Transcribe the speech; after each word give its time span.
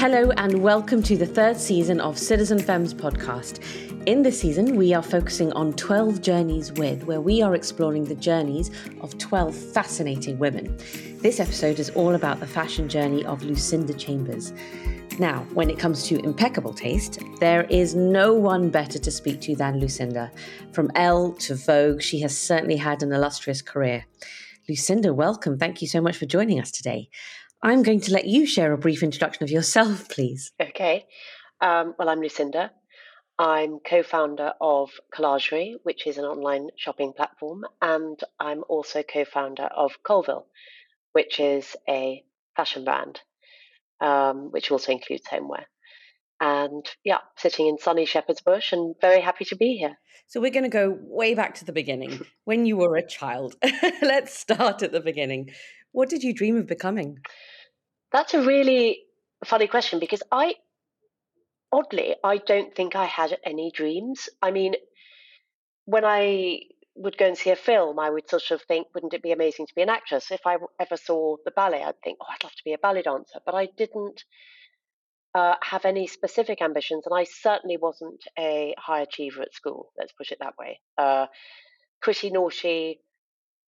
Hello, 0.00 0.30
and 0.38 0.62
welcome 0.62 1.02
to 1.02 1.14
the 1.14 1.26
third 1.26 1.58
season 1.58 2.00
of 2.00 2.18
Citizen 2.18 2.58
Femmes 2.58 2.94
podcast. 2.94 3.62
In 4.06 4.22
this 4.22 4.40
season, 4.40 4.76
we 4.76 4.94
are 4.94 5.02
focusing 5.02 5.52
on 5.52 5.74
12 5.74 6.22
Journeys 6.22 6.72
With, 6.72 7.04
where 7.04 7.20
we 7.20 7.42
are 7.42 7.54
exploring 7.54 8.04
the 8.04 8.14
journeys 8.14 8.70
of 9.02 9.18
12 9.18 9.54
fascinating 9.54 10.38
women. 10.38 10.74
This 11.20 11.38
episode 11.38 11.78
is 11.78 11.90
all 11.90 12.14
about 12.14 12.40
the 12.40 12.46
fashion 12.46 12.88
journey 12.88 13.26
of 13.26 13.42
Lucinda 13.42 13.92
Chambers. 13.92 14.54
Now, 15.18 15.40
when 15.52 15.68
it 15.68 15.78
comes 15.78 16.04
to 16.04 16.18
impeccable 16.24 16.72
taste, 16.72 17.18
there 17.38 17.64
is 17.64 17.94
no 17.94 18.32
one 18.32 18.70
better 18.70 18.98
to 18.98 19.10
speak 19.10 19.42
to 19.42 19.54
than 19.54 19.80
Lucinda. 19.80 20.32
From 20.72 20.90
Elle 20.94 21.34
to 21.40 21.54
Vogue, 21.56 22.00
she 22.00 22.20
has 22.20 22.34
certainly 22.34 22.76
had 22.76 23.02
an 23.02 23.12
illustrious 23.12 23.60
career. 23.60 24.06
Lucinda, 24.66 25.12
welcome. 25.12 25.58
Thank 25.58 25.82
you 25.82 25.88
so 25.88 26.00
much 26.00 26.16
for 26.16 26.24
joining 26.24 26.58
us 26.58 26.70
today. 26.70 27.10
I'm 27.62 27.82
going 27.82 28.00
to 28.02 28.12
let 28.12 28.26
you 28.26 28.46
share 28.46 28.72
a 28.72 28.78
brief 28.78 29.02
introduction 29.02 29.44
of 29.44 29.50
yourself, 29.50 30.08
please. 30.08 30.52
Okay. 30.60 31.06
Um, 31.60 31.94
well, 31.98 32.08
I'm 32.08 32.20
Lucinda. 32.20 32.70
I'm 33.38 33.78
co 33.80 34.02
founder 34.02 34.52
of 34.60 34.90
Collagerie, 35.14 35.76
which 35.82 36.06
is 36.06 36.18
an 36.18 36.24
online 36.24 36.68
shopping 36.76 37.12
platform, 37.14 37.64
and 37.80 38.18
I'm 38.38 38.64
also 38.68 39.02
co 39.02 39.24
founder 39.24 39.64
of 39.64 40.02
Colville, 40.02 40.46
which 41.12 41.40
is 41.40 41.76
a 41.88 42.22
fashion 42.56 42.84
brand, 42.84 43.20
um, 44.00 44.50
which 44.50 44.70
also 44.70 44.92
includes 44.92 45.26
homeware. 45.26 45.66
And 46.40 46.86
yeah, 47.04 47.18
sitting 47.36 47.66
in 47.66 47.78
sunny 47.78 48.06
Shepherd's 48.06 48.40
Bush 48.40 48.72
and 48.72 48.94
very 49.00 49.20
happy 49.20 49.44
to 49.46 49.56
be 49.56 49.76
here. 49.76 49.96
So 50.26 50.40
we're 50.40 50.50
going 50.50 50.64
to 50.64 50.70
go 50.70 50.96
way 51.00 51.34
back 51.34 51.56
to 51.56 51.64
the 51.64 51.72
beginning, 51.72 52.20
when 52.44 52.64
you 52.64 52.76
were 52.76 52.96
a 52.96 53.06
child. 53.06 53.56
Let's 54.02 54.38
start 54.38 54.82
at 54.82 54.92
the 54.92 55.00
beginning. 55.00 55.50
What 55.92 56.08
did 56.08 56.22
you 56.22 56.32
dream 56.34 56.56
of 56.56 56.66
becoming? 56.66 57.18
That's 58.12 58.34
a 58.34 58.42
really 58.42 59.00
funny 59.44 59.66
question 59.66 59.98
because 59.98 60.22
I 60.30 60.54
oddly, 61.72 62.16
I 62.22 62.38
don't 62.38 62.74
think 62.74 62.96
I 62.96 63.06
had 63.06 63.36
any 63.44 63.70
dreams. 63.70 64.28
I 64.42 64.50
mean, 64.50 64.74
when 65.84 66.04
I 66.04 66.60
would 66.96 67.16
go 67.16 67.26
and 67.26 67.38
see 67.38 67.50
a 67.50 67.56
film, 67.56 67.98
I 67.98 68.10
would 68.10 68.28
sort 68.28 68.50
of 68.50 68.62
think, 68.62 68.88
wouldn't 68.94 69.14
it 69.14 69.22
be 69.22 69.32
amazing 69.32 69.66
to 69.66 69.74
be 69.74 69.82
an 69.82 69.88
actress? 69.88 70.30
If 70.30 70.46
I 70.46 70.58
ever 70.78 70.96
saw 70.96 71.36
the 71.44 71.50
ballet, 71.50 71.82
I'd 71.82 72.00
think, 72.02 72.18
oh, 72.20 72.26
I'd 72.28 72.44
love 72.44 72.52
to 72.52 72.64
be 72.64 72.72
a 72.72 72.78
ballet 72.78 73.02
dancer. 73.02 73.40
But 73.44 73.54
I 73.54 73.66
didn't 73.76 74.24
uh, 75.34 75.54
have 75.62 75.84
any 75.84 76.06
specific 76.06 76.60
ambitions, 76.60 77.04
and 77.06 77.16
I 77.16 77.24
certainly 77.24 77.76
wasn't 77.76 78.22
a 78.38 78.74
high 78.78 79.02
achiever 79.02 79.42
at 79.42 79.54
school. 79.54 79.92
Let's 79.98 80.12
put 80.12 80.32
it 80.32 80.38
that 80.40 80.58
way. 80.58 80.80
Uh, 80.98 81.26
pretty 82.02 82.30
naughty. 82.30 83.00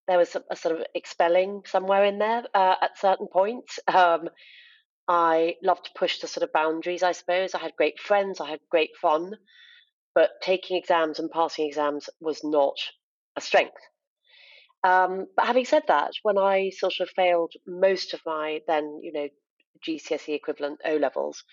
There 0.08 0.18
was 0.18 0.36
a, 0.36 0.44
a, 0.50 0.56
sort 0.56 0.80
of 0.80 0.86
expelling 0.96 1.64
somewhere 1.66 2.06
in 2.06 2.18
there 2.18 2.44
uh, 2.54 2.76
at 2.82 2.98
certain 2.98 3.28
points. 3.28 3.80
Um, 3.88 4.30
I 5.08 5.56
loved 5.64 5.86
to 5.86 5.92
push 5.96 6.20
the 6.20 6.28
sort 6.28 6.44
of 6.44 6.54
boundaries, 6.54 7.04
I 7.04 7.12
suppose. 7.12 7.54
I 7.54 7.60
had 7.60 7.76
great 7.76 8.00
friends, 8.00 8.40
I 8.40 8.50
had 8.50 8.60
great 8.70 8.92
fun, 9.02 9.36
but 10.16 10.30
taking 10.42 10.78
exams 10.78 11.20
and 11.20 11.30
passing 11.30 11.68
exams 11.68 12.10
was 12.20 12.44
not 12.44 12.76
a 13.36 13.42
strength. 13.42 13.82
Um, 14.84 15.28
but 15.36 15.46
having 15.46 15.66
said 15.66 15.84
that, 15.88 16.12
when 16.24 16.38
I 16.38 16.72
sort 16.72 17.00
of 17.00 17.10
failed 17.10 17.54
most 17.68 18.14
of 18.14 18.22
my 18.26 18.62
then, 18.68 19.00
you 19.04 19.14
know, 19.14 19.28
GCSE 19.88 20.34
equivalent 20.36 20.80
O 20.86 20.96
levels, 20.96 21.44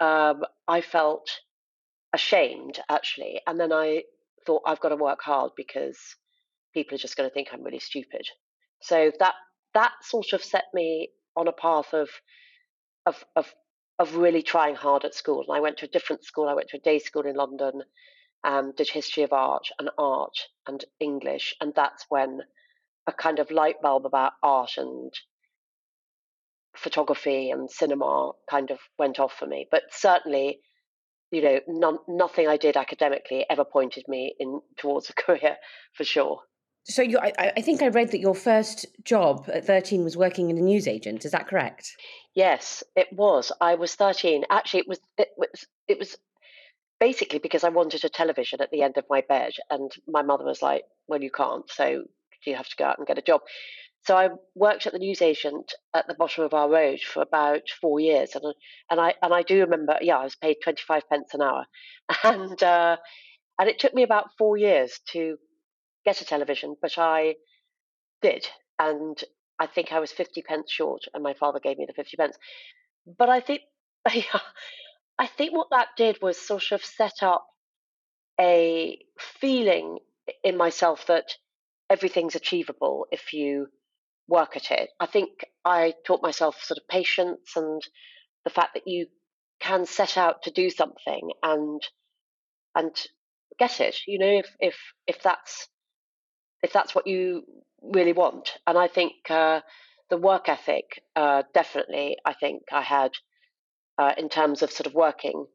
um, 0.00 0.42
I 0.68 0.80
felt 0.80 1.28
ashamed 2.12 2.80
actually. 2.88 3.40
And 3.46 3.58
then 3.58 3.72
I 3.72 4.04
thought, 4.46 4.62
I've 4.66 4.80
got 4.80 4.90
to 4.90 4.96
work 4.96 5.20
hard 5.22 5.52
because 5.56 5.98
people 6.76 6.94
are 6.94 6.98
just 6.98 7.16
going 7.16 7.28
to 7.28 7.32
think 7.32 7.48
I'm 7.50 7.64
really 7.64 7.78
stupid. 7.78 8.26
So 8.82 9.10
that 9.18 9.32
that 9.72 9.92
sort 10.02 10.34
of 10.34 10.44
set 10.44 10.64
me 10.74 11.08
on 11.34 11.48
a 11.48 11.52
path 11.52 11.94
of 11.94 12.10
of 13.06 13.24
of 13.34 13.54
of 13.98 14.16
really 14.16 14.42
trying 14.42 14.74
hard 14.74 15.06
at 15.06 15.14
school. 15.14 15.42
And 15.48 15.56
I 15.56 15.60
went 15.60 15.78
to 15.78 15.86
a 15.86 15.94
different 15.96 16.22
school. 16.22 16.48
I 16.48 16.54
went 16.54 16.68
to 16.68 16.76
a 16.76 16.80
day 16.80 16.98
school 16.98 17.22
in 17.22 17.34
London, 17.34 17.82
um, 18.44 18.74
did 18.76 18.90
history 18.90 19.22
of 19.22 19.32
art 19.32 19.68
and 19.78 19.88
art 19.96 20.36
and 20.66 20.84
English, 21.00 21.54
and 21.62 21.72
that's 21.74 22.04
when 22.10 22.40
a 23.06 23.12
kind 23.12 23.38
of 23.38 23.50
light 23.50 23.80
bulb 23.80 24.04
about 24.04 24.32
art 24.42 24.72
and 24.76 25.10
photography 26.76 27.50
and 27.50 27.70
cinema 27.70 28.32
kind 28.50 28.70
of 28.70 28.78
went 28.98 29.18
off 29.18 29.32
for 29.32 29.46
me. 29.46 29.66
But 29.70 29.84
certainly, 29.92 30.60
you 31.30 31.40
know, 31.42 31.98
nothing 32.06 32.48
I 32.48 32.58
did 32.58 32.76
academically 32.76 33.46
ever 33.48 33.64
pointed 33.64 34.04
me 34.08 34.34
in 34.38 34.60
towards 34.76 35.08
a 35.08 35.14
career 35.22 35.56
for 35.94 36.04
sure. 36.04 36.42
So 36.88 37.02
you, 37.02 37.18
I, 37.18 37.52
I, 37.56 37.60
think 37.62 37.82
I 37.82 37.88
read 37.88 38.12
that 38.12 38.20
your 38.20 38.34
first 38.34 38.86
job 39.02 39.50
at 39.52 39.66
13 39.66 40.04
was 40.04 40.16
working 40.16 40.50
in 40.50 40.58
a 40.58 40.60
newsagent. 40.60 41.24
Is 41.24 41.32
that 41.32 41.48
correct? 41.48 41.96
Yes, 42.36 42.84
it 42.94 43.08
was. 43.12 43.50
I 43.60 43.74
was 43.74 43.96
13. 43.96 44.44
Actually, 44.50 44.80
it 44.80 44.88
was 44.88 45.00
it 45.18 45.28
was 45.36 45.66
it 45.88 45.98
was 45.98 46.16
basically 47.00 47.40
because 47.40 47.64
I 47.64 47.70
wanted 47.70 48.04
a 48.04 48.08
television 48.08 48.60
at 48.60 48.70
the 48.70 48.82
end 48.82 48.98
of 48.98 49.04
my 49.10 49.22
bed, 49.28 49.52
and 49.68 49.90
my 50.06 50.22
mother 50.22 50.44
was 50.44 50.62
like, 50.62 50.84
"Well, 51.08 51.22
you 51.22 51.30
can't, 51.30 51.68
so 51.68 52.04
you 52.44 52.54
have 52.54 52.68
to 52.68 52.76
go 52.78 52.84
out 52.84 52.98
and 52.98 53.06
get 53.06 53.18
a 53.18 53.22
job." 53.22 53.40
So 54.06 54.16
I 54.16 54.28
worked 54.54 54.86
at 54.86 54.92
the 54.92 55.00
newsagent 55.00 55.74
at 55.92 56.06
the 56.06 56.14
bottom 56.14 56.44
of 56.44 56.54
our 56.54 56.70
road 56.70 57.00
for 57.00 57.20
about 57.20 57.62
four 57.80 57.98
years, 57.98 58.36
and 58.36 58.54
and 58.90 59.00
I 59.00 59.14
and 59.22 59.34
I 59.34 59.42
do 59.42 59.60
remember, 59.60 59.98
yeah, 60.00 60.18
I 60.18 60.24
was 60.24 60.36
paid 60.36 60.58
25 60.62 61.08
pence 61.08 61.34
an 61.34 61.42
hour, 61.42 61.66
and 62.22 62.62
uh, 62.62 62.96
and 63.58 63.68
it 63.68 63.80
took 63.80 63.94
me 63.94 64.04
about 64.04 64.30
four 64.38 64.56
years 64.56 65.00
to 65.12 65.38
get 66.06 66.22
a 66.22 66.24
television, 66.24 66.76
but 66.80 66.96
I 66.96 67.34
did. 68.22 68.46
And 68.78 69.22
I 69.58 69.66
think 69.66 69.92
I 69.92 70.00
was 70.00 70.12
50 70.12 70.42
pence 70.42 70.70
short, 70.70 71.02
and 71.12 71.22
my 71.22 71.34
father 71.34 71.60
gave 71.60 71.76
me 71.76 71.84
the 71.86 71.92
50 71.92 72.16
pence. 72.16 72.38
But 73.18 73.28
I 73.28 73.40
think, 73.40 73.62
I 74.06 75.26
think 75.26 75.52
what 75.52 75.68
that 75.70 75.88
did 75.96 76.18
was 76.22 76.38
sort 76.38 76.72
of 76.72 76.84
set 76.84 77.22
up 77.22 77.46
a 78.40 78.98
feeling 79.18 79.98
in 80.44 80.56
myself 80.56 81.06
that 81.06 81.34
everything's 81.90 82.34
achievable 82.34 83.06
if 83.10 83.32
you 83.32 83.66
work 84.28 84.56
at 84.56 84.70
it. 84.70 84.90
I 85.00 85.06
think 85.06 85.30
I 85.64 85.94
taught 86.06 86.22
myself 86.22 86.62
sort 86.62 86.78
of 86.78 86.88
patience 86.88 87.52
and 87.56 87.82
the 88.44 88.50
fact 88.50 88.74
that 88.74 88.86
you 88.86 89.06
can 89.60 89.86
set 89.86 90.16
out 90.16 90.42
to 90.42 90.50
do 90.50 90.70
something 90.70 91.30
and 91.42 91.80
and 92.74 92.94
get 93.58 93.80
it. 93.80 93.96
You 94.06 94.18
know, 94.18 94.38
if 94.38 94.50
if 94.60 94.76
if 95.06 95.22
that's 95.22 95.68
if 96.62 96.72
that's 96.72 96.94
what 96.94 97.06
you 97.06 97.42
really 97.82 98.12
want. 98.12 98.50
And 98.66 98.78
I 98.78 98.88
think 98.88 99.12
uh, 99.30 99.60
the 100.10 100.16
work 100.16 100.48
ethic, 100.48 101.02
uh, 101.14 101.42
definitely, 101.54 102.16
I 102.24 102.32
think 102.32 102.62
I 102.72 102.82
had 102.82 103.12
uh, 103.98 104.12
in 104.16 104.28
terms 104.28 104.62
of 104.62 104.70
sort 104.70 104.86
of 104.86 104.94
working 104.94 105.46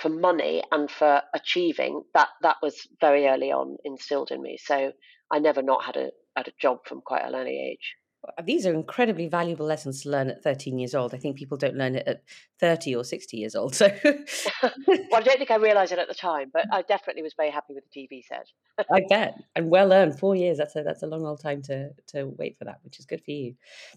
for 0.00 0.08
money 0.08 0.62
and 0.72 0.90
for 0.90 1.22
achieving 1.34 2.02
that 2.14 2.28
that 2.42 2.56
was 2.62 2.86
very 3.00 3.26
early 3.26 3.52
on 3.52 3.76
instilled 3.84 4.30
in 4.30 4.42
me. 4.42 4.56
So 4.62 4.92
I 5.30 5.38
never 5.38 5.62
not 5.62 5.84
had 5.84 5.96
a 5.96 6.10
had 6.36 6.48
a 6.48 6.52
job 6.58 6.78
from 6.86 7.02
quite 7.02 7.22
an 7.24 7.34
early 7.34 7.60
age 7.70 7.94
Uh, 8.24 8.42
these 8.42 8.66
are 8.66 8.72
incredibly 8.72 9.28
valuable 9.28 9.66
lessons 9.66 10.02
to 10.02 10.10
learn 10.10 10.28
at 10.28 10.42
13 10.42 10.78
years 10.78 10.94
old. 10.94 11.12
I 11.12 11.16
think 11.18 11.36
people 11.36 11.58
don't 11.58 11.76
learn 11.76 11.96
it 11.96 12.06
at 12.06 12.22
30 12.60 12.94
or 12.94 13.04
60 13.04 13.36
years 13.36 13.54
old. 13.56 13.74
So, 13.74 13.88
well, 14.04 14.70
I 15.14 15.22
don't 15.22 15.38
think 15.38 15.50
I 15.50 15.56
realised 15.56 15.92
it 15.92 15.98
at 15.98 16.08
the 16.08 16.14
time, 16.14 16.50
but 16.52 16.66
I 16.72 16.82
definitely 16.82 17.22
was 17.22 17.34
very 17.36 17.50
happy 17.50 17.74
with 17.74 17.84
the 17.90 18.00
TV 18.00 18.22
set. 18.24 18.46
I 18.92 19.02
bet, 19.08 19.34
and 19.56 19.70
well 19.70 19.92
earned. 19.92 20.18
Four 20.18 20.36
years. 20.36 20.58
That's 20.58 20.76
a 20.76 20.82
that's 20.82 21.02
a 21.02 21.06
long 21.06 21.26
old 21.26 21.40
time 21.40 21.62
to 21.62 21.90
to 22.08 22.26
wait 22.38 22.56
for 22.58 22.64
that, 22.64 22.78
which 22.84 22.98
is 22.98 23.06
good 23.06 23.24
for 23.24 23.32
you. 23.32 23.54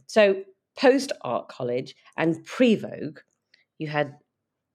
So, 0.08 0.44
post 0.78 1.12
art 1.22 1.48
college 1.48 1.96
and 2.18 2.44
pre 2.46 2.76
Vogue, 2.76 3.20
you 3.78 3.88
had 3.88 4.16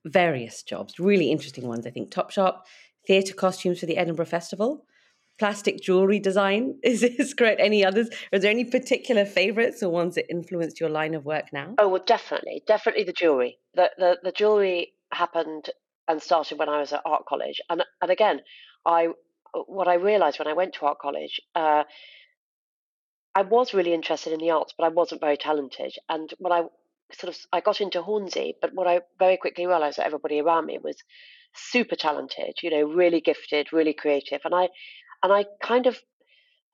various 0.04 0.62
jobs, 0.62 0.98
really 1.00 1.30
interesting 1.30 1.66
ones. 1.66 1.86
I 1.86 1.90
think 1.90 2.10
Topshop, 2.10 2.60
theatre 3.06 3.34
costumes 3.34 3.80
for 3.80 3.86
the 3.86 3.96
Edinburgh 3.96 4.26
Festival 4.26 4.84
plastic 5.40 5.80
jewelry 5.80 6.20
design. 6.20 6.78
Is 6.84 7.00
this 7.00 7.34
correct? 7.34 7.60
Any 7.60 7.84
others? 7.84 8.08
Are 8.32 8.38
there 8.38 8.50
any 8.50 8.64
particular 8.64 9.24
favorites 9.24 9.82
or 9.82 9.90
ones 9.90 10.14
that 10.14 10.30
influenced 10.30 10.78
your 10.78 10.90
line 10.90 11.14
of 11.14 11.24
work 11.24 11.46
now? 11.52 11.74
Oh, 11.78 11.88
well, 11.88 12.04
definitely, 12.06 12.62
definitely 12.66 13.04
the 13.04 13.12
jewelry. 13.12 13.58
The 13.74 13.90
the, 13.98 14.18
the 14.22 14.32
jewelry 14.32 14.92
happened 15.12 15.70
and 16.06 16.22
started 16.22 16.58
when 16.58 16.68
I 16.68 16.78
was 16.78 16.92
at 16.92 17.02
art 17.04 17.24
college, 17.28 17.60
and 17.68 17.82
and 18.00 18.10
again, 18.10 18.42
I 18.86 19.08
what 19.66 19.88
I 19.88 19.94
realised 19.94 20.38
when 20.38 20.46
I 20.46 20.52
went 20.52 20.74
to 20.74 20.86
art 20.86 20.98
college. 21.00 21.40
Uh, 21.56 21.82
I 23.34 23.42
was 23.42 23.74
really 23.74 23.94
interested 23.94 24.32
in 24.32 24.40
the 24.40 24.50
arts, 24.50 24.74
but 24.76 24.84
I 24.84 24.88
wasn't 24.88 25.20
very 25.20 25.36
talented. 25.36 25.94
And 26.08 26.28
when 26.38 26.52
I 26.52 26.64
sort 27.12 27.34
of 27.34 27.40
I 27.52 27.60
got 27.60 27.80
into 27.80 28.02
Hornsey, 28.02 28.56
but 28.60 28.74
what 28.74 28.86
I 28.86 29.00
very 29.18 29.36
quickly 29.36 29.66
realised 29.66 29.98
that 29.98 30.06
everybody 30.06 30.40
around 30.40 30.66
me 30.66 30.78
was 30.82 30.96
super 31.54 31.96
talented, 31.96 32.54
you 32.62 32.70
know, 32.70 32.82
really 32.82 33.20
gifted, 33.20 33.72
really 33.72 33.94
creative, 33.94 34.40
and 34.44 34.54
I 34.54 34.68
and 35.22 35.32
I 35.32 35.46
kind 35.62 35.86
of 35.86 35.98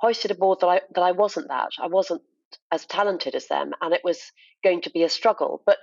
hoisted 0.01 0.31
aboard 0.31 0.61
that 0.61 0.69
I 0.69 0.81
that 0.95 1.03
I 1.03 1.13
wasn't 1.13 1.49
that. 1.49 1.71
I 1.81 1.87
wasn't 1.87 2.23
as 2.73 2.87
talented 2.87 3.35
as 3.35 3.49
them, 3.49 3.73
and 3.81 3.95
it 3.95 4.03
was 4.05 4.21
going 4.63 4.83
to 4.83 4.91
be 4.91 5.03
a 5.03 5.09
struggle. 5.09 5.63
But 5.67 5.79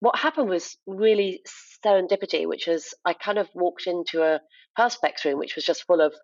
what 0.00 0.18
happened 0.18 0.48
was 0.48 0.76
really 0.86 1.42
serendipity, 1.84 2.46
which 2.46 2.68
is 2.68 2.94
I 3.04 3.14
kind 3.14 3.38
of 3.38 3.48
walked 3.54 3.86
into 3.86 4.22
a 4.22 4.40
perspex 4.78 5.24
room, 5.24 5.38
which 5.38 5.56
was 5.56 5.64
just 5.64 5.84
full 5.84 6.00
of 6.00 6.14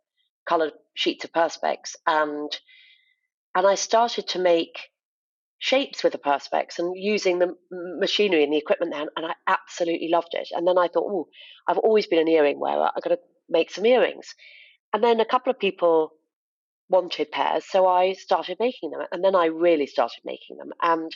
coloured 0.48 0.72
sheets 0.94 1.24
of 1.24 1.32
perspex, 1.32 1.96
and 2.06 2.50
and 3.54 3.66
I 3.66 3.74
started 3.74 4.28
to 4.28 4.38
make 4.38 4.78
shapes 5.58 6.04
with 6.04 6.12
the 6.12 6.18
perspex 6.18 6.78
and 6.78 6.94
using 6.94 7.38
the 7.38 7.54
machinery 7.70 8.44
and 8.44 8.52
the 8.52 8.58
equipment 8.58 8.92
there, 8.92 9.06
and 9.16 9.26
I 9.26 9.32
absolutely 9.46 10.08
loved 10.10 10.32
it. 10.32 10.48
And 10.52 10.66
then 10.66 10.76
I 10.76 10.88
thought, 10.88 11.06
oh, 11.08 11.28
I've 11.66 11.78
always 11.78 12.06
been 12.06 12.18
an 12.18 12.28
earring 12.28 12.60
wearer. 12.60 12.90
I've 12.94 13.02
got 13.02 13.10
to 13.10 13.18
make 13.48 13.70
some 13.70 13.86
earrings. 13.86 14.34
And 14.94 15.02
then 15.02 15.18
a 15.18 15.26
couple 15.26 15.50
of 15.50 15.58
people 15.58 16.12
wanted 16.88 17.32
pairs, 17.32 17.64
so 17.68 17.86
I 17.86 18.12
started 18.12 18.58
making 18.60 18.90
them. 18.90 19.00
And 19.10 19.24
then 19.24 19.34
I 19.34 19.46
really 19.46 19.86
started 19.86 20.20
making 20.24 20.56
them. 20.56 20.70
And 20.80 21.10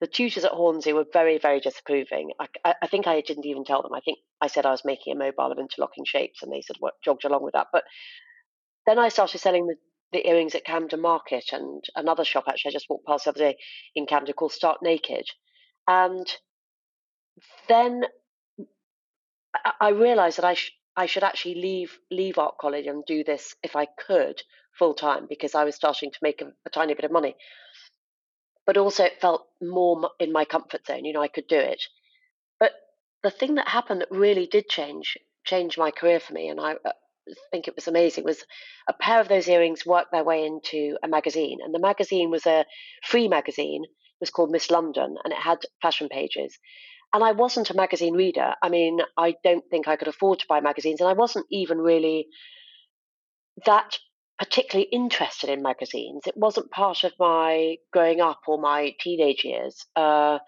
the 0.00 0.08
tutors 0.08 0.44
at 0.44 0.50
Hornsey 0.50 0.92
were 0.92 1.06
very, 1.12 1.38
very 1.38 1.60
disapproving. 1.60 2.32
I, 2.40 2.74
I, 2.82 2.88
think 2.88 3.06
I 3.06 3.20
didn't 3.20 3.46
even 3.46 3.64
tell 3.64 3.80
them. 3.82 3.94
I 3.94 4.00
think 4.00 4.18
I 4.40 4.48
said 4.48 4.66
I 4.66 4.72
was 4.72 4.84
making 4.84 5.12
a 5.12 5.18
mobile 5.18 5.52
of 5.52 5.58
interlocking 5.58 6.04
shapes, 6.04 6.42
and 6.42 6.52
they 6.52 6.62
sort 6.62 6.78
of 6.82 6.90
jogged 7.04 7.24
along 7.24 7.44
with 7.44 7.54
that?" 7.54 7.68
But 7.72 7.84
then 8.86 8.98
I 8.98 9.08
started 9.08 9.38
selling 9.38 9.68
the, 9.68 9.76
the 10.12 10.28
earrings 10.28 10.56
at 10.56 10.64
Camden 10.64 11.00
Market 11.00 11.52
and 11.52 11.84
another 11.94 12.24
shop. 12.24 12.44
Actually, 12.48 12.72
I 12.72 12.72
just 12.72 12.90
walked 12.90 13.06
past 13.06 13.24
the 13.24 13.30
other 13.30 13.38
day 13.38 13.56
in 13.94 14.06
Camden 14.06 14.34
called 14.34 14.52
Stark 14.52 14.82
Naked, 14.82 15.26
and 15.86 16.26
then 17.68 18.02
I, 19.80 19.90
realised 19.90 20.38
that 20.38 20.44
I 20.44 20.54
sh- 20.54 20.72
I 20.96 21.06
should 21.06 21.24
actually 21.24 21.56
leave 21.56 21.98
leave 22.10 22.38
art 22.38 22.56
college 22.58 22.86
and 22.86 23.04
do 23.04 23.22
this 23.24 23.54
if 23.62 23.76
I 23.76 23.86
could 23.86 24.42
full 24.78 24.94
time 24.94 25.26
because 25.28 25.54
I 25.54 25.64
was 25.64 25.74
starting 25.74 26.10
to 26.10 26.18
make 26.22 26.42
a, 26.42 26.52
a 26.66 26.70
tiny 26.70 26.94
bit 26.94 27.04
of 27.04 27.12
money 27.12 27.36
but 28.66 28.76
also 28.76 29.04
it 29.04 29.20
felt 29.20 29.46
more 29.62 30.10
in 30.18 30.32
my 30.32 30.44
comfort 30.44 30.84
zone. 30.86 31.04
You 31.04 31.12
know, 31.14 31.22
I 31.22 31.28
could 31.28 31.46
do 31.46 31.56
it. 31.58 31.82
But 32.58 32.72
the 33.22 33.30
thing 33.30 33.54
that 33.54 33.68
happened 33.68 34.00
that 34.00 34.10
really 34.10 34.46
did 34.46 34.68
change 34.68 35.16
change 35.44 35.78
my 35.78 35.92
career 35.92 36.18
for 36.18 36.32
me, 36.32 36.48
and 36.48 36.60
I 36.60 36.72
uh, 36.72 36.92
think 37.52 37.68
it 37.68 37.76
was 37.76 37.86
amazing, 37.86 38.24
was 38.24 38.44
a 38.88 38.92
pair 38.92 39.20
of 39.20 39.28
those 39.28 39.48
earrings 39.48 39.86
worked 39.86 40.10
their 40.10 40.24
way 40.24 40.44
into 40.44 40.98
a 41.02 41.08
magazine, 41.08 41.58
and 41.62 41.72
the 41.72 41.78
magazine 41.78 42.30
was 42.30 42.46
a 42.46 42.66
free 43.04 43.28
magazine. 43.28 43.84
It 43.84 44.20
was 44.20 44.30
called 44.30 44.50
Miss 44.50 44.70
London, 44.70 45.16
and 45.22 45.32
it 45.32 45.38
had 45.38 45.58
fashion 45.80 46.08
pages. 46.08 46.58
And 47.12 47.24
I 47.24 47.32
wasn't 47.32 47.70
a 47.70 47.76
magazine 47.76 48.14
reader. 48.14 48.54
I 48.62 48.68
mean, 48.68 49.00
I 49.16 49.36
don't 49.42 49.64
think 49.70 49.88
I 49.88 49.96
could 49.96 50.08
afford 50.08 50.40
to 50.40 50.46
buy 50.48 50.60
magazines, 50.60 51.00
and 51.00 51.08
I 51.08 51.14
wasn't 51.14 51.46
even 51.50 51.78
really 51.78 52.26
that 53.64 53.98
particularly 54.38 54.88
interested 54.90 55.48
in 55.48 55.62
magazines. 55.62 56.22
It 56.26 56.36
wasn't 56.36 56.70
part 56.70 57.04
of 57.04 57.12
my 57.18 57.76
growing 57.92 58.20
up 58.20 58.40
or 58.46 58.58
my 58.58 58.94
teenage 59.00 59.44
years. 59.44 59.86
Uh, 59.94 60.38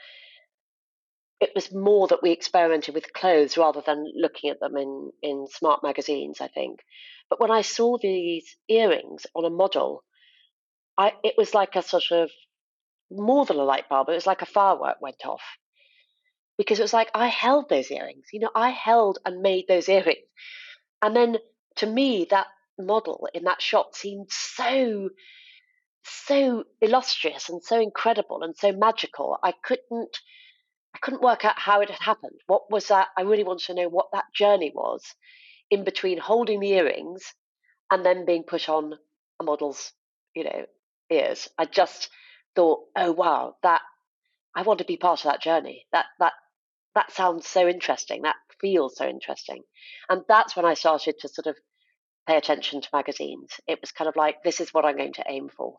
it 1.41 1.53
was 1.55 1.73
more 1.73 2.09
that 2.09 2.23
we 2.23 2.33
experimented 2.33 2.95
with 2.95 3.13
clothes 3.13 3.57
rather 3.57 3.81
than 3.81 4.13
looking 4.15 4.51
at 4.51 4.61
them 4.61 4.77
in, 4.77 5.11
in 5.23 5.47
smart 5.49 5.83
magazines, 5.83 6.41
I 6.41 6.49
think. 6.49 6.81
But 7.31 7.41
when 7.41 7.51
I 7.51 7.63
saw 7.63 7.97
these 7.97 8.57
earrings 8.69 9.27
on 9.35 9.45
a 9.45 9.51
model, 9.51 10.03
I, 10.97 11.13
it 11.23 11.35
was 11.39 11.55
like 11.55 11.77
a 11.77 11.83
sort 11.83 12.11
of 12.11 12.31
more 13.11 13.47
than 13.47 13.59
a 13.59 13.65
light 13.65 13.89
bulb, 13.89 14.09
it 14.09 14.15
was 14.15 14.27
like 14.27 14.43
a 14.43 14.47
firework 14.47 15.01
went 15.01 15.25
off. 15.25 15.43
Because 16.59 16.79
it 16.79 16.83
was 16.83 16.93
like 16.93 17.11
I 17.15 17.29
held 17.29 17.69
those 17.69 17.91
earrings, 17.91 18.27
you 18.33 18.41
know, 18.41 18.51
I 18.55 18.71
held 18.71 19.19
and 19.25 19.41
made 19.41 19.67
those 19.69 19.89
earrings. 19.89 20.27
And 21.01 21.17
then 21.17 21.39
to 21.77 21.87
me, 21.87 22.27
that 22.31 22.49
model 22.79 23.29
in 23.33 23.45
that 23.45 23.63
shot 23.63 23.95
seemed 23.95 24.27
so 24.31 25.11
so 26.05 26.65
illustrious 26.81 27.49
and 27.49 27.63
so 27.63 27.81
incredible 27.81 28.43
and 28.43 28.57
so 28.57 28.73
magical. 28.73 29.39
I 29.43 29.53
couldn't 29.63 30.19
I 30.95 30.99
couldn't 30.99 31.23
work 31.23 31.45
out 31.45 31.59
how 31.59 31.81
it 31.81 31.91
had 31.91 32.01
happened. 32.01 32.41
What 32.47 32.71
was 32.71 32.89
that? 32.89 33.09
I 33.17 33.23
really 33.23 33.45
wanted 33.45 33.67
to 33.67 33.75
know 33.75 33.89
what 33.89 34.09
that 34.13 34.25
journey 34.35 34.73
was 34.75 35.03
in 35.71 35.85
between 35.85 36.19
holding 36.19 36.61
the 36.61 36.73
earrings 36.73 37.35
and 37.91 38.05
then 38.05 38.25
being 38.25 38.43
put 38.43 38.69
on 38.69 38.95
a 39.41 39.45
model's, 39.45 39.93
you 40.35 40.45
know, 40.45 40.67
ears. 41.11 41.49
I 41.59 41.67
just 41.67 42.09
thought, 42.57 42.81
oh 42.97 43.13
wow, 43.13 43.57
that 43.63 43.83
I 44.57 44.63
want 44.63 44.79
to 44.79 44.85
be 44.85 44.97
part 44.97 45.21
of 45.21 45.31
that 45.31 45.43
journey. 45.43 45.87
That 45.93 46.07
that 46.19 46.33
that 46.99 47.13
sounds 47.13 47.47
so 47.47 47.69
interesting. 47.69 48.23
That 48.23 48.35
feels 48.61 48.97
so 48.97 49.09
interesting. 49.09 49.63
And 50.09 50.23
that's 50.29 50.57
when 50.57 50.65
I 50.65 50.75
started 50.75 51.15
to 51.21 51.29
sort 51.29 51.47
of 51.47 51.55
pay 52.27 52.37
attention 52.37 52.81
to 52.81 52.89
magazines. 52.93 53.51
It 53.69 53.79
was 53.81 53.93
kind 53.93 54.09
of 54.09 54.17
like, 54.17 54.43
this 54.43 54.61
is 54.61 54.75
what 54.75 54.85
I'm 54.85 54.97
going 54.97 55.13
to 55.13 55.25
aim 55.29 55.49
for. 55.49 55.79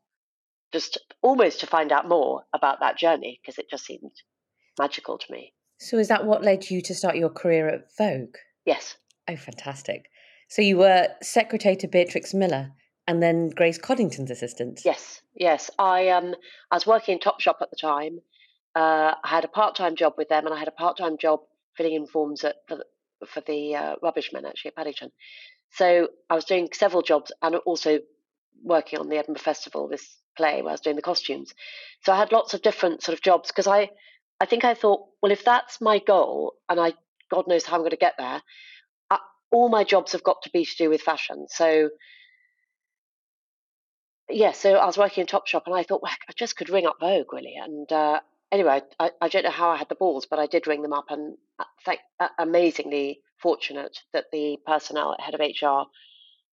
Just 0.72 0.98
almost 1.22 1.60
to 1.60 1.68
find 1.68 1.92
out 1.92 2.08
more 2.08 2.44
about 2.56 2.80
that 2.80 2.98
journey 2.98 3.42
because 3.42 3.60
it 3.60 3.70
just 3.70 3.86
seemed 3.86 4.14
magical 4.80 5.18
to 5.18 5.26
me. 5.30 5.52
So, 5.78 5.98
is 5.98 6.08
that 6.08 6.26
what 6.26 6.42
led 6.42 6.70
you 6.70 6.82
to 6.84 6.96
start 6.96 7.18
your 7.18 7.30
career 7.30 7.68
at 7.68 7.88
Vogue? 7.98 8.36
Yes. 8.66 8.96
Oh, 9.28 9.36
fantastic. 9.36 10.06
So, 10.48 10.62
you 10.62 10.78
were 10.78 11.10
secretary 11.22 11.76
to 11.78 11.88
Beatrix 11.88 12.34
Miller 12.34 12.72
and 13.08 13.22
then 13.22 13.50
Grace 13.50 13.78
Coddington's 13.78 14.32
assistant? 14.32 14.82
Yes, 14.86 15.22
yes. 15.36 15.70
I, 15.80 16.10
um, 16.10 16.36
I 16.72 16.76
was 16.76 16.88
working 16.88 17.14
in 17.16 17.20
Topshop 17.20 17.62
at 17.62 17.72
the 17.72 17.78
time. 17.82 18.20
Uh, 18.76 19.16
I 19.24 19.28
had 19.28 19.46
a 19.46 19.50
part 19.50 19.76
time 19.76 19.96
job 19.96 20.14
with 20.18 20.30
them 20.30 20.46
and 20.46 20.54
I 20.54 20.60
had 20.60 20.68
a 20.68 20.72
part 20.72 20.98
time 20.98 21.18
job 21.18 21.42
filling 21.76 21.94
in 21.94 22.08
forms 22.08 22.44
at, 22.44 22.58
for 22.68 22.78
the, 22.78 22.86
for 23.28 23.42
the 23.42 23.76
uh, 23.76 23.96
rubbish 24.02 24.32
men 24.34 24.46
actually 24.46 24.70
at 24.70 24.76
Paddington. 24.76 25.12
So 25.72 26.10
I 26.30 26.36
was 26.36 26.46
doing 26.46 26.70
several 26.74 27.02
jobs 27.02 27.32
and 27.42 27.56
also 27.56 28.00
working 28.64 29.00
on 29.00 29.10
the 29.10 29.18
Edinburgh 29.18 29.42
Festival, 29.42 29.88
this 29.88 30.18
play 30.38 30.62
where 30.62 30.70
I 30.70 30.74
was 30.74 30.82
doing 30.82 30.96
the 30.96 31.02
costumes. 31.02 31.54
So 32.04 32.14
I 32.14 32.18
had 32.18 32.32
lots 32.32 32.54
of 32.54 32.62
different 32.62 33.04
sort 33.04 33.18
of 33.18 33.24
jobs 33.24 33.50
because 33.50 33.68
I, 33.68 33.90
I 34.40 34.46
think 34.46 34.64
I 34.64 34.74
thought, 34.74 35.06
well, 35.22 35.32
if 35.32 35.44
that's 35.44 35.82
my 35.82 36.00
goal 36.00 36.54
and 36.70 36.80
I, 36.80 36.94
God 37.32 37.48
knows 37.48 37.66
how 37.66 37.76
I'm 37.76 37.82
going 37.82 37.92
to 37.92 37.98
get 37.98 38.16
there, 38.18 38.42
I, 39.10 39.20
all 39.52 39.70
my 39.70 39.84
jobs 39.84 40.14
have 40.14 40.24
got 40.24 40.42
to 40.44 40.50
be 40.52 40.66
to 40.66 40.78
do 40.78 40.90
with 40.90 41.02
fashion. 41.02 41.48
So 41.50 41.90
yeah, 44.30 44.52
so 44.52 44.76
I 44.76 44.86
was 44.86 44.98
working 44.98 45.22
in 45.22 45.28
Topshop 45.28 45.64
and 45.66 45.76
I 45.76 45.84
thought, 45.84 46.02
well, 46.04 46.12
I 46.12 46.34
just 46.38 46.56
could 46.56 46.70
ring 46.70 46.86
up 46.86 46.98
Vogue 47.00 47.34
really. 47.34 47.56
And 47.62 47.92
uh, 47.92 48.20
anyway, 48.52 48.82
I, 49.00 49.12
I 49.22 49.30
don't 49.30 49.44
know 49.44 49.52
how 49.52 49.70
I 49.70 49.78
had 49.78 49.90
the 49.90 49.96
balls, 49.96 50.28
but 50.30 50.40
I 50.40 50.48
did 50.48 50.68
ring 50.68 50.82
them 50.82 50.94
up 50.94 51.06
and 51.10 51.38
uh, 51.60 51.66
thank, 51.86 52.00
uh, 52.20 52.30
amazingly 52.38 53.22
fortunate 53.42 53.98
that 54.14 54.26
the 54.32 54.58
personnel 54.66 55.14
at 55.14 55.22
head 55.22 55.34
of 55.34 55.40
HR 55.40 55.90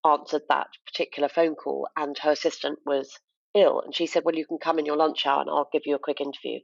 answered 0.09 0.43
that 0.49 0.69
particular 0.87 1.29
phone 1.29 1.55
call 1.55 1.89
and 1.97 2.17
her 2.19 2.33
assistant 2.33 2.79
was 2.87 3.19
ill. 3.55 3.81
And 3.81 3.95
she 3.95 4.07
said, 4.07 4.23
Well, 4.25 4.35
you 4.35 4.47
can 4.47 4.59
come 4.59 4.79
in 4.79 4.87
your 4.87 4.97
lunch 4.97 5.27
hour 5.27 5.41
and 5.41 5.51
I'll 5.51 5.69
give 5.73 5.83
you 5.87 5.95
a 5.95 6.01
quick 6.01 6.21
interview. 6.21 6.61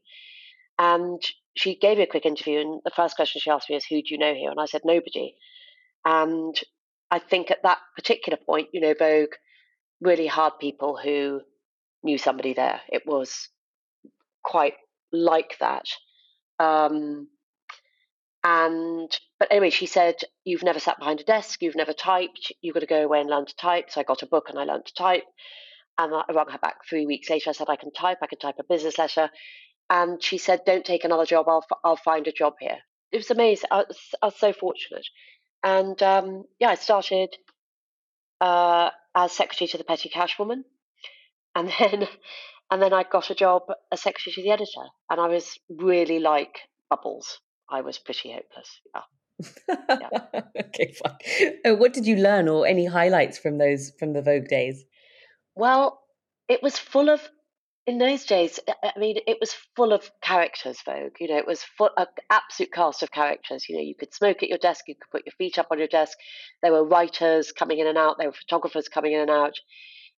And 0.79 1.21
she 1.57 1.77
gave 1.77 1.99
me 1.99 2.05
a 2.05 2.09
quick 2.09 2.27
interview. 2.27 2.61
And 2.61 2.81
the 2.85 2.91
first 2.95 3.17
question 3.17 3.41
she 3.41 3.51
asked 3.51 3.69
me 3.71 3.77
is, 3.77 3.85
Who 3.87 3.97
do 3.97 4.09
you 4.09 4.19
know 4.19 4.35
here? 4.35 4.51
And 4.51 4.61
I 4.61 4.67
said, 4.67 4.83
Nobody. 4.85 5.35
And 6.05 6.55
I 7.11 7.19
think 7.19 7.51
at 7.51 7.63
that 7.63 7.79
particular 7.97 8.39
point, 8.45 8.69
you 8.73 8.81
know, 8.81 8.95
Vogue 8.99 9.35
really 10.01 10.27
hard 10.27 10.55
people 10.61 10.99
who 11.03 11.41
knew 12.03 12.19
somebody 12.19 12.55
there. 12.55 12.81
It 12.89 13.03
was 13.07 13.49
quite 14.43 14.75
like 15.13 15.57
that. 15.61 15.87
Um, 16.59 17.29
and 18.45 19.19
but 19.39 19.49
anyway, 19.51 19.71
she 19.71 19.87
said, 19.87 20.17
You've 20.45 20.65
never 20.65 20.81
sat 20.81 20.99
behind 20.99 21.21
a 21.21 21.25
desk, 21.25 21.63
you've 21.63 21.77
never 21.77 21.93
typed, 21.93 22.53
you've 22.61 22.75
got 22.75 22.81
to 22.81 22.87
go 22.87 23.05
away 23.05 23.21
and 23.21 23.31
learn 23.31 23.47
to 23.47 23.57
type. 23.57 23.91
So 23.91 24.01
I 24.01 24.05
got 24.05 24.23
a 24.23 24.27
book 24.27 24.47
and 24.49 24.59
I 24.59 24.65
learned 24.65 24.87
to 24.87 24.95
type. 24.95 25.25
And 25.99 26.13
I 26.15 26.25
rang 26.33 26.49
her 26.49 26.59
back 26.59 26.87
three 26.89 27.07
weeks 27.07 27.29
later. 27.29 27.51
I 27.51 27.53
said, 27.53 27.69
I 27.69 27.77
can 27.77 27.93
type, 27.93 28.19
I 28.23 28.27
can 28.27 28.39
type 28.39 28.57
a 28.59 28.65
business 28.65 28.99
letter. 28.99 29.31
And 29.91 30.23
she 30.23 30.39
said, 30.39 30.63
Don't 30.65 30.85
take 30.85 31.05
another 31.05 31.27
job, 31.27 31.49
I'll, 31.49 31.65
I'll 31.85 31.97
find 31.97 32.27
a 32.27 32.33
job 32.33 32.55
here. 32.59 32.79
It 33.13 33.19
was 33.19 33.31
amazing. 33.31 33.69
I 33.71 33.85
was, 33.89 33.99
I 34.23 34.27
was 34.27 34.37
so 34.37 34.53
fortunate. 34.53 35.07
And 35.63 36.03
um, 36.03 36.45
yeah, 36.59 36.71
I 36.71 36.75
started 36.77 37.29
uh, 38.41 38.91
as 39.15 39.33
secretary 39.33 39.69
to 39.69 39.79
the 39.79 39.85
petty 39.85 40.09
cash 40.09 40.39
woman. 40.39 40.65
And 41.55 41.71
then 41.79 42.09
and 42.73 42.81
then 42.81 42.95
I 42.95 43.03
got 43.03 43.29
a 43.29 43.35
job 43.35 43.65
as 43.93 44.01
secretary 44.01 44.33
to 44.33 44.43
the 44.43 44.51
editor, 44.51 44.89
and 45.11 45.21
I 45.21 45.29
was 45.29 45.59
really 45.69 46.19
like 46.19 46.61
bubbles. 46.89 47.39
I 47.71 47.83
was 47.83 47.99
pretty 47.99 48.33
hopeless. 48.33 48.81
Yeah. 48.95 49.99
yeah. 50.01 50.41
okay, 50.69 50.95
fine. 50.95 51.53
Uh, 51.67 51.77
what 51.77 51.93
did 51.93 52.07
you 52.07 52.17
learn, 52.17 52.49
or 52.49 52.67
any 52.67 52.87
highlights 52.87 53.39
from 53.39 53.59
those 53.59 53.93
from 53.99 54.15
the 54.15 54.23
Vogue 54.23 54.49
days? 54.49 54.85
Well, 55.55 56.01
it 56.49 56.63
was 56.63 56.79
full 56.79 57.11
of. 57.11 57.21
In 57.87 57.99
those 57.99 58.25
days, 58.25 58.59
I 58.83 58.93
mean, 58.97 59.19
it 59.27 59.39
was 59.41 59.55
full 59.77 59.93
of 59.93 60.11
characters. 60.23 60.79
Vogue, 60.83 61.17
you 61.21 61.29
know, 61.29 61.37
it 61.37 61.47
was 61.47 61.63
full, 61.63 61.91
an 61.99 62.07
absolute 62.31 62.73
cast 62.73 63.03
of 63.03 63.11
characters. 63.11 63.69
You 63.69 63.77
know, 63.77 63.83
you 63.83 63.97
could 63.97 64.15
smoke 64.15 64.43
at 64.43 64.49
your 64.49 64.59
desk, 64.59 64.85
you 64.87 64.95
could 64.95 65.11
put 65.11 65.27
your 65.27 65.35
feet 65.37 65.59
up 65.59 65.67
on 65.71 65.79
your 65.79 65.89
desk. 65.89 66.17
There 66.63 66.73
were 66.73 66.85
writers 66.85 67.53
coming 67.53 67.81
in 67.81 67.89
and 67.89 67.99
out. 67.99 68.17
There 68.19 68.29
were 68.29 68.33
photographers 68.33 68.89
coming 68.89 69.13
in 69.13 69.21
and 69.21 69.31
out. 69.31 69.55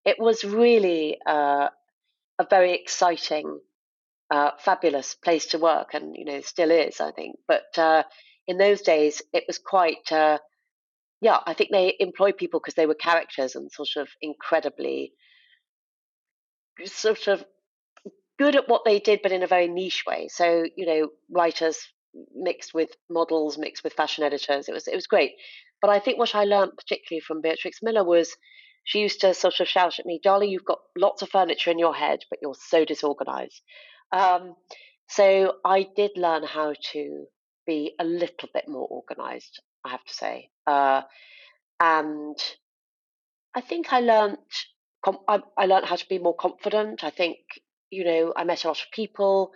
It 0.05 0.17
was 0.19 0.45
really 0.45 1.17
uh, 1.25 1.69
a 2.39 2.45
very 2.49 2.73
exciting 2.73 3.59
uh, 4.31 4.51
fabulous 4.59 5.15
place 5.15 5.47
to 5.47 5.59
work, 5.59 5.93
and 5.93 6.15
you 6.15 6.25
know 6.25 6.41
still 6.41 6.71
is, 6.71 6.99
I 6.99 7.11
think. 7.11 7.37
But 7.47 7.77
uh, 7.77 8.03
in 8.47 8.57
those 8.57 8.81
days, 8.81 9.21
it 9.33 9.43
was 9.47 9.59
quite. 9.59 10.11
Uh, 10.11 10.39
yeah, 11.21 11.39
I 11.45 11.53
think 11.53 11.71
they 11.71 11.95
employed 11.99 12.37
people 12.37 12.59
because 12.59 12.73
they 12.75 12.85
were 12.85 12.95
characters 12.95 13.55
and 13.55 13.71
sort 13.71 13.95
of 13.97 14.09
incredibly, 14.21 15.13
sort 16.85 17.27
of 17.27 17.43
good 18.37 18.55
at 18.55 18.67
what 18.67 18.83
they 18.85 18.99
did, 18.99 19.21
but 19.23 19.31
in 19.31 19.43
a 19.43 19.47
very 19.47 19.67
niche 19.67 20.03
way. 20.05 20.27
So 20.29 20.65
you 20.75 20.85
know, 20.85 21.09
writers 21.31 21.79
mixed 22.33 22.73
with 22.73 22.89
models, 23.09 23.57
mixed 23.57 23.83
with 23.83 23.93
fashion 23.93 24.23
editors. 24.23 24.67
It 24.67 24.73
was 24.73 24.87
it 24.87 24.95
was 24.95 25.07
great. 25.07 25.33
But 25.81 25.91
I 25.91 25.99
think 25.99 26.17
what 26.17 26.35
I 26.35 26.45
learned 26.45 26.71
particularly 26.77 27.21
from 27.21 27.41
Beatrix 27.41 27.79
Miller 27.81 28.03
was 28.03 28.35
she 28.85 28.99
used 28.99 29.21
to 29.21 29.33
sort 29.33 29.59
of 29.59 29.67
shout 29.67 29.99
at 29.99 30.05
me, 30.05 30.19
Darling, 30.23 30.49
you've 30.49 30.63
got 30.63 30.79
lots 30.95 31.21
of 31.21 31.29
furniture 31.29 31.71
in 31.71 31.79
your 31.79 31.93
head, 31.93 32.19
but 32.29 32.39
you're 32.41 32.55
so 32.55 32.85
disorganized. 32.85 33.61
Um, 34.11 34.55
so 35.09 35.55
I 35.65 35.87
did 35.95 36.11
learn 36.15 36.43
how 36.43 36.73
to 36.93 37.25
be 37.65 37.93
a 37.99 38.05
little 38.05 38.49
bit 38.53 38.67
more 38.67 38.87
organized, 38.87 39.59
I 39.83 39.89
have 39.89 40.03
to 40.03 40.13
say. 40.13 40.49
Uh, 40.67 41.01
and 41.79 42.37
I 43.55 43.61
think 43.61 43.91
I 43.91 43.99
learned 43.99 44.37
I, 45.27 45.41
I 45.57 45.65
learned 45.65 45.85
how 45.85 45.95
to 45.95 46.07
be 46.07 46.19
more 46.19 46.35
confident. 46.35 47.03
I 47.03 47.09
think 47.09 47.37
you 47.89 48.03
know 48.03 48.33
I 48.35 48.43
met 48.43 48.63
a 48.63 48.67
lot 48.67 48.81
of 48.81 48.91
people, 48.91 49.51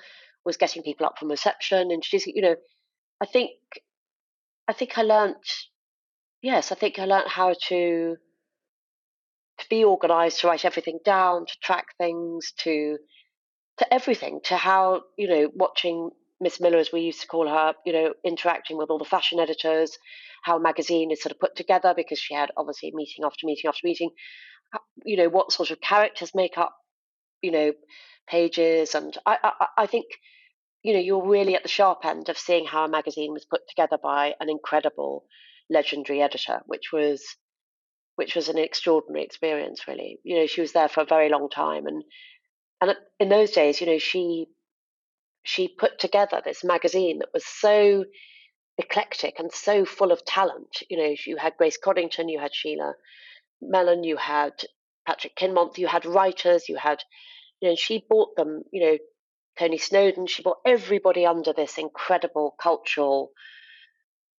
was 0.45 0.57
getting 0.57 0.83
people 0.83 1.05
up 1.05 1.17
from 1.19 1.29
reception, 1.29 1.91
introducing. 1.91 2.33
You 2.35 2.41
know, 2.41 2.55
I 3.21 3.25
think 3.25 3.51
I 4.67 4.73
think 4.73 4.97
I 4.97 5.03
learned. 5.03 5.35
Yes, 6.41 6.71
I 6.71 6.75
think 6.75 6.99
I 6.99 7.05
learned 7.05 7.27
how 7.29 7.53
to 7.67 8.15
to 9.59 9.65
be 9.69 9.85
organised, 9.85 10.41
to 10.41 10.47
write 10.47 10.65
everything 10.65 10.99
down, 11.05 11.45
to 11.45 11.53
track 11.61 11.87
things, 11.97 12.53
to 12.59 12.97
to 13.77 13.93
everything, 13.93 14.41
to 14.45 14.57
how 14.57 15.01
you 15.17 15.27
know 15.27 15.49
watching 15.55 16.09
Miss 16.41 16.59
Miller, 16.59 16.77
as 16.77 16.91
we 16.91 17.01
used 17.01 17.21
to 17.21 17.27
call 17.27 17.47
her, 17.47 17.73
you 17.85 17.93
know, 17.93 18.13
interacting 18.23 18.77
with 18.77 18.89
all 18.89 18.97
the 18.97 19.05
fashion 19.05 19.39
editors, 19.39 19.97
how 20.43 20.57
a 20.57 20.61
magazine 20.61 21.11
is 21.11 21.21
sort 21.21 21.31
of 21.33 21.39
put 21.39 21.55
together 21.55 21.93
because 21.95 22.19
she 22.19 22.33
had 22.33 22.49
obviously 22.55 22.91
meeting 22.93 23.25
after 23.25 23.45
meeting 23.45 23.67
after 23.67 23.81
meeting. 23.83 24.11
Uh, 24.73 24.79
you 25.03 25.17
know, 25.17 25.27
what 25.27 25.51
sort 25.51 25.71
of 25.71 25.81
characters 25.81 26.31
make 26.35 26.57
up, 26.57 26.73
you 27.41 27.51
know, 27.51 27.73
pages, 28.27 28.95
and 28.95 29.17
I, 29.25 29.37
I, 29.43 29.65
I 29.79 29.85
think, 29.87 30.05
you 30.83 30.93
know, 30.93 30.99
you're 30.99 31.27
really 31.27 31.55
at 31.55 31.63
the 31.63 31.69
sharp 31.69 32.05
end 32.05 32.29
of 32.29 32.37
seeing 32.37 32.65
how 32.65 32.85
a 32.85 32.89
magazine 32.89 33.33
was 33.33 33.45
put 33.45 33.61
together 33.67 33.97
by 34.01 34.35
an 34.39 34.49
incredible, 34.49 35.25
legendary 35.69 36.21
editor, 36.21 36.61
which 36.67 36.91
was, 36.93 37.23
which 38.19 38.35
was 38.35 38.49
an 38.49 38.57
extraordinary 38.57 39.23
experience. 39.23 39.87
Really, 39.87 40.19
you 40.23 40.35
know, 40.35 40.45
she 40.45 40.59
was 40.59 40.73
there 40.73 40.89
for 40.89 40.99
a 41.01 41.05
very 41.05 41.29
long 41.29 41.49
time, 41.49 41.87
and 41.87 42.03
and 42.81 42.95
in 43.17 43.29
those 43.29 43.51
days, 43.51 43.79
you 43.79 43.87
know, 43.87 43.97
she 43.97 44.47
she 45.43 45.69
put 45.69 45.97
together 45.99 46.41
this 46.43 46.65
magazine 46.65 47.19
that 47.19 47.29
was 47.33 47.45
so 47.45 48.03
eclectic 48.77 49.39
and 49.39 49.53
so 49.53 49.85
full 49.85 50.11
of 50.11 50.25
talent. 50.25 50.83
You 50.89 50.97
know, 50.97 51.15
you 51.25 51.37
had 51.37 51.55
Grace 51.57 51.77
Coddington, 51.81 52.27
you 52.27 52.39
had 52.39 52.53
Sheila 52.53 52.93
Mellon, 53.61 54.03
you 54.03 54.17
had 54.17 54.51
Patrick 55.07 55.37
Kinmonth, 55.37 55.77
you 55.77 55.87
had 55.87 56.05
writers, 56.05 56.67
you 56.67 56.75
had, 56.75 56.99
you 57.61 57.69
know, 57.69 57.75
she 57.75 58.03
brought 58.09 58.35
them, 58.35 58.63
you 58.73 58.81
know, 58.83 58.97
Tony 59.57 59.77
Snowdon, 59.77 60.27
she 60.27 60.43
brought 60.43 60.59
everybody 60.65 61.25
under 61.25 61.53
this 61.53 61.77
incredible 61.77 62.53
cultural 62.61 63.31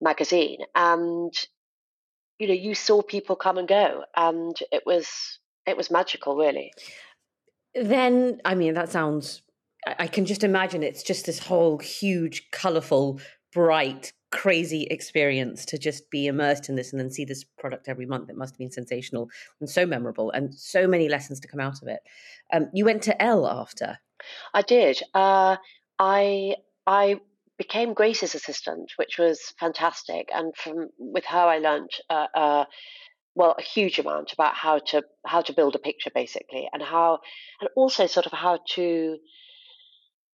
magazine. 0.02 0.58
And, 0.74 1.32
you 2.40 2.48
know, 2.48 2.54
you 2.54 2.74
saw 2.74 3.02
people 3.02 3.36
come 3.36 3.58
and 3.58 3.68
go 3.68 4.04
and 4.16 4.56
it 4.72 4.82
was 4.86 5.38
it 5.66 5.76
was 5.76 5.90
magical 5.90 6.36
really. 6.36 6.72
Then 7.74 8.40
I 8.44 8.54
mean 8.54 8.74
that 8.74 8.88
sounds 8.88 9.42
I 9.86 10.06
can 10.08 10.24
just 10.24 10.42
imagine 10.42 10.82
it's 10.82 11.02
just 11.02 11.26
this 11.26 11.38
whole 11.38 11.78
huge, 11.78 12.50
colorful, 12.50 13.20
bright, 13.52 14.12
crazy 14.30 14.84
experience 14.84 15.64
to 15.66 15.78
just 15.78 16.10
be 16.10 16.26
immersed 16.26 16.68
in 16.68 16.76
this 16.76 16.92
and 16.92 17.00
then 17.00 17.10
see 17.10 17.24
this 17.24 17.44
product 17.44 17.88
every 17.88 18.06
month. 18.06 18.28
It 18.28 18.36
must 18.36 18.54
have 18.54 18.58
been 18.58 18.70
sensational 18.70 19.28
and 19.60 19.68
so 19.68 19.86
memorable 19.86 20.30
and 20.30 20.54
so 20.54 20.86
many 20.86 21.08
lessons 21.08 21.40
to 21.40 21.48
come 21.48 21.60
out 21.60 21.82
of 21.82 21.88
it. 21.88 22.00
Um, 22.52 22.68
you 22.74 22.84
went 22.84 23.02
to 23.04 23.22
Elle 23.22 23.46
after. 23.46 23.98
I 24.52 24.62
did. 24.62 25.02
Uh, 25.14 25.56
I 25.98 26.56
I 26.86 27.20
became 27.60 27.92
Grace's 27.92 28.34
assistant, 28.34 28.90
which 28.96 29.18
was 29.18 29.52
fantastic. 29.60 30.30
And 30.32 30.56
from 30.56 30.88
with 30.98 31.26
her, 31.26 31.36
I 31.38 31.58
learned 31.58 31.90
uh, 32.08 32.26
uh, 32.34 32.64
well 33.34 33.54
a 33.58 33.62
huge 33.62 33.98
amount 33.98 34.32
about 34.32 34.54
how 34.54 34.78
to 34.78 35.02
how 35.26 35.42
to 35.42 35.52
build 35.52 35.74
a 35.76 35.78
picture, 35.78 36.10
basically, 36.14 36.70
and 36.72 36.82
how 36.82 37.18
and 37.60 37.68
also 37.76 38.06
sort 38.06 38.24
of 38.24 38.32
how 38.32 38.60
to 38.76 39.18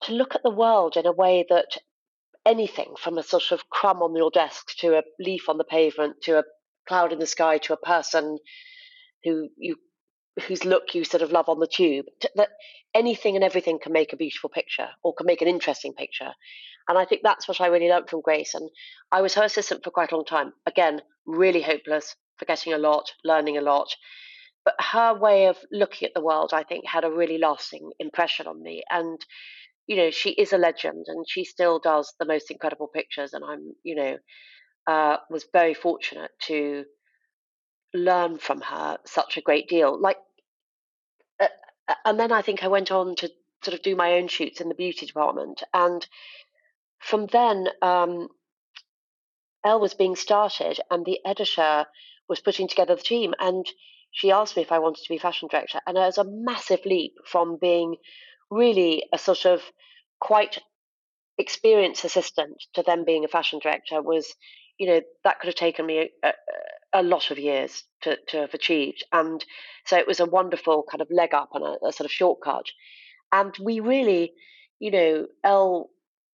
to 0.04 0.12
look 0.12 0.36
at 0.36 0.44
the 0.44 0.58
world 0.62 0.96
in 0.96 1.04
a 1.04 1.18
way 1.24 1.44
that 1.48 1.70
anything 2.44 2.94
from 2.96 3.18
a 3.18 3.24
sort 3.24 3.50
of 3.50 3.68
crumb 3.70 4.02
on 4.02 4.14
your 4.14 4.30
desk 4.30 4.68
to 4.78 4.96
a 4.96 5.02
leaf 5.18 5.48
on 5.48 5.58
the 5.58 5.64
pavement 5.64 6.14
to 6.22 6.38
a 6.38 6.44
cloud 6.86 7.12
in 7.12 7.18
the 7.18 7.26
sky 7.26 7.58
to 7.58 7.72
a 7.72 7.88
person 7.94 8.38
who 9.24 9.48
you 9.56 9.74
whose 10.46 10.64
look 10.64 10.94
you 10.94 11.04
sort 11.04 11.22
of 11.22 11.32
love 11.32 11.48
on 11.48 11.60
the 11.60 11.66
tube 11.66 12.06
that 12.34 12.50
anything 12.94 13.36
and 13.36 13.44
everything 13.44 13.78
can 13.78 13.92
make 13.92 14.12
a 14.12 14.16
beautiful 14.16 14.50
picture 14.50 14.88
or 15.02 15.14
can 15.14 15.26
make 15.26 15.42
an 15.42 15.48
interesting 15.48 15.92
picture. 15.92 16.32
And 16.88 16.96
i 16.98 17.04
think 17.04 17.22
that's 17.22 17.48
what 17.48 17.60
i 17.60 17.66
really 17.66 17.88
learned 17.88 18.08
from 18.08 18.20
grace. 18.20 18.54
And 18.54 18.70
i 19.12 19.22
was 19.22 19.34
her 19.34 19.44
assistant 19.44 19.82
for 19.82 19.90
quite 19.90 20.12
a 20.12 20.16
long 20.16 20.24
time. 20.24 20.52
Again 20.66 21.02
really 21.26 21.62
hopeless 21.62 22.14
forgetting 22.38 22.72
a 22.72 22.78
lot 22.78 23.10
learning 23.24 23.58
a 23.58 23.62
lot. 23.62 23.88
But 24.64 24.74
her 24.80 25.18
way 25.18 25.46
of 25.46 25.56
looking 25.70 26.06
at 26.06 26.14
the 26.14 26.24
world 26.24 26.50
i 26.52 26.62
think 26.62 26.86
had 26.86 27.04
a 27.04 27.10
really 27.10 27.38
lasting 27.38 27.90
impression 27.98 28.46
on 28.46 28.62
me. 28.62 28.82
And 28.90 29.18
you 29.86 29.96
know, 29.96 30.10
she 30.10 30.30
is 30.30 30.52
a 30.52 30.58
legend 30.58 31.06
and 31.06 31.24
she 31.28 31.44
still 31.44 31.78
does 31.78 32.12
the 32.18 32.26
most 32.26 32.50
incredible 32.50 32.88
pictures. 32.88 33.32
And 33.32 33.44
I'm, 33.44 33.72
you 33.84 33.94
know, 33.94 34.16
uh, 34.86 35.16
was 35.30 35.46
very 35.52 35.74
fortunate 35.74 36.30
to 36.46 36.84
learn 37.96 38.38
from 38.38 38.60
her 38.60 38.98
such 39.04 39.36
a 39.36 39.40
great 39.40 39.68
deal. 39.68 39.98
Like, 40.00 40.18
uh, 41.40 41.48
uh, 41.88 41.94
and 42.04 42.18
then 42.18 42.32
I 42.32 42.42
think 42.42 42.62
I 42.62 42.68
went 42.68 42.90
on 42.90 43.16
to 43.16 43.30
sort 43.62 43.74
of 43.74 43.82
do 43.82 43.96
my 43.96 44.14
own 44.14 44.28
shoots 44.28 44.60
in 44.60 44.68
the 44.68 44.74
beauty 44.74 45.06
department. 45.06 45.62
And 45.72 46.06
from 46.98 47.26
then, 47.26 47.68
um, 47.82 48.28
Elle 49.64 49.80
was 49.80 49.94
being 49.94 50.16
started, 50.16 50.78
and 50.90 51.04
the 51.04 51.18
editor 51.24 51.86
was 52.28 52.40
putting 52.40 52.68
together 52.68 52.94
the 52.94 53.02
team. 53.02 53.34
And 53.38 53.66
she 54.10 54.30
asked 54.30 54.56
me 54.56 54.62
if 54.62 54.72
I 54.72 54.78
wanted 54.78 55.02
to 55.02 55.08
be 55.08 55.18
fashion 55.18 55.48
director. 55.50 55.80
And 55.86 55.96
it 55.96 56.00
was 56.00 56.18
a 56.18 56.24
massive 56.24 56.84
leap 56.84 57.14
from 57.24 57.58
being 57.60 57.96
really 58.50 59.04
a 59.12 59.18
sort 59.18 59.44
of 59.44 59.62
quite 60.20 60.58
experienced 61.38 62.04
assistant 62.04 62.56
to 62.74 62.82
them 62.82 63.04
being 63.04 63.24
a 63.24 63.28
fashion 63.28 63.58
director 63.62 64.00
was, 64.00 64.34
you 64.78 64.86
know, 64.86 65.00
that 65.24 65.38
could 65.38 65.48
have 65.48 65.54
taken 65.54 65.84
me 65.84 66.10
a, 66.24 66.32
a 66.92 67.02
lot 67.02 67.30
of 67.30 67.38
years 67.38 67.84
to, 68.02 68.16
to 68.28 68.38
have 68.38 68.54
achieved. 68.54 69.04
And 69.12 69.44
so 69.84 69.96
it 69.96 70.06
was 70.06 70.20
a 70.20 70.26
wonderful 70.26 70.84
kind 70.90 71.00
of 71.00 71.10
leg 71.10 71.34
up 71.34 71.50
and 71.54 71.64
a, 71.64 71.76
a 71.86 71.92
sort 71.92 72.06
of 72.06 72.10
shortcut. 72.10 72.66
And 73.32 73.54
we 73.60 73.80
really, 73.80 74.32
you 74.78 74.90
know, 74.90 75.26
Elle 75.44 75.90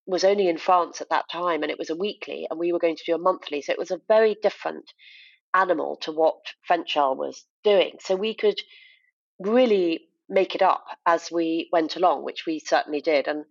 was 0.07 0.25
only 0.25 0.49
in 0.49 0.59
France 0.59 1.01
at 1.01 1.11
that 1.11 1.29
time 1.31 1.63
and 1.63 1.71
it 1.71 1.79
was 1.79 1.91
a 1.91 1.97
weekly 1.97 2.47
and 2.51 2.59
we 2.59 2.73
were 2.73 2.79
going 2.79 2.97
to 2.97 3.05
do 3.05 3.15
a 3.15 3.19
monthly. 3.19 3.63
So 3.63 3.73
it 3.73 3.79
was 3.79 3.91
a 3.91 4.01
very 4.09 4.37
different 4.43 4.93
animal 5.55 5.97
to 6.03 6.13
what 6.13 6.37
French 6.67 6.97
Elle 6.97 7.17
was 7.17 7.45
doing. 7.63 7.93
So 8.01 8.17
we 8.17 8.35
could 8.35 8.59
really 9.39 10.09
make 10.29 10.55
it 10.55 10.63
up 10.63 10.85
as 11.07 11.31
we 11.31 11.69
went 11.73 11.97
along, 11.97 12.25
which 12.25 12.47
we 12.47 12.59
certainly 12.59 13.01
did. 13.01 13.29
And 13.29 13.45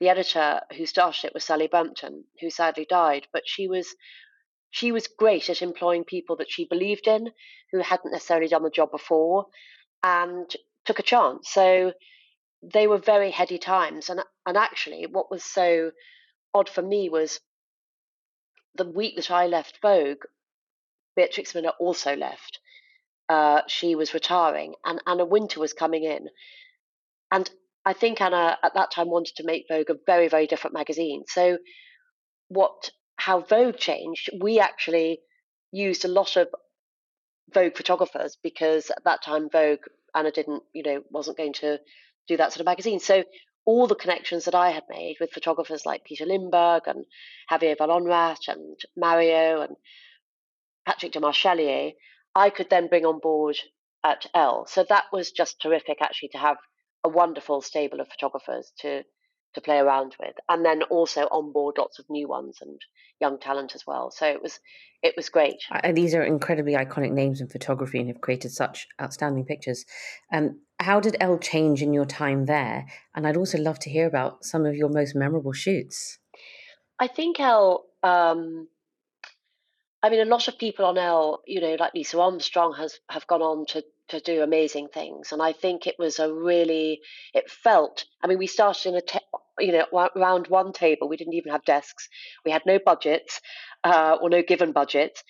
the 0.00 0.08
editor 0.08 0.60
who 0.76 0.86
started 0.86 1.26
it 1.26 1.34
was 1.34 1.44
Sally 1.44 1.68
Bampton, 1.68 2.24
who 2.40 2.50
sadly 2.50 2.86
died, 2.88 3.26
but 3.32 3.42
she 3.46 3.68
was 3.68 3.94
she 4.72 4.90
was 4.90 5.06
great 5.06 5.48
at 5.48 5.62
employing 5.62 6.02
people 6.02 6.34
that 6.36 6.50
she 6.50 6.64
believed 6.64 7.06
in 7.06 7.30
who 7.70 7.78
hadn't 7.78 8.10
necessarily 8.10 8.48
done 8.48 8.64
the 8.64 8.70
job 8.70 8.90
before 8.90 9.46
and 10.02 10.52
took 10.84 10.98
a 10.98 11.04
chance. 11.04 11.48
So 11.48 11.92
they 12.60 12.88
were 12.88 12.98
very 12.98 13.30
heady 13.30 13.58
times. 13.58 14.10
And 14.10 14.20
and 14.44 14.56
actually 14.56 15.06
what 15.06 15.30
was 15.30 15.44
so 15.44 15.92
odd 16.52 16.68
for 16.68 16.82
me 16.82 17.08
was 17.08 17.38
the 18.74 18.88
week 18.88 19.14
that 19.14 19.30
I 19.30 19.46
left 19.46 19.78
Vogue, 19.80 20.24
Beatrix 21.14 21.54
Miller 21.54 21.72
also 21.78 22.16
left 22.16 22.58
uh, 23.32 23.62
she 23.66 23.94
was 23.94 24.12
retiring, 24.14 24.74
and 24.84 25.00
Anna 25.06 25.24
Wintour 25.24 25.60
was 25.60 25.72
coming 25.72 26.04
in. 26.04 26.28
And 27.30 27.48
I 27.84 27.94
think 27.94 28.20
Anna 28.20 28.58
at 28.62 28.74
that 28.74 28.90
time 28.90 29.08
wanted 29.08 29.36
to 29.36 29.44
make 29.44 29.64
Vogue 29.68 29.90
a 29.90 29.96
very, 30.06 30.28
very 30.28 30.46
different 30.46 30.74
magazine. 30.74 31.24
So, 31.28 31.58
what 32.48 32.90
how 33.16 33.40
Vogue 33.40 33.76
changed, 33.76 34.30
we 34.40 34.58
actually 34.58 35.20
used 35.70 36.04
a 36.04 36.08
lot 36.08 36.36
of 36.36 36.48
Vogue 37.52 37.76
photographers 37.76 38.36
because 38.42 38.90
at 38.90 39.04
that 39.04 39.22
time 39.22 39.48
Vogue 39.50 39.84
Anna 40.14 40.30
didn't, 40.30 40.62
you 40.72 40.82
know, 40.82 41.02
wasn't 41.10 41.36
going 41.36 41.52
to 41.54 41.78
do 42.28 42.36
that 42.36 42.52
sort 42.52 42.60
of 42.60 42.66
magazine. 42.66 43.00
So 43.00 43.24
all 43.64 43.86
the 43.86 43.94
connections 43.94 44.44
that 44.44 44.54
I 44.54 44.70
had 44.70 44.84
made 44.88 45.16
with 45.20 45.32
photographers 45.32 45.86
like 45.86 46.04
Peter 46.04 46.26
Lindbergh 46.26 46.86
and 46.86 47.04
Javier 47.50 47.76
Vallhonrat 47.76 48.48
and 48.48 48.76
Mario 48.96 49.62
and 49.62 49.76
Patrick 50.86 51.12
Demarchelier, 51.12 51.92
I 52.34 52.50
could 52.50 52.70
then 52.70 52.88
bring 52.88 53.04
on 53.04 53.20
board 53.20 53.56
at 54.04 54.26
Elle. 54.34 54.66
So 54.66 54.84
that 54.88 55.04
was 55.12 55.30
just 55.30 55.60
terrific 55.60 55.98
actually 56.00 56.30
to 56.30 56.38
have 56.38 56.56
a 57.04 57.08
wonderful 57.08 57.62
stable 57.62 58.00
of 58.00 58.08
photographers 58.08 58.72
to 58.80 59.02
to 59.54 59.60
play 59.60 59.78
around 59.78 60.16
with 60.18 60.34
and 60.48 60.64
then 60.64 60.82
also 60.84 61.22
on 61.22 61.52
board 61.52 61.76
lots 61.78 61.98
of 61.98 62.08
new 62.08 62.28
ones 62.28 62.58
and 62.60 62.80
young 63.20 63.38
talent 63.38 63.74
as 63.74 63.86
well. 63.86 64.10
So 64.10 64.26
it 64.26 64.42
was 64.42 64.60
it 65.02 65.14
was 65.16 65.28
great. 65.28 65.56
And 65.70 65.96
these 65.96 66.14
are 66.14 66.22
incredibly 66.22 66.74
iconic 66.74 67.12
names 67.12 67.40
in 67.40 67.48
photography 67.48 67.98
and 67.98 68.08
have 68.08 68.20
created 68.20 68.52
such 68.52 68.86
outstanding 69.00 69.44
pictures. 69.44 69.84
Um, 70.32 70.60
how 70.78 71.00
did 71.00 71.16
Elle 71.20 71.38
change 71.38 71.82
in 71.82 71.92
your 71.92 72.04
time 72.04 72.46
there? 72.46 72.86
And 73.14 73.26
i'd 73.26 73.36
also 73.36 73.58
love 73.58 73.78
to 73.80 73.90
hear 73.90 74.06
about 74.06 74.44
some 74.44 74.64
of 74.66 74.76
your 74.76 74.88
most 74.88 75.14
memorable 75.14 75.52
shoots. 75.52 76.18
I 76.98 77.08
think 77.08 77.40
Elle 77.40 77.84
um, 78.02 78.68
I 80.04 80.10
mean, 80.10 80.20
a 80.20 80.24
lot 80.24 80.48
of 80.48 80.58
people 80.58 80.84
on 80.84 80.98
Elle, 80.98 81.42
you 81.46 81.60
know, 81.60 81.76
like 81.78 81.94
Lisa 81.94 82.20
Armstrong, 82.20 82.74
has 82.74 82.98
have 83.08 83.26
gone 83.28 83.42
on 83.42 83.66
to 83.66 83.84
to 84.08 84.20
do 84.20 84.42
amazing 84.42 84.88
things. 84.88 85.32
And 85.32 85.40
I 85.40 85.52
think 85.52 85.86
it 85.86 85.96
was 85.98 86.18
a 86.18 86.32
really, 86.32 87.00
it 87.32 87.50
felt, 87.50 88.04
I 88.22 88.26
mean, 88.26 88.38
we 88.38 88.46
started 88.46 88.90
in 88.90 88.94
a, 88.96 89.00
te- 89.00 89.20
you 89.58 89.72
know, 89.72 90.08
around 90.16 90.46
one 90.48 90.72
table. 90.72 91.08
We 91.08 91.16
didn't 91.16 91.34
even 91.34 91.52
have 91.52 91.64
desks. 91.64 92.08
We 92.44 92.50
had 92.50 92.62
no 92.66 92.78
budgets 92.84 93.40
uh, 93.84 94.16
or 94.20 94.30
no 94.30 94.42
given 94.42 94.72
budgets. 94.72 95.22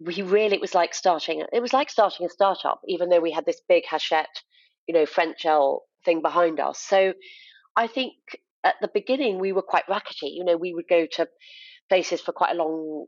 We 0.00 0.22
really, 0.22 0.56
it 0.56 0.60
was 0.60 0.74
like 0.74 0.94
starting, 0.94 1.42
it 1.52 1.62
was 1.62 1.72
like 1.72 1.90
starting 1.90 2.26
a 2.26 2.30
startup, 2.30 2.80
even 2.86 3.08
though 3.08 3.20
we 3.20 3.32
had 3.32 3.46
this 3.46 3.60
big 3.68 3.84
Hachette, 3.90 4.42
you 4.86 4.94
know, 4.94 5.06
French 5.06 5.44
Elle 5.44 5.82
thing 6.04 6.22
behind 6.22 6.60
us. 6.60 6.78
So 6.78 7.14
I 7.76 7.86
think 7.86 8.14
at 8.64 8.74
the 8.80 8.90
beginning 8.92 9.38
we 9.38 9.52
were 9.52 9.62
quite 9.62 9.88
rackety. 9.88 10.28
You 10.28 10.44
know, 10.44 10.56
we 10.56 10.74
would 10.74 10.88
go 10.88 11.06
to 11.12 11.28
places 11.88 12.20
for 12.20 12.32
quite 12.32 12.52
a 12.52 12.62
long 12.62 13.06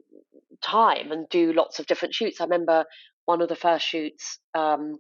time 0.63 1.13
and 1.13 1.29
do 1.29 1.53
lots 1.53 1.79
of 1.79 1.87
different 1.87 2.15
shoots. 2.15 2.41
I 2.41 2.45
remember 2.45 2.85
one 3.25 3.43
of 3.43 3.49
the 3.49 3.57
first 3.57 3.85
shoots 3.87 4.39
um, 4.55 4.99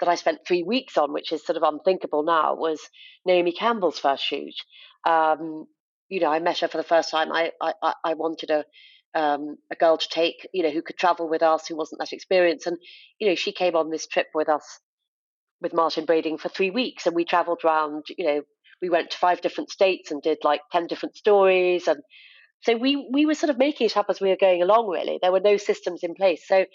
that 0.00 0.08
I 0.08 0.16
spent 0.16 0.40
three 0.46 0.62
weeks 0.62 0.98
on, 0.98 1.12
which 1.12 1.32
is 1.32 1.44
sort 1.44 1.56
of 1.56 1.62
unthinkable 1.62 2.22
now, 2.24 2.54
was 2.54 2.80
Naomi 3.24 3.52
Campbell's 3.52 3.98
first 3.98 4.24
shoot. 4.24 4.54
Um, 5.06 5.66
you 6.08 6.20
know, 6.20 6.30
I 6.30 6.38
met 6.38 6.58
her 6.60 6.68
for 6.68 6.76
the 6.76 6.84
first 6.84 7.10
time. 7.10 7.32
I 7.32 7.52
I, 7.60 7.94
I 8.04 8.14
wanted 8.14 8.50
a 8.50 8.64
um, 9.14 9.56
a 9.70 9.76
girl 9.76 9.96
to 9.96 10.08
take, 10.08 10.48
you 10.52 10.62
know, 10.62 10.70
who 10.70 10.82
could 10.82 10.98
travel 10.98 11.28
with 11.28 11.42
us, 11.42 11.68
who 11.68 11.76
wasn't 11.76 12.00
that 12.00 12.12
experienced, 12.12 12.66
and 12.66 12.76
you 13.18 13.28
know, 13.28 13.34
she 13.34 13.52
came 13.52 13.76
on 13.76 13.90
this 13.90 14.06
trip 14.06 14.28
with 14.34 14.48
us 14.48 14.80
with 15.60 15.72
Martin 15.72 16.04
Brading 16.04 16.38
for 16.38 16.48
three 16.48 16.70
weeks, 16.70 17.06
and 17.06 17.14
we 17.14 17.24
travelled 17.24 17.62
around. 17.64 18.04
You 18.16 18.26
know, 18.26 18.42
we 18.82 18.90
went 18.90 19.10
to 19.10 19.18
five 19.18 19.40
different 19.40 19.70
states 19.70 20.10
and 20.10 20.22
did 20.22 20.38
like 20.42 20.60
ten 20.72 20.86
different 20.86 21.16
stories, 21.16 21.88
and 21.88 22.02
so 22.62 22.76
we 22.76 23.08
we 23.12 23.26
were 23.26 23.34
sort 23.34 23.50
of 23.50 23.58
making 23.58 23.86
it 23.86 23.96
up 23.96 24.06
as 24.08 24.20
we 24.20 24.28
were 24.30 24.36
going 24.36 24.62
along. 24.62 24.88
Really, 24.88 25.18
there 25.22 25.32
were 25.32 25.40
no 25.40 25.56
systems 25.56 26.02
in 26.02 26.14
place, 26.14 26.46
so 26.46 26.66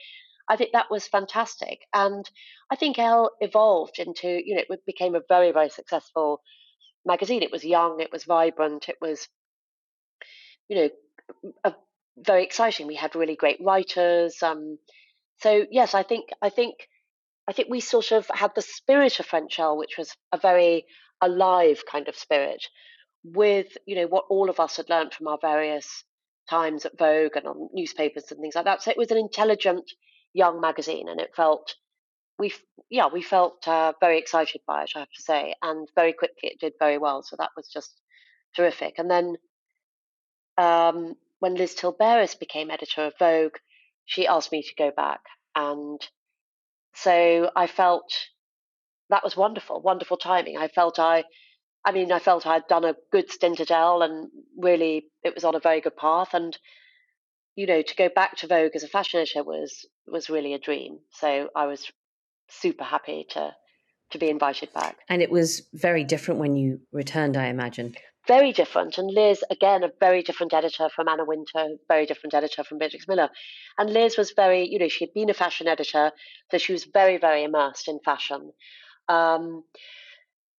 I 0.49 0.55
think 0.55 0.71
that 0.73 0.89
was 0.89 1.07
fantastic. 1.07 1.79
And 1.93 2.29
I 2.71 2.75
think 2.75 2.97
Elle 2.97 3.29
evolved 3.39 3.99
into, 3.99 4.41
you 4.43 4.55
know, 4.55 4.63
it 4.69 4.85
became 4.85 5.15
a 5.15 5.21
very, 5.29 5.51
very 5.51 5.69
successful 5.69 6.41
magazine. 7.09 7.43
It 7.43 7.51
was 7.51 7.65
young, 7.65 7.99
it 7.99 8.11
was 8.11 8.23
vibrant, 8.23 8.87
it 8.87 8.97
was, 9.01 9.27
you 10.69 10.75
know, 10.77 10.89
a, 11.65 11.73
very 12.17 12.43
exciting. 12.43 12.87
We 12.87 12.95
had 12.95 13.15
really 13.15 13.35
great 13.35 13.59
writers. 13.61 14.41
Um, 14.43 14.77
so 15.41 15.65
yes, 15.71 15.93
I 15.93 16.03
think 16.03 16.29
I 16.41 16.49
think 16.49 16.75
I 17.47 17.53
think 17.53 17.69
we 17.69 17.79
sort 17.79 18.11
of 18.11 18.27
had 18.33 18.51
the 18.55 18.61
spirit 18.61 19.19
of 19.19 19.25
French 19.25 19.59
Elle, 19.59 19.77
which 19.77 19.97
was 19.97 20.15
a 20.31 20.37
very 20.37 20.85
alive 21.21 21.83
kind 21.91 22.07
of 22.07 22.15
spirit, 22.15 22.63
with 23.23 23.67
you 23.85 23.95
know 23.95 24.07
what 24.07 24.25
all 24.29 24.49
of 24.49 24.59
us 24.59 24.77
had 24.77 24.89
learned 24.89 25.13
from 25.13 25.27
our 25.27 25.39
various 25.41 26.03
times 26.49 26.85
at 26.85 26.97
Vogue 26.97 27.35
and 27.35 27.47
on 27.47 27.69
newspapers 27.73 28.31
and 28.31 28.39
things 28.41 28.55
like 28.55 28.65
that. 28.65 28.81
So 28.81 28.91
it 28.91 28.97
was 28.97 29.11
an 29.11 29.17
intelligent 29.17 29.91
young 30.33 30.61
magazine, 30.61 31.07
and 31.09 31.19
it 31.19 31.35
felt 31.35 31.75
we 32.39 32.53
yeah 32.89 33.07
we 33.11 33.21
felt 33.21 33.67
uh, 33.67 33.93
very 33.99 34.17
excited 34.17 34.61
by 34.65 34.83
it, 34.83 34.91
I 34.95 34.99
have 34.99 35.11
to 35.11 35.21
say, 35.21 35.53
and 35.61 35.87
very 35.93 36.13
quickly 36.13 36.49
it 36.49 36.59
did 36.59 36.73
very 36.79 36.97
well. 36.97 37.21
So 37.21 37.35
that 37.37 37.51
was 37.55 37.67
just 37.67 38.01
terrific. 38.55 38.95
And 38.97 39.11
then 39.11 39.35
um, 40.57 41.15
when 41.39 41.55
Liz 41.55 41.75
Tilberis 41.75 42.39
became 42.39 42.71
editor 42.71 43.05
of 43.05 43.13
Vogue, 43.19 43.57
she 44.05 44.25
asked 44.25 44.51
me 44.51 44.63
to 44.63 44.75
go 44.75 44.91
back, 44.95 45.21
and 45.55 46.01
so 46.95 47.51
I 47.55 47.67
felt 47.67 48.11
that 49.09 49.23
was 49.23 49.35
wonderful, 49.37 49.81
wonderful 49.81 50.17
timing. 50.17 50.57
I 50.57 50.69
felt 50.69 50.97
I. 50.99 51.25
I 51.85 51.93
mean, 51.93 52.11
I 52.11 52.19
felt 52.19 52.45
I'd 52.45 52.67
done 52.67 52.83
a 52.83 52.95
good 53.09 53.31
stint 53.31 53.61
at 53.61 53.71
Elle 53.71 54.01
and 54.01 54.29
really 54.57 55.05
it 55.23 55.33
was 55.33 55.45
on 55.45 55.55
a 55.55 55.61
very 55.61 55.79
good 55.79 55.95
path. 55.95 56.33
And 56.33 56.57
you 57.55 57.65
know, 57.67 57.81
to 57.81 57.95
go 57.95 58.09
back 58.13 58.35
to 58.37 58.47
Vogue 58.47 58.75
as 58.75 58.83
a 58.83 58.87
fashion 58.87 59.21
editor 59.21 59.43
was 59.43 59.85
was 60.07 60.29
really 60.29 60.53
a 60.53 60.59
dream. 60.59 60.99
So 61.11 61.49
I 61.55 61.67
was 61.67 61.89
super 62.49 62.83
happy 62.83 63.25
to 63.31 63.55
to 64.11 64.17
be 64.17 64.29
invited 64.29 64.73
back. 64.73 64.97
And 65.07 65.21
it 65.21 65.29
was 65.29 65.61
very 65.73 66.03
different 66.03 66.39
when 66.39 66.55
you 66.55 66.79
returned, 66.91 67.37
I 67.37 67.45
imagine. 67.45 67.95
Very 68.27 68.51
different. 68.51 68.97
And 68.97 69.09
Liz, 69.11 69.43
again, 69.49 69.83
a 69.83 69.91
very 69.99 70.23
different 70.23 70.53
editor 70.53 70.89
from 70.89 71.07
Anna 71.07 71.25
Wintour, 71.25 71.77
very 71.87 72.05
different 72.05 72.33
editor 72.33 72.63
from 72.63 72.79
Beatrix 72.79 73.07
Miller. 73.07 73.29
And 73.77 73.91
Liz 73.91 74.17
was 74.17 74.33
very, 74.35 74.67
you 74.67 74.79
know, 74.79 74.87
she 74.87 75.05
had 75.05 75.13
been 75.13 75.29
a 75.29 75.33
fashion 75.33 75.67
editor, 75.67 76.11
so 76.51 76.57
she 76.57 76.71
was 76.71 76.85
very, 76.85 77.17
very 77.17 77.43
immersed 77.43 77.87
in 77.87 77.99
fashion. 78.03 78.51
Um, 79.07 79.63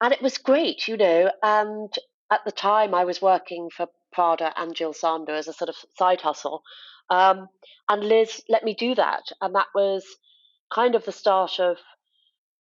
and 0.01 0.13
it 0.13 0.23
was 0.23 0.39
great, 0.39 0.89
you 0.89 0.97
know. 0.97 1.31
And 1.43 1.93
at 2.31 2.45
the 2.45 2.53
time, 2.53 2.95
I 2.95 3.05
was 3.05 3.21
working 3.21 3.69
for 3.77 3.87
Prada 4.13 4.53
and 4.57 4.75
Jil 4.75 4.93
Sander 4.93 5.35
as 5.35 5.49
a 5.49 5.53
sort 5.53 5.69
of 5.69 5.77
side 5.97 6.21
hustle. 6.21 6.63
Um, 7.09 7.49
and 7.89 8.05
Liz 8.05 8.43
let 8.49 8.65
me 8.65 8.75
do 8.75 8.95
that. 8.95 9.25
And 9.41 9.55
that 9.55 9.67
was 9.75 10.05
kind 10.73 10.95
of 10.95 11.05
the 11.05 11.13
start 11.13 11.59
of, 11.59 11.79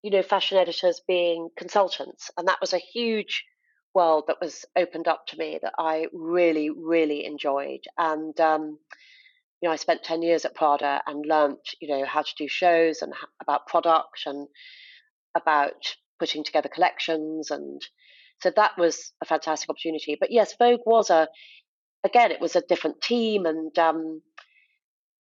you 0.01 0.11
know, 0.11 0.23
fashion 0.23 0.57
editors 0.57 1.01
being 1.07 1.49
consultants. 1.57 2.31
And 2.37 2.47
that 2.47 2.61
was 2.61 2.73
a 2.73 2.77
huge 2.77 3.43
world 3.93 4.25
that 4.27 4.41
was 4.41 4.65
opened 4.75 5.07
up 5.07 5.25
to 5.27 5.37
me 5.37 5.59
that 5.61 5.73
I 5.77 6.07
really, 6.13 6.69
really 6.69 7.25
enjoyed. 7.25 7.81
And, 7.97 8.39
um, 8.39 8.79
you 9.61 9.67
know, 9.67 9.73
I 9.73 9.77
spent 9.77 10.03
10 10.03 10.21
years 10.21 10.45
at 10.45 10.55
Prada 10.55 11.01
and 11.05 11.25
learnt, 11.25 11.59
you 11.81 11.87
know, 11.87 12.05
how 12.05 12.21
to 12.21 12.33
do 12.37 12.47
shows 12.47 13.01
and 13.01 13.13
about 13.41 13.67
product 13.67 14.21
and 14.25 14.47
about 15.35 15.95
putting 16.19 16.43
together 16.43 16.69
collections. 16.69 17.51
And 17.51 17.81
so 18.41 18.51
that 18.55 18.77
was 18.77 19.11
a 19.21 19.25
fantastic 19.25 19.69
opportunity. 19.69 20.17
But 20.19 20.31
yes, 20.31 20.55
Vogue 20.57 20.81
was 20.85 21.09
a, 21.09 21.27
again, 22.03 22.31
it 22.31 22.41
was 22.41 22.55
a 22.55 22.61
different 22.61 23.01
team 23.01 23.45
and, 23.45 23.77
um, 23.77 24.21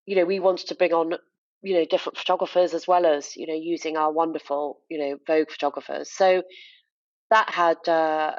you 0.05 0.15
know, 0.15 0.25
we 0.25 0.39
wanted 0.39 0.67
to 0.67 0.75
bring 0.75 0.93
on, 0.93 1.13
you 1.61 1.75
know, 1.75 1.85
different 1.85 2.17
photographers 2.17 2.73
as 2.73 2.87
well 2.87 3.05
as, 3.05 3.35
you 3.35 3.47
know, 3.47 3.53
using 3.53 3.97
our 3.97 4.11
wonderful, 4.11 4.79
you 4.89 4.97
know, 4.97 5.17
Vogue 5.27 5.51
photographers. 5.51 6.11
So 6.11 6.43
that 7.31 7.49
had, 7.49 7.77
uh, 7.87 8.35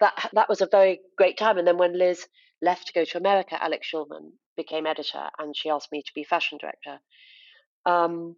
that, 0.00 0.30
that 0.32 0.48
was 0.48 0.60
a 0.60 0.68
very 0.70 1.00
great 1.16 1.38
time. 1.38 1.58
And 1.58 1.66
then 1.66 1.78
when 1.78 1.98
Liz 1.98 2.26
left 2.62 2.86
to 2.86 2.92
go 2.92 3.04
to 3.04 3.18
America, 3.18 3.62
Alex 3.62 3.88
Shulman 3.92 4.32
became 4.56 4.86
editor 4.86 5.28
and 5.38 5.56
she 5.56 5.70
asked 5.70 5.92
me 5.92 6.02
to 6.02 6.12
be 6.14 6.24
fashion 6.24 6.58
director. 6.60 6.98
Um, 7.86 8.36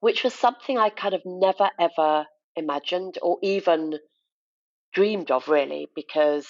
which 0.00 0.22
was 0.24 0.34
something 0.34 0.78
I 0.78 0.90
kind 0.90 1.14
of 1.14 1.22
never 1.24 1.70
ever 1.80 2.26
imagined 2.54 3.18
or 3.22 3.38
even 3.42 3.98
dreamed 4.94 5.30
of, 5.30 5.48
really, 5.48 5.88
because 5.94 6.46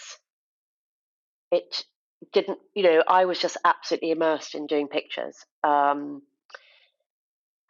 it 1.50 1.84
didn't, 2.32 2.58
you 2.74 2.82
know, 2.82 3.02
I 3.06 3.24
was 3.24 3.38
just 3.38 3.56
absolutely 3.64 4.10
immersed 4.10 4.54
in 4.54 4.66
doing 4.66 4.88
pictures. 4.88 5.36
Um, 5.64 6.22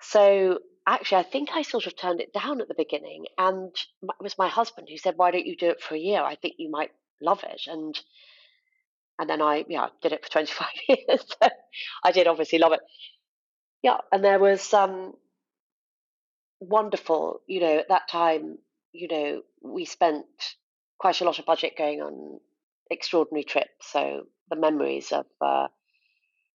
so 0.01 0.59
actually, 0.87 1.19
I 1.19 1.23
think 1.25 1.51
I 1.53 1.63
sort 1.63 1.87
of 1.87 1.97
turned 1.97 2.21
it 2.21 2.33
down 2.33 2.61
at 2.61 2.69
the 2.69 2.75
beginning, 2.75 3.27
and 3.39 3.75
it 4.03 4.23
was 4.23 4.39
my 4.39 4.49
husband 4.49 4.89
who 4.89 4.99
said, 4.99 5.17
"Why 5.17 5.31
don't 5.31 5.47
you 5.47 5.57
do 5.57 5.71
it 5.71 5.83
for 5.83 5.95
a 5.95 5.99
year? 5.99 6.23
I 6.23 6.37
think 6.37 6.55
you 6.59 6.71
might 6.71 6.93
love 7.21 7.43
it." 7.45 7.63
And 7.67 7.99
and 9.19 9.29
then 9.29 9.41
I, 9.41 9.65
yeah, 9.69 9.89
did 10.03 10.13
it 10.13 10.25
for 10.25 10.31
25 10.31 10.69
years. 10.89 11.27
I 12.05 12.13
did 12.13 12.27
obviously 12.27 12.59
love 12.59 12.73
it. 12.73 12.81
Yeah, 13.83 13.99
and 14.13 14.23
there 14.23 14.39
was 14.39 14.75
um, 14.75 15.15
wonderful, 16.61 17.41
you 17.47 17.61
know, 17.61 17.79
at 17.79 17.89
that 17.89 18.09
time, 18.09 18.59
you 18.93 19.09
know, 19.09 19.43
we 19.63 19.85
spent 19.85 20.27
quite 20.99 21.21
a 21.21 21.25
lot 21.25 21.39
of 21.39 21.47
budget 21.47 21.77
going 21.77 22.01
on 22.03 22.41
extraordinary 22.91 23.45
trip. 23.45 23.69
So 23.81 24.23
the 24.51 24.57
memories 24.57 25.13
of 25.13 25.27
uh, 25.41 25.69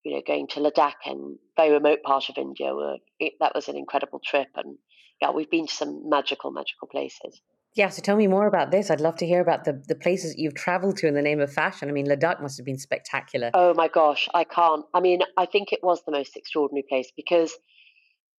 you 0.04 0.16
know 0.16 0.22
going 0.26 0.48
to 0.50 0.60
Ladakh 0.60 1.06
and 1.06 1.38
very 1.56 1.72
remote 1.72 2.04
part 2.04 2.30
of 2.30 2.38
India 2.38 2.74
were 2.74 2.98
it, 3.20 3.34
that 3.40 3.56
was 3.56 3.68
an 3.68 3.78
incredible 3.78 4.22
trip, 4.24 4.50
and 4.56 4.78
yeah, 5.22 5.32
we've 5.32 5.50
been 5.50 5.68
to 5.68 5.74
some 5.74 6.10
magical, 6.10 6.52
magical 6.52 6.88
places. 6.88 7.42
Yeah, 7.74 7.88
so 7.88 8.02
tell 8.02 8.18
me 8.18 8.28
more 8.28 8.48
about 8.48 8.72
this. 8.72 8.92
I'd 8.92 9.00
love 9.00 9.16
to 9.18 9.26
hear 9.26 9.40
about 9.40 9.64
the, 9.64 9.82
the 9.88 9.96
places 9.96 10.36
you've 10.38 10.56
traveled 10.56 10.98
to 10.98 11.08
in 11.08 11.14
the 11.14 11.22
name 11.22 11.40
of 11.40 11.54
fashion. 11.54 11.88
I 11.88 11.94
mean, 11.94 12.06
Ladakh 12.06 12.42
must 12.42 12.58
have 12.58 12.66
been 12.66 12.78
spectacular. 12.78 13.50
Oh 13.54 13.74
my 13.74 13.88
gosh, 13.88 14.28
I 14.34 14.44
can't. 14.44 14.84
I 14.94 15.00
mean, 15.00 15.22
I 15.38 15.46
think 15.46 15.72
it 15.72 15.80
was 15.82 16.04
the 16.06 16.12
most 16.12 16.36
extraordinary 16.36 16.84
place 16.90 17.14
because, 17.16 17.54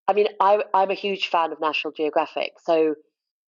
I 0.07 0.13
mean, 0.13 0.27
I, 0.39 0.63
I'm 0.75 0.91
a 0.91 0.95
huge 0.95 1.29
fan 1.29 1.51
of 1.51 1.61
National 1.63 1.95
Geographic. 1.95 2.53
So, 2.63 2.95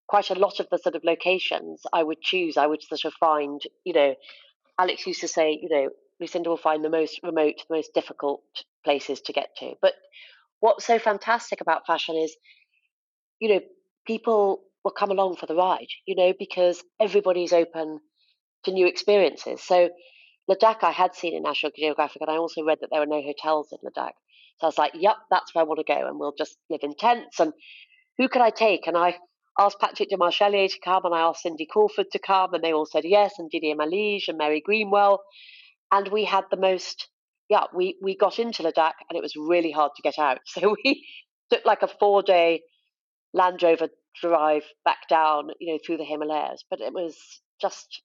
quite 0.07 0.31
a 0.31 0.35
lot 0.35 0.61
of 0.61 0.69
the 0.71 0.79
sort 0.79 0.95
of 0.95 1.05
locations 1.05 1.83
I 1.93 2.03
would 2.03 2.21
choose, 2.21 2.57
I 2.57 2.67
would 2.67 2.83
sort 2.83 3.05
of 3.05 3.15
find, 3.15 3.61
you 3.85 3.93
know, 3.93 4.15
Alex 4.79 5.07
used 5.07 5.21
to 5.21 5.29
say, 5.29 5.59
you 5.61 5.69
know, 5.69 5.91
Lucinda 6.21 6.49
will 6.49 6.57
find 6.57 6.85
the 6.85 6.91
most 6.91 7.21
remote, 7.23 7.55
the 7.69 7.77
most 7.77 7.95
difficult 7.95 8.43
places 8.85 9.21
to 9.23 9.33
get 9.33 9.51
to. 9.59 9.75
But 9.81 9.95
what's 10.61 10.87
so 10.87 10.99
fantastic 10.99 11.61
about 11.61 11.87
fashion 11.87 12.17
is, 12.17 12.37
you 13.41 13.49
know, 13.49 13.61
people 14.07 14.63
will 14.85 14.93
come 14.93 15.11
along 15.11 15.37
for 15.37 15.47
the 15.47 15.55
ride, 15.55 15.89
you 16.07 16.15
know, 16.15 16.33
because 16.39 16.83
everybody's 17.01 17.53
open 17.53 18.01
to 18.65 18.73
new 18.73 18.87
experiences. 18.87 19.63
So 19.63 19.91
Ladakh 20.51 20.83
I 20.83 20.91
had 20.91 21.15
seen 21.15 21.35
in 21.35 21.43
National 21.43 21.73
Geographic, 21.77 22.21
and 22.21 22.31
I 22.31 22.37
also 22.37 22.63
read 22.63 22.79
that 22.81 22.89
there 22.91 23.01
were 23.01 23.07
no 23.07 23.23
hotels 23.23 23.73
in 23.73 23.79
Ladakh. 23.79 24.13
So 24.59 24.67
I 24.67 24.67
was 24.67 24.79
like, 24.79 24.93
yep, 24.95 25.17
that's 25.31 25.55
where 25.55 25.65
I 25.65 25.67
want 25.67 25.79
to 25.79 25.93
go, 25.93 26.07
and 26.07 26.19
we'll 26.19 26.35
just 26.37 26.57
live 26.71 26.81
in 26.83 26.95
tents. 26.95 27.41
And 27.41 27.53
who 28.19 28.29
could 28.29 28.43
I 28.43 28.51
take? 28.51 28.87
And 28.87 28.97
I 28.97 29.17
asked 29.59 29.81
Patrick 29.81 30.11
Demarchelier 30.11 30.71
to 30.71 30.79
come, 30.85 31.05
and 31.05 31.15
I 31.15 31.21
asked 31.21 31.43
Cindy 31.43 31.67
Crawford 31.71 32.07
to 32.13 32.19
come, 32.19 32.55
and 32.55 32.65
they 32.65 32.73
all 32.73 32.87
said 32.87 33.05
yes, 33.05 33.35
and 33.39 33.51
Didier 33.51 33.77
Malige 33.77 34.29
and 34.29 34.39
Mary 34.39 34.63
Greenwell 34.65 35.21
and 35.93 36.09
we 36.09 36.25
had 36.25 36.45
the 36.51 36.57
most 36.57 37.09
yeah 37.49 37.65
we 37.75 37.97
we 38.03 38.17
got 38.17 38.39
into 38.39 38.63
Ladakh 38.63 38.95
and 39.09 39.17
it 39.17 39.23
was 39.23 39.37
really 39.37 39.71
hard 39.71 39.93
to 39.95 40.03
get 40.03 40.19
out 40.19 40.39
so 40.47 40.75
we 40.85 41.07
took 41.51 41.65
like 41.65 41.83
a 41.83 41.89
four 41.89 42.23
day 42.23 42.63
Land 43.35 43.63
Rover 43.63 43.89
drive 44.21 44.63
back 44.85 45.09
down, 45.09 45.51
you 45.61 45.73
know, 45.73 45.79
through 45.85 45.97
the 45.99 46.05
Himalayas. 46.05 46.65
But 46.71 46.81
it 46.81 46.93
was 46.93 47.17
just 47.61 48.03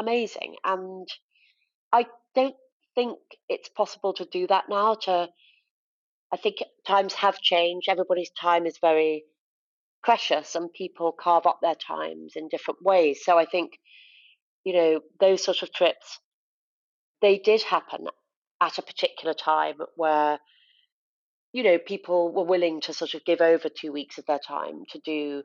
amazing. 0.00 0.56
And 0.64 1.06
I 1.92 2.06
don't 2.34 2.56
think 2.94 3.18
it's 3.48 3.68
possible 3.68 4.14
to 4.14 4.24
do 4.24 4.46
that 4.46 4.64
now. 4.68 4.94
To 5.02 5.28
I 6.32 6.36
think 6.36 6.56
times 6.86 7.14
have 7.14 7.38
changed. 7.40 7.88
Everybody's 7.88 8.30
time 8.30 8.66
is 8.66 8.78
very 8.80 9.24
precious, 10.06 10.54
and 10.54 10.72
people 10.72 11.10
carve 11.12 11.46
up 11.46 11.58
their 11.60 11.74
times 11.74 12.34
in 12.36 12.48
different 12.48 12.80
ways. 12.80 13.20
So 13.24 13.36
I 13.36 13.44
think, 13.44 13.72
you 14.64 14.72
know, 14.72 15.00
those 15.18 15.44
sort 15.44 15.62
of 15.62 15.72
trips, 15.72 16.20
they 17.20 17.38
did 17.38 17.62
happen 17.62 18.06
at 18.60 18.78
a 18.78 18.82
particular 18.82 19.34
time 19.34 19.78
where, 19.96 20.38
you 21.52 21.64
know, 21.64 21.78
people 21.78 22.32
were 22.32 22.44
willing 22.44 22.80
to 22.82 22.92
sort 22.92 23.14
of 23.14 23.24
give 23.24 23.40
over 23.40 23.68
two 23.68 23.92
weeks 23.92 24.16
of 24.16 24.26
their 24.26 24.38
time 24.38 24.84
to 24.90 25.00
do, 25.00 25.42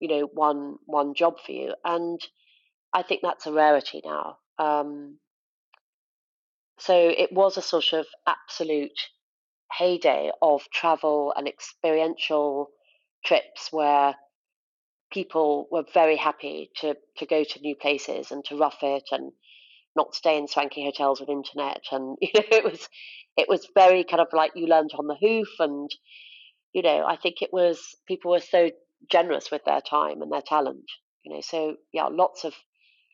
you 0.00 0.08
know, 0.08 0.28
one 0.34 0.78
one 0.84 1.14
job 1.14 1.34
for 1.46 1.52
you, 1.52 1.74
and 1.84 2.20
I 2.92 3.02
think 3.04 3.20
that's 3.22 3.46
a 3.46 3.52
rarity 3.52 4.02
now. 4.04 4.38
Um, 4.58 5.18
so 6.78 6.94
it 6.96 7.30
was 7.32 7.56
a 7.56 7.62
sort 7.62 7.92
of 7.92 8.06
absolute 8.26 8.98
heyday 9.78 10.32
of 10.40 10.62
travel 10.72 11.32
and 11.36 11.46
experiential 11.46 12.70
trips 13.24 13.68
where 13.70 14.14
people 15.12 15.68
were 15.70 15.84
very 15.92 16.16
happy 16.16 16.70
to, 16.76 16.96
to 17.18 17.26
go 17.26 17.44
to 17.44 17.60
new 17.60 17.76
places 17.76 18.30
and 18.30 18.44
to 18.46 18.56
rough 18.56 18.78
it 18.82 19.04
and 19.10 19.32
not 19.94 20.14
stay 20.14 20.38
in 20.38 20.48
swanky 20.48 20.84
hotels 20.84 21.20
with 21.20 21.28
internet. 21.28 21.82
And 21.90 22.16
you 22.20 22.30
know 22.34 22.46
it 22.50 22.64
was 22.64 22.88
it 23.36 23.48
was 23.48 23.68
very 23.74 24.04
kind 24.04 24.20
of 24.20 24.28
like 24.32 24.52
you 24.54 24.66
learned 24.66 24.92
on 24.98 25.06
the 25.06 25.16
hoof 25.20 25.48
and 25.58 25.90
you 26.74 26.82
know 26.82 27.04
i 27.06 27.16
think 27.16 27.40
it 27.40 27.50
was 27.50 27.80
people 28.06 28.30
were 28.30 28.40
so 28.40 28.70
generous 29.10 29.50
with 29.50 29.64
their 29.64 29.80
time 29.80 30.20
and 30.20 30.30
their 30.30 30.42
talent 30.42 30.84
you 31.24 31.34
know 31.34 31.40
so 31.40 31.76
yeah 31.92 32.08
lots 32.10 32.44
of 32.44 32.52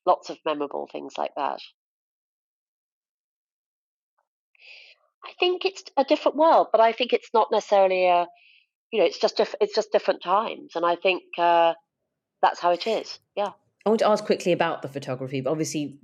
lots 0.08 0.30
of 0.30 0.38
memorable 0.44 0.88
things 0.90 1.12
like 1.18 1.34
that. 1.36 1.60
I 5.24 5.32
think 5.38 5.64
it's 5.66 5.84
a 5.96 6.04
different 6.04 6.38
world, 6.38 6.68
but 6.72 6.80
I 6.80 6.92
think 6.92 7.12
it's 7.12 7.28
not 7.34 7.48
necessarily 7.52 8.06
a, 8.06 8.26
you 8.90 9.00
know, 9.00 9.06
it's 9.06 9.18
just 9.18 9.36
diff- 9.36 9.54
it's 9.60 9.74
just 9.74 9.92
different 9.92 10.22
times, 10.22 10.72
and 10.74 10.84
I 10.84 10.96
think 10.96 11.22
uh, 11.38 11.74
that's 12.42 12.60
how 12.60 12.70
it 12.70 12.86
is. 12.86 13.18
Yeah. 13.36 13.50
I 13.86 13.90
want 13.90 14.00
to 14.00 14.08
ask 14.08 14.24
quickly 14.24 14.52
about 14.52 14.82
the 14.82 14.88
photography, 14.88 15.40
but 15.40 15.50
obviously 15.50 15.98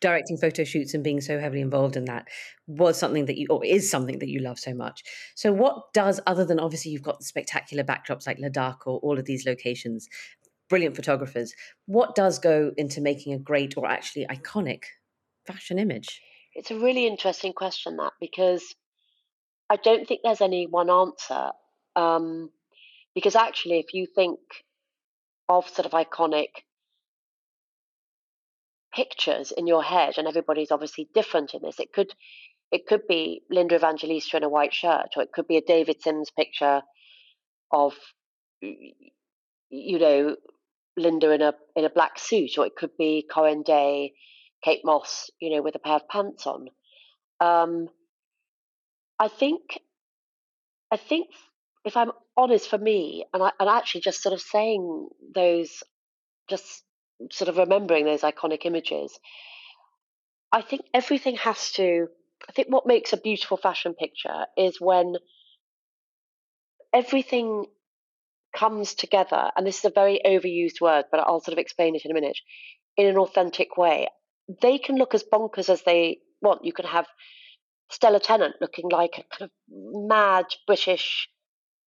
directing 0.00 0.36
photo 0.36 0.64
shoots 0.64 0.92
and 0.92 1.02
being 1.02 1.20
so 1.20 1.38
heavily 1.38 1.62
involved 1.62 1.96
in 1.96 2.04
that 2.04 2.28
was 2.66 2.98
something 2.98 3.24
that 3.24 3.38
you 3.38 3.46
or 3.48 3.64
is 3.64 3.90
something 3.90 4.18
that 4.18 4.28
you 4.28 4.38
love 4.38 4.58
so 4.58 4.74
much. 4.74 5.02
So 5.34 5.52
what 5.52 5.92
does 5.94 6.20
other 6.26 6.44
than 6.44 6.60
obviously 6.60 6.90
you've 6.90 7.02
got 7.02 7.18
the 7.18 7.24
spectacular 7.24 7.82
backdrops 7.82 8.26
like 8.26 8.38
Ladakh 8.38 8.86
or 8.86 8.98
all 8.98 9.18
of 9.18 9.24
these 9.24 9.46
locations, 9.46 10.08
brilliant 10.68 10.94
photographers, 10.94 11.54
what 11.86 12.14
does 12.14 12.38
go 12.38 12.72
into 12.76 13.00
making 13.00 13.32
a 13.32 13.38
great 13.38 13.76
or 13.76 13.86
actually 13.86 14.26
iconic 14.26 14.82
fashion 15.46 15.78
image? 15.78 16.20
It's 16.54 16.70
a 16.70 16.78
really 16.78 17.06
interesting 17.06 17.52
question, 17.52 17.96
that, 17.96 18.12
because 18.20 18.74
I 19.70 19.76
don't 19.76 20.06
think 20.06 20.20
there's 20.22 20.42
any 20.42 20.66
one 20.66 20.90
answer. 20.90 21.50
Um, 21.96 22.50
because 23.14 23.36
actually, 23.36 23.78
if 23.78 23.94
you 23.94 24.06
think 24.06 24.40
of 25.48 25.68
sort 25.68 25.86
of 25.86 25.92
iconic 25.92 26.48
pictures 28.94 29.52
in 29.52 29.66
your 29.66 29.82
head, 29.82 30.14
and 30.18 30.26
everybody's 30.26 30.70
obviously 30.70 31.08
different 31.14 31.54
in 31.54 31.62
this, 31.62 31.78
it 31.80 31.92
could 31.92 32.12
it 32.72 32.86
could 32.86 33.06
be 33.06 33.42
Linda 33.50 33.76
Evangelista 33.76 34.36
in 34.38 34.42
a 34.44 34.48
white 34.48 34.72
shirt, 34.72 35.10
or 35.16 35.22
it 35.22 35.32
could 35.32 35.46
be 35.46 35.56
a 35.56 35.62
David 35.62 36.02
Sims 36.02 36.30
picture 36.30 36.82
of 37.70 37.94
you 38.60 39.98
know 39.98 40.36
Linda 40.96 41.30
in 41.32 41.42
a 41.42 41.54
in 41.76 41.84
a 41.84 41.90
black 41.90 42.18
suit, 42.18 42.58
or 42.58 42.66
it 42.66 42.76
could 42.76 42.96
be 42.96 43.26
Corinne 43.30 43.62
Day 43.62 44.14
Kate 44.64 44.80
Moss, 44.82 45.30
you 45.40 45.54
know, 45.54 45.62
with 45.62 45.74
a 45.74 45.78
pair 45.78 45.96
of 45.96 46.08
pants 46.08 46.46
on. 46.46 46.68
Um, 47.38 47.88
I 49.18 49.28
think, 49.28 49.78
I 50.90 50.96
think 50.96 51.26
if 51.84 51.96
I'm 51.96 52.12
honest, 52.36 52.68
for 52.68 52.78
me, 52.78 53.24
and 53.32 53.42
I 53.42 53.50
and 53.60 53.68
actually 53.68 54.02
just 54.02 54.22
sort 54.22 54.32
of 54.32 54.40
saying 54.40 55.08
those, 55.34 55.82
just 56.48 56.82
sort 57.30 57.48
of 57.48 57.58
remembering 57.58 58.04
those 58.04 58.22
iconic 58.22 58.64
images, 58.64 59.18
I 60.52 60.62
think 60.62 60.82
everything 60.92 61.36
has 61.36 61.72
to. 61.72 62.08
I 62.48 62.52
think 62.52 62.68
what 62.68 62.86
makes 62.86 63.12
a 63.12 63.16
beautiful 63.16 63.56
fashion 63.56 63.94
picture 63.94 64.46
is 64.56 64.80
when 64.80 65.14
everything 66.92 67.66
comes 68.54 68.94
together, 68.94 69.50
and 69.56 69.66
this 69.66 69.78
is 69.78 69.84
a 69.84 69.90
very 69.90 70.20
overused 70.24 70.80
word, 70.80 71.06
but 71.10 71.20
I'll 71.20 71.40
sort 71.40 71.54
of 71.54 71.58
explain 71.58 71.96
it 71.96 72.04
in 72.04 72.10
a 72.10 72.14
minute, 72.14 72.38
in 72.96 73.06
an 73.06 73.18
authentic 73.18 73.76
way 73.76 74.08
they 74.60 74.78
can 74.78 74.96
look 74.96 75.14
as 75.14 75.24
bonkers 75.24 75.68
as 75.68 75.82
they 75.82 76.18
want. 76.42 76.64
You 76.64 76.72
can 76.72 76.86
have 76.86 77.06
Stella 77.90 78.20
Tennant 78.20 78.56
looking 78.60 78.88
like 78.90 79.18
a 79.18 79.36
kind 79.36 79.42
of 79.42 79.50
mad 79.68 80.46
British 80.66 81.28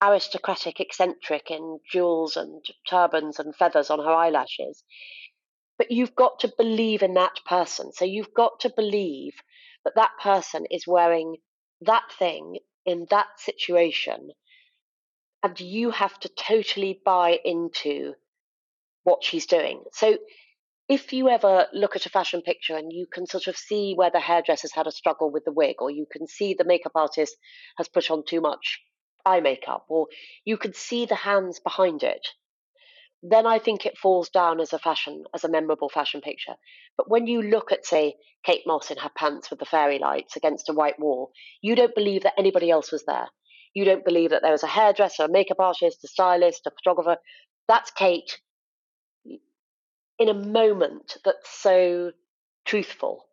aristocratic 0.02 0.80
eccentric 0.80 1.50
in 1.50 1.78
jewels 1.90 2.36
and 2.36 2.64
turbans 2.88 3.38
and 3.38 3.54
feathers 3.54 3.90
on 3.90 3.98
her 3.98 4.12
eyelashes. 4.12 4.84
But 5.76 5.90
you've 5.90 6.14
got 6.14 6.40
to 6.40 6.52
believe 6.56 7.02
in 7.02 7.14
that 7.14 7.40
person. 7.46 7.92
So 7.92 8.04
you've 8.04 8.34
got 8.34 8.60
to 8.60 8.72
believe 8.74 9.34
that 9.84 9.94
that 9.96 10.10
person 10.22 10.66
is 10.70 10.86
wearing 10.86 11.36
that 11.82 12.04
thing 12.18 12.58
in 12.84 13.06
that 13.10 13.26
situation. 13.38 14.30
And 15.42 15.58
you 15.60 15.90
have 15.90 16.18
to 16.20 16.28
totally 16.28 17.00
buy 17.04 17.38
into 17.44 18.14
what 19.04 19.22
she's 19.22 19.46
doing. 19.46 19.82
So 19.92 20.18
if 20.88 21.12
you 21.12 21.28
ever 21.28 21.66
look 21.72 21.96
at 21.96 22.06
a 22.06 22.10
fashion 22.10 22.42
picture 22.42 22.76
and 22.76 22.92
you 22.92 23.06
can 23.12 23.26
sort 23.26 23.46
of 23.46 23.56
see 23.56 23.94
where 23.94 24.10
the 24.10 24.20
hairdresser's 24.20 24.74
had 24.74 24.86
a 24.86 24.92
struggle 24.92 25.30
with 25.30 25.44
the 25.44 25.52
wig, 25.52 25.76
or 25.80 25.90
you 25.90 26.06
can 26.10 26.26
see 26.26 26.54
the 26.54 26.64
makeup 26.64 26.92
artist 26.94 27.36
has 27.76 27.88
put 27.88 28.10
on 28.10 28.24
too 28.26 28.40
much 28.40 28.80
eye 29.28 29.40
makeup, 29.40 29.84
or 29.88 30.06
you 30.44 30.56
can 30.56 30.74
see 30.74 31.06
the 31.06 31.14
hands 31.14 31.60
behind 31.60 32.02
it, 32.02 32.26
then 33.22 33.46
I 33.46 33.58
think 33.58 33.84
it 33.84 33.98
falls 33.98 34.28
down 34.28 34.60
as 34.60 34.72
a 34.72 34.78
fashion, 34.78 35.24
as 35.34 35.44
a 35.44 35.50
memorable 35.50 35.88
fashion 35.88 36.20
picture. 36.20 36.54
But 36.96 37.10
when 37.10 37.26
you 37.26 37.42
look 37.42 37.72
at, 37.72 37.84
say, 37.84 38.14
Kate 38.44 38.62
Moss 38.66 38.90
in 38.90 38.98
her 38.98 39.10
pants 39.14 39.50
with 39.50 39.58
the 39.58 39.64
fairy 39.66 39.98
lights 39.98 40.36
against 40.36 40.68
a 40.68 40.72
white 40.72 40.98
wall, 40.98 41.32
you 41.60 41.74
don't 41.74 41.94
believe 41.94 42.22
that 42.22 42.38
anybody 42.38 42.70
else 42.70 42.92
was 42.92 43.04
there. 43.04 43.28
You 43.74 43.84
don't 43.84 44.04
believe 44.04 44.30
that 44.30 44.42
there 44.42 44.52
was 44.52 44.62
a 44.62 44.68
hairdresser, 44.68 45.24
a 45.24 45.28
makeup 45.28 45.60
artist, 45.60 46.04
a 46.04 46.08
stylist, 46.08 46.66
a 46.66 46.70
photographer. 46.70 47.20
That's 47.66 47.90
Kate 47.90 48.38
in 50.18 50.28
a 50.28 50.34
moment 50.34 51.16
that's 51.24 51.48
so 51.50 52.12
truthful 52.64 53.26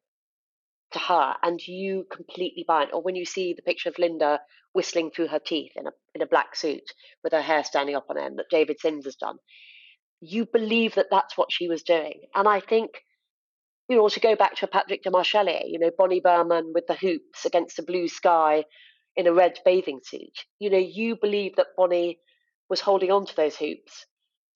to 0.92 1.00
her 1.00 1.36
and 1.42 1.60
you 1.68 2.06
completely 2.12 2.64
buy 2.68 2.84
it. 2.84 2.90
Or 2.94 3.02
when 3.02 3.16
you 3.16 3.26
see 3.26 3.54
the 3.54 3.62
picture 3.62 3.90
of 3.90 4.00
Linda 4.00 4.40
whistling 4.76 5.10
through 5.10 5.30
her 5.30 5.40
teeth 5.40 5.72
in 5.76 5.88
a 5.88 5.92
in 6.14 6.22
a 6.22 6.28
black 6.28 6.56
suit 6.56 6.84
with 7.24 7.34
her 7.34 7.42
hair 7.42 7.64
standing 7.64 7.96
up 7.96 8.06
on 8.10 8.18
end 8.18 8.38
that 8.38 8.50
David 8.52 8.80
Sims 8.80 9.06
has 9.06 9.16
done, 9.16 9.38
you 10.22 10.46
believe 10.46 10.96
that 10.96 11.08
that's 11.10 11.38
what 11.38 11.52
she 11.52 11.68
was 11.68 11.84
doing. 11.84 12.22
And 12.36 12.48
I 12.48 12.60
think, 12.60 12.92
you 13.88 13.98
know, 13.98 14.10
to 14.10 14.20
go 14.20 14.36
back 14.36 14.56
to 14.58 14.68
Patrick 14.68 15.04
Demarchelier, 15.04 15.64
you 15.66 15.80
know, 15.80 15.92
Bonnie 15.98 16.20
Berman 16.20 16.72
with 16.74 16.88
the 16.88 16.96
hoops 16.96 17.46
against 17.46 17.80
a 17.80 17.84
blue 17.84 18.08
sky 18.08 18.66
in 19.16 19.28
a 19.28 19.34
red 19.34 19.60
bathing 19.64 20.02
suit. 20.04 20.46
You 20.60 20.70
know, 20.70 20.78
you 20.78 21.16
believe 21.16 21.56
that 21.56 21.76
Bonnie 21.78 22.20
was 22.70 22.82
holding 22.82 23.12
on 23.12 23.26
to 23.26 23.36
those 23.36 23.56
hoops, 23.56 24.06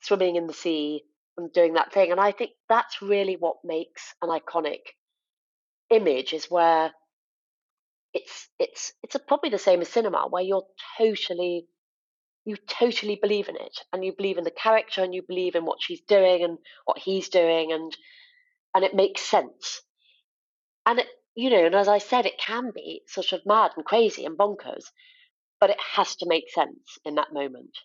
swimming 0.01 0.35
in 0.35 0.47
the 0.47 0.53
sea, 0.53 1.03
and 1.37 1.51
doing 1.53 1.73
that 1.73 1.93
thing. 1.93 2.11
And 2.11 2.19
I 2.19 2.31
think 2.31 2.51
that's 2.67 3.01
really 3.01 3.37
what 3.37 3.57
makes 3.63 4.13
an 4.21 4.29
iconic 4.29 4.81
image 5.89 6.33
is 6.33 6.45
where 6.49 6.91
it's 8.13 8.49
it's 8.57 8.93
it's 9.03 9.15
probably 9.27 9.49
the 9.49 9.57
same 9.57 9.81
as 9.81 9.89
cinema 9.89 10.27
where 10.29 10.43
you're 10.43 10.65
totally 10.97 11.65
you 12.45 12.55
totally 12.67 13.19
believe 13.21 13.47
in 13.49 13.55
it 13.55 13.77
and 13.93 14.03
you 14.03 14.13
believe 14.15 14.37
in 14.37 14.43
the 14.43 14.51
character 14.51 15.03
and 15.03 15.13
you 15.13 15.21
believe 15.27 15.55
in 15.55 15.65
what 15.65 15.77
she's 15.81 16.01
doing 16.01 16.43
and 16.43 16.57
what 16.85 16.97
he's 16.97 17.29
doing 17.29 17.71
and 17.71 17.95
and 18.73 18.83
it 18.85 18.95
makes 18.95 19.21
sense. 19.21 19.81
And 20.85 20.99
it 20.99 21.07
you 21.35 21.49
know 21.49 21.65
and 21.65 21.75
as 21.75 21.87
i 21.87 21.99
said 21.99 22.25
it 22.25 22.39
can 22.39 22.71
be 22.73 23.01
sort 23.07 23.31
of 23.31 23.45
mad 23.45 23.71
and 23.75 23.85
crazy 23.85 24.25
and 24.25 24.37
bonkers 24.37 24.85
but 25.59 25.69
it 25.69 25.77
has 25.95 26.15
to 26.17 26.27
make 26.27 26.49
sense 26.51 26.97
in 27.05 27.15
that 27.15 27.31
moment 27.31 27.77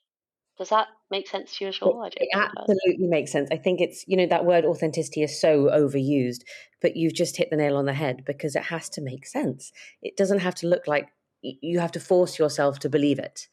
does 0.59 0.69
that 0.69 0.87
make 1.11 1.29
sense 1.29 1.57
to 1.57 1.65
you 1.65 1.69
at 1.71 1.83
all? 1.83 2.05
It, 2.05 2.15
it 2.17 2.29
absolutely 2.33 3.09
makes 3.09 3.33
sense. 3.33 3.49
I 3.51 3.57
think 3.57 3.81
it's, 3.81 4.05
you 4.07 4.17
know, 4.17 4.27
that 4.27 4.45
word 4.45 4.65
authenticity 4.65 5.23
is 5.23 5.41
so 5.41 5.65
overused, 5.65 6.43
but 6.81 6.97
you've 6.97 7.15
just 7.15 7.37
hit 7.37 7.51
the 7.51 7.57
nail 7.57 7.77
on 7.77 7.87
the 7.87 7.93
head 7.93 8.25
because 8.25 8.55
it 8.55 8.65
has 8.65 8.89
to 8.91 9.01
make 9.01 9.27
sense. 9.27 9.73
It 10.01 10.17
doesn't 10.17 10.41
have 10.41 10.55
to 10.57 10.69
look 10.69 10.87
like 10.87 11.09
you 11.43 11.81
have 11.81 11.93
to 11.93 12.01
force 12.01 12.39
yourself 12.39 12.79
to 12.81 12.89
believe 12.89 13.19
it. 13.19 13.49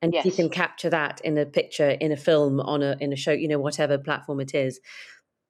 And 0.00 0.12
yes. 0.12 0.24
you 0.24 0.32
can 0.32 0.48
capture 0.48 0.90
that 0.90 1.20
in 1.22 1.38
a 1.38 1.46
picture, 1.46 1.90
in 1.90 2.10
a 2.10 2.16
film, 2.16 2.60
on 2.60 2.82
a 2.82 2.96
in 2.98 3.12
a 3.12 3.16
show, 3.16 3.30
you 3.30 3.46
know, 3.46 3.60
whatever 3.60 3.98
platform 3.98 4.40
it 4.40 4.52
is, 4.52 4.80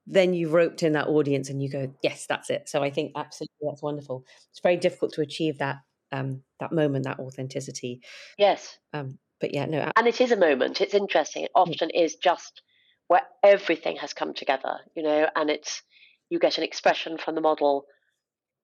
then 0.06 0.34
you've 0.34 0.52
roped 0.52 0.82
in 0.82 0.92
that 0.92 1.06
audience 1.06 1.48
and 1.48 1.62
you 1.62 1.70
go, 1.70 1.94
yes, 2.02 2.26
that's 2.28 2.50
it. 2.50 2.68
So 2.68 2.82
I 2.82 2.90
think 2.90 3.12
absolutely 3.16 3.54
that's 3.62 3.82
wonderful. 3.82 4.24
It's 4.50 4.60
very 4.60 4.76
difficult 4.76 5.14
to 5.14 5.22
achieve 5.22 5.58
that 5.58 5.76
um, 6.12 6.42
that 6.60 6.72
moment, 6.72 7.04
that 7.04 7.18
authenticity. 7.18 8.02
Yes. 8.36 8.78
Um, 8.92 9.18
but 9.42 9.52
yeah, 9.52 9.66
no. 9.66 9.90
And 9.96 10.06
it 10.06 10.20
is 10.20 10.30
a 10.30 10.36
moment. 10.36 10.80
It's 10.80 10.94
interesting. 10.94 11.42
It 11.42 11.50
mm. 11.54 11.60
often 11.60 11.88
mm. 11.88 12.04
is 12.04 12.14
just 12.14 12.62
where 13.08 13.22
everything 13.42 13.96
has 13.96 14.14
come 14.14 14.32
together, 14.32 14.78
you 14.96 15.02
know, 15.02 15.26
and 15.34 15.50
it's 15.50 15.82
you 16.30 16.38
get 16.38 16.56
an 16.56 16.64
expression 16.64 17.18
from 17.18 17.34
the 17.34 17.40
model. 17.40 17.84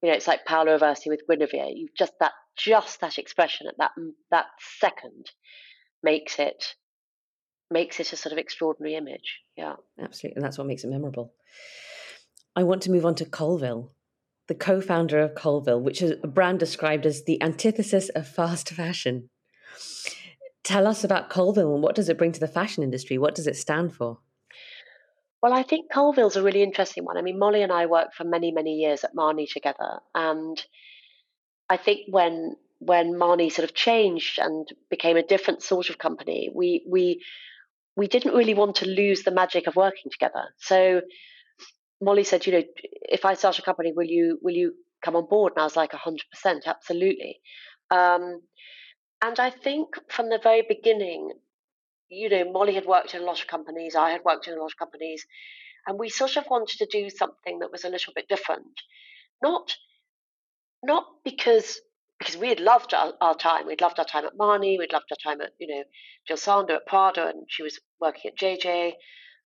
You 0.00 0.08
know, 0.08 0.14
it's 0.14 0.28
like 0.28 0.46
Paolo 0.46 0.78
Roversi 0.78 1.08
with 1.08 1.26
Guinevere. 1.28 1.74
You 1.74 1.88
just 1.98 2.12
that 2.20 2.32
just 2.56 3.00
that 3.00 3.18
expression 3.18 3.66
at 3.66 3.74
that 3.78 3.90
that 4.30 4.46
second 4.80 5.26
makes 6.02 6.38
it 6.38 6.76
makes 7.70 7.98
it 7.98 8.12
a 8.12 8.16
sort 8.16 8.32
of 8.32 8.38
extraordinary 8.38 8.94
image. 8.94 9.40
Yeah, 9.56 9.74
absolutely, 10.00 10.36
and 10.36 10.44
that's 10.44 10.58
what 10.58 10.68
makes 10.68 10.84
it 10.84 10.90
memorable. 10.90 11.34
I 12.54 12.62
want 12.62 12.82
to 12.82 12.90
move 12.92 13.04
on 13.04 13.16
to 13.16 13.24
Colville, 13.24 13.90
the 14.46 14.54
co-founder 14.54 15.18
of 15.18 15.34
Colville, 15.34 15.80
which 15.80 16.00
is 16.00 16.12
a 16.22 16.28
brand 16.28 16.60
described 16.60 17.04
as 17.04 17.24
the 17.24 17.42
antithesis 17.42 18.10
of 18.10 18.28
fast 18.28 18.70
fashion. 18.70 19.28
Tell 20.64 20.86
us 20.86 21.04
about 21.04 21.30
Colville 21.30 21.74
and 21.74 21.82
what 21.82 21.94
does 21.94 22.08
it 22.08 22.18
bring 22.18 22.32
to 22.32 22.40
the 22.40 22.48
fashion 22.48 22.82
industry? 22.82 23.18
What 23.18 23.34
does 23.34 23.46
it 23.46 23.56
stand 23.56 23.94
for? 23.94 24.18
Well, 25.42 25.52
I 25.52 25.62
think 25.62 25.90
Colville's 25.92 26.36
a 26.36 26.42
really 26.42 26.62
interesting 26.62 27.04
one. 27.04 27.16
I 27.16 27.22
mean, 27.22 27.38
Molly 27.38 27.62
and 27.62 27.72
I 27.72 27.86
worked 27.86 28.14
for 28.14 28.24
many, 28.24 28.50
many 28.50 28.74
years 28.74 29.04
at 29.04 29.14
Marni 29.14 29.46
together, 29.50 30.00
and 30.14 30.60
I 31.68 31.76
think 31.76 32.00
when 32.10 32.56
when 32.80 33.14
Marni 33.14 33.50
sort 33.50 33.68
of 33.68 33.74
changed 33.74 34.38
and 34.38 34.66
became 34.90 35.16
a 35.16 35.22
different 35.22 35.62
sort 35.62 35.90
of 35.90 35.98
company, 35.98 36.50
we 36.52 36.84
we 36.88 37.22
we 37.96 38.08
didn't 38.08 38.34
really 38.34 38.54
want 38.54 38.76
to 38.76 38.88
lose 38.88 39.22
the 39.22 39.30
magic 39.30 39.66
of 39.68 39.76
working 39.76 40.10
together. 40.10 40.44
So 40.58 41.02
Molly 42.00 42.24
said, 42.24 42.46
you 42.46 42.52
know, 42.52 42.62
if 43.02 43.24
I 43.24 43.34
start 43.34 43.58
a 43.58 43.62
company, 43.62 43.92
will 43.94 44.06
you 44.06 44.38
will 44.42 44.54
you 44.54 44.74
come 45.04 45.14
on 45.14 45.28
board? 45.28 45.52
And 45.54 45.60
I 45.60 45.64
was 45.64 45.76
like, 45.76 45.92
hundred 45.92 46.26
percent, 46.32 46.64
absolutely. 46.66 47.40
Um, 47.90 48.40
and 49.22 49.38
I 49.40 49.50
think 49.50 49.88
from 50.08 50.28
the 50.28 50.38
very 50.42 50.62
beginning, 50.68 51.32
you 52.08 52.28
know, 52.28 52.50
Molly 52.50 52.74
had 52.74 52.86
worked 52.86 53.14
in 53.14 53.22
a 53.22 53.24
lot 53.24 53.40
of 53.40 53.46
companies, 53.46 53.94
I 53.94 54.10
had 54.10 54.24
worked 54.24 54.48
in 54.48 54.54
a 54.54 54.60
lot 54.60 54.72
of 54.72 54.78
companies, 54.78 55.26
and 55.86 55.98
we 55.98 56.08
sort 56.08 56.36
of 56.36 56.46
wanted 56.50 56.78
to 56.78 56.86
do 56.86 57.10
something 57.10 57.58
that 57.60 57.72
was 57.72 57.84
a 57.84 57.88
little 57.88 58.12
bit 58.14 58.28
different. 58.28 58.80
Not 59.42 59.74
not 60.82 61.06
because 61.24 61.80
because 62.18 62.36
we 62.36 62.48
had 62.48 62.60
loved 62.60 62.94
our, 62.94 63.12
our, 63.20 63.36
time. 63.36 63.66
We'd 63.66 63.80
loved 63.80 63.98
our 63.98 64.04
time 64.04 64.24
at 64.24 64.36
Marni. 64.36 64.76
We'd 64.76 64.92
loved 64.92 65.10
our 65.12 65.16
time 65.22 65.40
at, 65.40 65.52
you 65.60 65.68
know, 65.68 65.84
Jil 66.26 66.36
Sander 66.36 66.74
at 66.74 66.86
Prada, 66.86 67.28
and 67.28 67.44
she 67.48 67.62
was 67.62 67.78
working 68.00 68.32
at 68.32 68.36
JJ, 68.36 68.94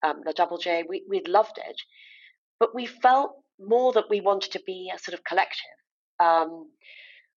um, 0.03 0.23
the 0.25 0.33
Double 0.33 0.57
J. 0.57 0.83
We, 0.89 1.05
we'd 1.07 1.29
loved 1.29 1.59
it. 1.59 1.77
But 2.59 2.75
we 2.75 2.87
felt 2.87 3.33
more 3.61 3.93
that 3.93 4.09
we 4.09 4.23
wanted 4.23 4.53
to 4.53 4.63
be 4.65 4.91
a 4.95 4.99
sort 4.99 5.13
of 5.13 5.23
collective. 5.23 5.59
Um, 6.19 6.71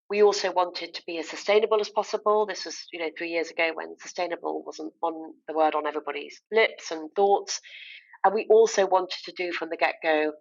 we 0.10 0.22
also 0.22 0.52
wanted 0.52 0.94
to 0.94 1.04
be 1.08 1.18
as 1.18 1.30
sustainable 1.30 1.80
as 1.82 1.90
possible. 1.90 2.46
This 2.46 2.66
was, 2.66 2.86
you 2.94 3.00
know, 3.00 3.10
three 3.18 3.30
years 3.30 3.50
ago 3.50 3.72
when 3.74 3.98
sustainable 4.00 4.64
wasn't 4.66 4.94
on 5.02 5.34
the 5.48 5.54
word 5.54 5.76
on 5.76 5.88
everybody's 5.88 6.42
lips 6.52 6.92
and 6.92 7.10
thoughts. 7.16 7.60
And 8.24 8.34
we 8.34 8.48
also 8.50 8.86
wanted 8.86 9.18
to 9.26 9.34
do 9.36 9.52
from 9.52 9.70
the 9.70 9.78
get 9.78 9.96
go 10.04 10.34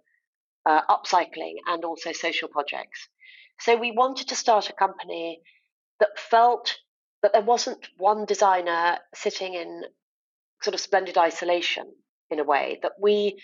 uh, 0.66 0.80
upcycling 0.90 1.54
and 1.66 1.84
also 1.84 2.12
social 2.12 2.48
projects. 2.48 3.08
So 3.60 3.76
we 3.76 3.92
wanted 3.92 4.28
to 4.28 4.36
start 4.36 4.70
a 4.70 4.74
company 4.74 5.40
that 6.00 6.18
felt 6.18 6.76
that 7.22 7.32
there 7.32 7.42
wasn't 7.42 7.88
one 7.96 8.26
designer 8.26 8.98
sitting 9.14 9.54
in 9.54 9.82
sort 10.62 10.74
of 10.74 10.80
splendid 10.80 11.16
isolation 11.16 11.86
in 12.30 12.38
a 12.38 12.44
way, 12.44 12.78
that 12.82 12.92
we 13.00 13.40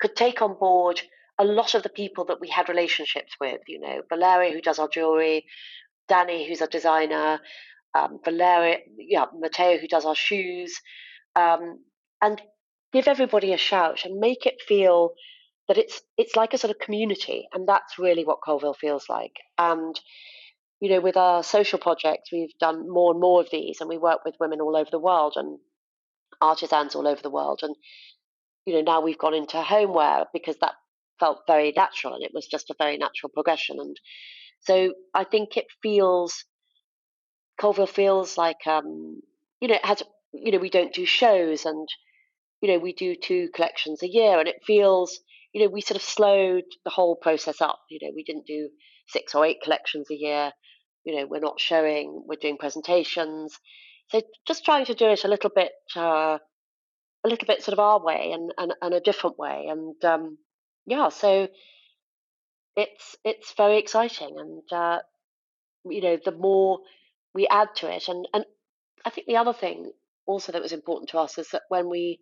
could 0.00 0.16
take 0.16 0.42
on 0.42 0.58
board 0.58 1.00
a 1.38 1.44
lot 1.44 1.74
of 1.74 1.82
the 1.82 1.88
people 1.88 2.24
that 2.26 2.40
we 2.40 2.48
had 2.48 2.68
relationships 2.68 3.36
with, 3.40 3.60
you 3.68 3.80
know, 3.80 4.02
Valeria, 4.08 4.52
who 4.52 4.60
does 4.60 4.78
our 4.78 4.88
jewelry, 4.88 5.44
Danny, 6.08 6.48
who's 6.48 6.60
a 6.62 6.66
designer, 6.66 7.40
um, 7.94 8.18
Valeria, 8.24 8.78
yeah, 8.98 9.26
Matteo, 9.38 9.78
who 9.78 9.88
does 9.88 10.04
our 10.04 10.14
shoes, 10.14 10.80
um, 11.34 11.80
and 12.22 12.40
give 12.92 13.08
everybody 13.08 13.52
a 13.52 13.58
shout 13.58 14.04
and 14.04 14.18
make 14.18 14.46
it 14.46 14.62
feel 14.66 15.12
that 15.68 15.78
it's 15.78 16.00
it's 16.16 16.36
like 16.36 16.54
a 16.54 16.58
sort 16.58 16.70
of 16.70 16.78
community, 16.78 17.48
and 17.52 17.68
that's 17.68 17.98
really 17.98 18.24
what 18.24 18.40
Colville 18.44 18.74
feels 18.74 19.06
like. 19.08 19.34
And 19.58 19.98
you 20.80 20.90
know, 20.90 21.00
with 21.00 21.16
our 21.16 21.42
social 21.42 21.78
projects, 21.78 22.30
we've 22.30 22.56
done 22.60 22.88
more 22.88 23.12
and 23.12 23.20
more 23.20 23.40
of 23.40 23.50
these, 23.50 23.80
and 23.80 23.88
we 23.88 23.98
work 23.98 24.20
with 24.24 24.36
women 24.38 24.60
all 24.60 24.76
over 24.76 24.90
the 24.90 24.98
world 24.98 25.34
and 25.36 25.58
artisans 26.40 26.94
all 26.94 27.08
over 27.08 27.20
the 27.22 27.30
world. 27.30 27.60
And 27.62 27.74
you 28.66 28.74
know, 28.74 28.82
now 28.82 29.00
we've 29.00 29.18
gone 29.18 29.34
into 29.34 29.60
homeware 29.60 30.26
because 30.32 30.56
that 30.60 30.74
felt 31.18 31.42
very 31.46 31.72
natural, 31.74 32.14
and 32.14 32.22
it 32.22 32.32
was 32.34 32.46
just 32.46 32.70
a 32.70 32.76
very 32.78 32.96
natural 32.96 33.30
progression. 33.32 33.78
And 33.80 33.96
so 34.60 34.94
I 35.14 35.24
think 35.24 35.56
it 35.56 35.66
feels 35.82 36.44
Colville 37.60 37.86
feels 37.86 38.36
like 38.36 38.66
um, 38.66 39.20
you 39.60 39.68
know, 39.68 39.74
it 39.74 39.84
has 39.84 40.02
you 40.32 40.52
know, 40.52 40.58
we 40.58 40.70
don't 40.70 40.92
do 40.92 41.06
shows 41.06 41.64
and 41.64 41.88
you 42.60 42.72
know, 42.72 42.78
we 42.78 42.92
do 42.92 43.14
two 43.14 43.48
collections 43.54 44.02
a 44.02 44.08
year 44.08 44.38
and 44.38 44.48
it 44.48 44.64
feels 44.66 45.20
you 45.56 45.62
know, 45.62 45.70
we 45.70 45.80
sort 45.80 45.96
of 45.96 46.02
slowed 46.02 46.64
the 46.84 46.90
whole 46.90 47.16
process 47.16 47.62
up. 47.62 47.80
You 47.88 47.98
know, 48.02 48.12
we 48.14 48.24
didn't 48.24 48.44
do 48.44 48.68
six 49.08 49.34
or 49.34 49.46
eight 49.46 49.62
collections 49.62 50.06
a 50.10 50.14
year. 50.14 50.52
You 51.04 51.16
know, 51.16 51.26
we're 51.26 51.40
not 51.40 51.58
showing, 51.58 52.24
we're 52.26 52.36
doing 52.38 52.58
presentations. 52.58 53.58
So 54.08 54.20
just 54.46 54.66
trying 54.66 54.84
to 54.84 54.94
do 54.94 55.06
it 55.06 55.24
a 55.24 55.28
little 55.28 55.48
bit, 55.48 55.72
uh, 55.96 56.36
a 57.24 57.28
little 57.28 57.46
bit 57.46 57.62
sort 57.62 57.72
of 57.72 57.78
our 57.78 58.04
way 58.04 58.32
and, 58.34 58.52
and, 58.58 58.74
and 58.82 58.92
a 58.92 59.00
different 59.00 59.38
way. 59.38 59.68
And 59.70 59.94
um, 60.04 60.36
yeah, 60.86 61.08
so 61.08 61.48
it's 62.76 63.16
it's 63.24 63.54
very 63.54 63.78
exciting. 63.78 64.36
And 64.38 64.62
uh, 64.72 64.98
you 65.84 66.00
know, 66.02 66.18
the 66.24 66.32
more 66.32 66.80
we 67.34 67.46
add 67.48 67.68
to 67.76 67.92
it, 67.92 68.08
and 68.08 68.26
and 68.32 68.44
I 69.04 69.10
think 69.10 69.26
the 69.26 69.36
other 69.36 69.52
thing 69.52 69.92
also 70.26 70.52
that 70.52 70.62
was 70.62 70.72
important 70.72 71.10
to 71.10 71.18
us 71.18 71.38
is 71.38 71.48
that 71.50 71.62
when 71.68 71.88
we 71.88 72.20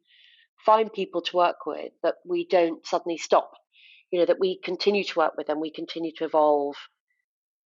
find 0.64 0.92
people 0.92 1.22
to 1.22 1.36
work 1.36 1.66
with 1.66 1.92
that 2.02 2.14
we 2.24 2.46
don't 2.46 2.86
suddenly 2.86 3.18
stop 3.18 3.52
you 4.10 4.18
know 4.18 4.26
that 4.26 4.38
we 4.38 4.58
continue 4.62 5.02
to 5.02 5.18
work 5.18 5.32
with 5.36 5.46
them 5.46 5.60
we 5.60 5.70
continue 5.70 6.12
to 6.16 6.24
evolve 6.24 6.76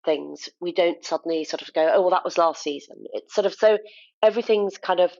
things 0.04 0.48
we 0.60 0.72
don't 0.72 1.04
suddenly 1.04 1.44
sort 1.44 1.60
of 1.60 1.72
go 1.74 1.90
oh 1.94 2.00
well 2.00 2.10
that 2.10 2.24
was 2.24 2.38
last 2.38 2.62
season 2.62 2.96
it's 3.12 3.34
sort 3.34 3.46
of 3.46 3.52
so 3.52 3.78
everything's 4.22 4.78
kind 4.78 5.00
of 5.00 5.10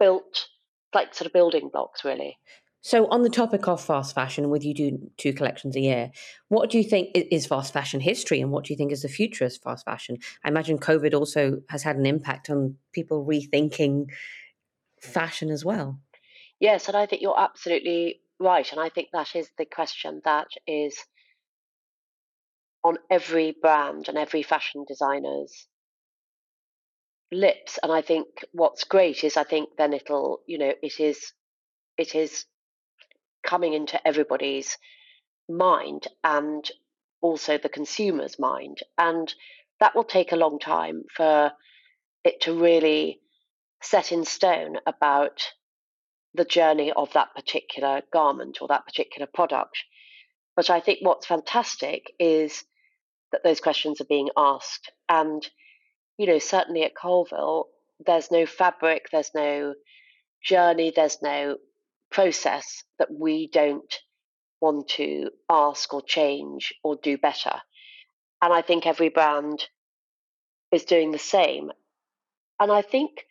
built 0.00 0.48
like 0.94 1.14
sort 1.14 1.26
of 1.26 1.32
building 1.32 1.70
blocks 1.72 2.04
really 2.04 2.36
so 2.80 3.06
on 3.08 3.22
the 3.22 3.30
topic 3.30 3.66
of 3.66 3.82
fast 3.82 4.14
fashion 4.14 4.50
with 4.50 4.64
you 4.64 4.74
do 4.74 5.10
two 5.16 5.32
collections 5.32 5.76
a 5.76 5.80
year 5.80 6.10
what 6.48 6.70
do 6.70 6.78
you 6.78 6.84
think 6.84 7.10
is 7.14 7.46
fast 7.46 7.72
fashion 7.72 8.00
history 8.00 8.40
and 8.40 8.50
what 8.50 8.64
do 8.64 8.72
you 8.72 8.76
think 8.76 8.92
is 8.92 9.02
the 9.02 9.08
future 9.08 9.44
of 9.44 9.56
fast 9.62 9.84
fashion 9.84 10.16
i 10.44 10.48
imagine 10.48 10.78
covid 10.78 11.14
also 11.14 11.60
has 11.68 11.82
had 11.82 11.96
an 11.96 12.06
impact 12.06 12.48
on 12.50 12.76
people 12.92 13.26
rethinking 13.26 14.06
fashion 15.00 15.50
as 15.50 15.64
well 15.64 15.98
Yes, 16.60 16.88
and 16.88 16.96
I 16.96 17.06
think 17.06 17.22
you're 17.22 17.38
absolutely 17.38 18.20
right. 18.40 18.70
And 18.72 18.80
I 18.80 18.88
think 18.88 19.08
that 19.12 19.36
is 19.36 19.48
the 19.58 19.64
question 19.64 20.20
that 20.24 20.48
is 20.66 20.98
on 22.82 22.96
every 23.10 23.52
brand 23.60 24.08
and 24.08 24.18
every 24.18 24.42
fashion 24.42 24.84
designer's 24.86 25.68
lips. 27.30 27.78
And 27.82 27.92
I 27.92 28.02
think 28.02 28.26
what's 28.52 28.84
great 28.84 29.22
is 29.22 29.36
I 29.36 29.44
think 29.44 29.70
then 29.78 29.92
it'll, 29.92 30.40
you 30.46 30.58
know, 30.58 30.72
it 30.82 30.98
is 30.98 31.32
it 31.96 32.14
is 32.14 32.44
coming 33.42 33.74
into 33.74 34.06
everybody's 34.06 34.76
mind 35.48 36.06
and 36.22 36.68
also 37.20 37.58
the 37.58 37.68
consumer's 37.68 38.38
mind. 38.38 38.78
And 38.96 39.32
that 39.80 39.94
will 39.94 40.04
take 40.04 40.32
a 40.32 40.36
long 40.36 40.58
time 40.58 41.04
for 41.14 41.52
it 42.24 42.40
to 42.42 42.58
really 42.58 43.20
set 43.82 44.12
in 44.12 44.24
stone 44.24 44.76
about 44.86 45.52
the 46.34 46.44
journey 46.44 46.92
of 46.92 47.12
that 47.12 47.34
particular 47.34 48.02
garment 48.12 48.58
or 48.60 48.68
that 48.68 48.84
particular 48.84 49.26
product. 49.32 49.78
But 50.56 50.70
I 50.70 50.80
think 50.80 50.98
what's 51.02 51.26
fantastic 51.26 52.12
is 52.18 52.64
that 53.32 53.42
those 53.44 53.60
questions 53.60 54.00
are 54.00 54.06
being 54.08 54.28
asked. 54.36 54.90
And, 55.08 55.46
you 56.16 56.26
know, 56.26 56.38
certainly 56.38 56.82
at 56.82 56.96
Colville, 56.96 57.66
there's 58.04 58.30
no 58.30 58.46
fabric, 58.46 59.06
there's 59.10 59.30
no 59.34 59.74
journey, 60.42 60.92
there's 60.94 61.18
no 61.22 61.56
process 62.10 62.84
that 62.98 63.08
we 63.10 63.48
don't 63.52 63.94
want 64.60 64.88
to 64.88 65.30
ask 65.48 65.92
or 65.92 66.02
change 66.02 66.74
or 66.82 66.96
do 67.02 67.16
better. 67.16 67.60
And 68.42 68.52
I 68.52 68.62
think 68.62 68.86
every 68.86 69.08
brand 69.08 69.64
is 70.72 70.84
doing 70.84 71.12
the 71.12 71.18
same. 71.18 71.70
And 72.60 72.72
I 72.72 72.82
think 72.82 73.24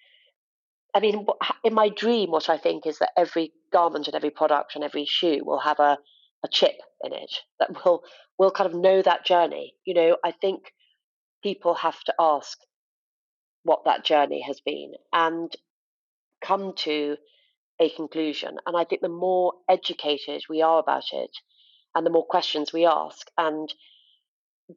I 0.98 1.00
mean, 1.00 1.28
in 1.63 1.76
my 1.76 1.90
dream, 1.90 2.32
what 2.32 2.50
I 2.50 2.58
think 2.58 2.88
is 2.88 2.98
that 3.00 3.12
every 3.16 3.52
garment 3.72 4.08
and 4.08 4.16
every 4.16 4.32
product 4.32 4.74
and 4.74 4.84
every 4.84 5.06
shoe 5.06 5.42
will 5.44 5.60
have 5.60 5.80
a, 5.80 6.00
a 6.44 6.48
chip 6.52 6.76
in 7.04 7.13
it 7.13 7.32
that 7.60 7.86
will 7.86 8.04
will 8.40 8.50
kind 8.50 8.68
of 8.68 8.80
know 8.80 9.04
that 9.04 9.24
journey. 9.24 9.76
You 9.86 9.94
know, 9.94 10.18
I 10.24 10.32
think 10.32 10.72
people 11.44 11.76
have 11.76 12.02
to 12.06 12.13
ask 12.20 12.58
what 13.62 13.86
that 13.86 14.06
journey 14.06 14.42
has 14.42 14.60
been 14.62 14.94
and 15.13 15.52
come 16.42 16.74
to 16.78 17.18
a 17.80 17.90
conclusion. 17.90 18.58
And 18.66 18.76
I 18.76 18.84
think 18.84 19.02
the 19.02 19.10
more 19.10 19.54
educated 19.70 20.44
we 20.50 20.62
are 20.62 20.80
about 20.80 21.06
it, 21.12 21.32
and 21.96 22.06
the 22.06 22.12
more 22.12 22.26
questions 22.26 22.74
we 22.74 22.86
ask, 22.86 23.28
and 23.38 23.74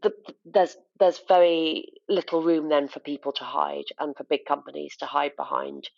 the, 0.03 0.13
there's 0.45 0.77
there's 0.99 1.21
very 1.27 1.89
little 2.09 2.43
room 2.43 2.69
then 2.69 2.89
for 2.89 3.01
people 3.01 3.33
to 3.33 3.45
hide 3.45 3.87
and 3.99 4.15
for 4.17 4.25
big 4.25 4.45
companies 4.47 4.97
to 4.99 5.07
hide 5.07 5.35
behind 5.37 5.89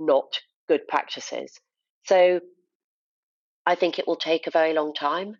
not 0.00 0.40
good 0.68 0.88
practices. 0.88 1.60
So 2.06 2.40
I 3.66 3.74
think 3.74 3.98
it 3.98 4.06
will 4.06 4.16
take 4.16 4.46
a 4.46 4.50
very 4.50 4.72
long 4.72 4.94
time, 4.94 5.36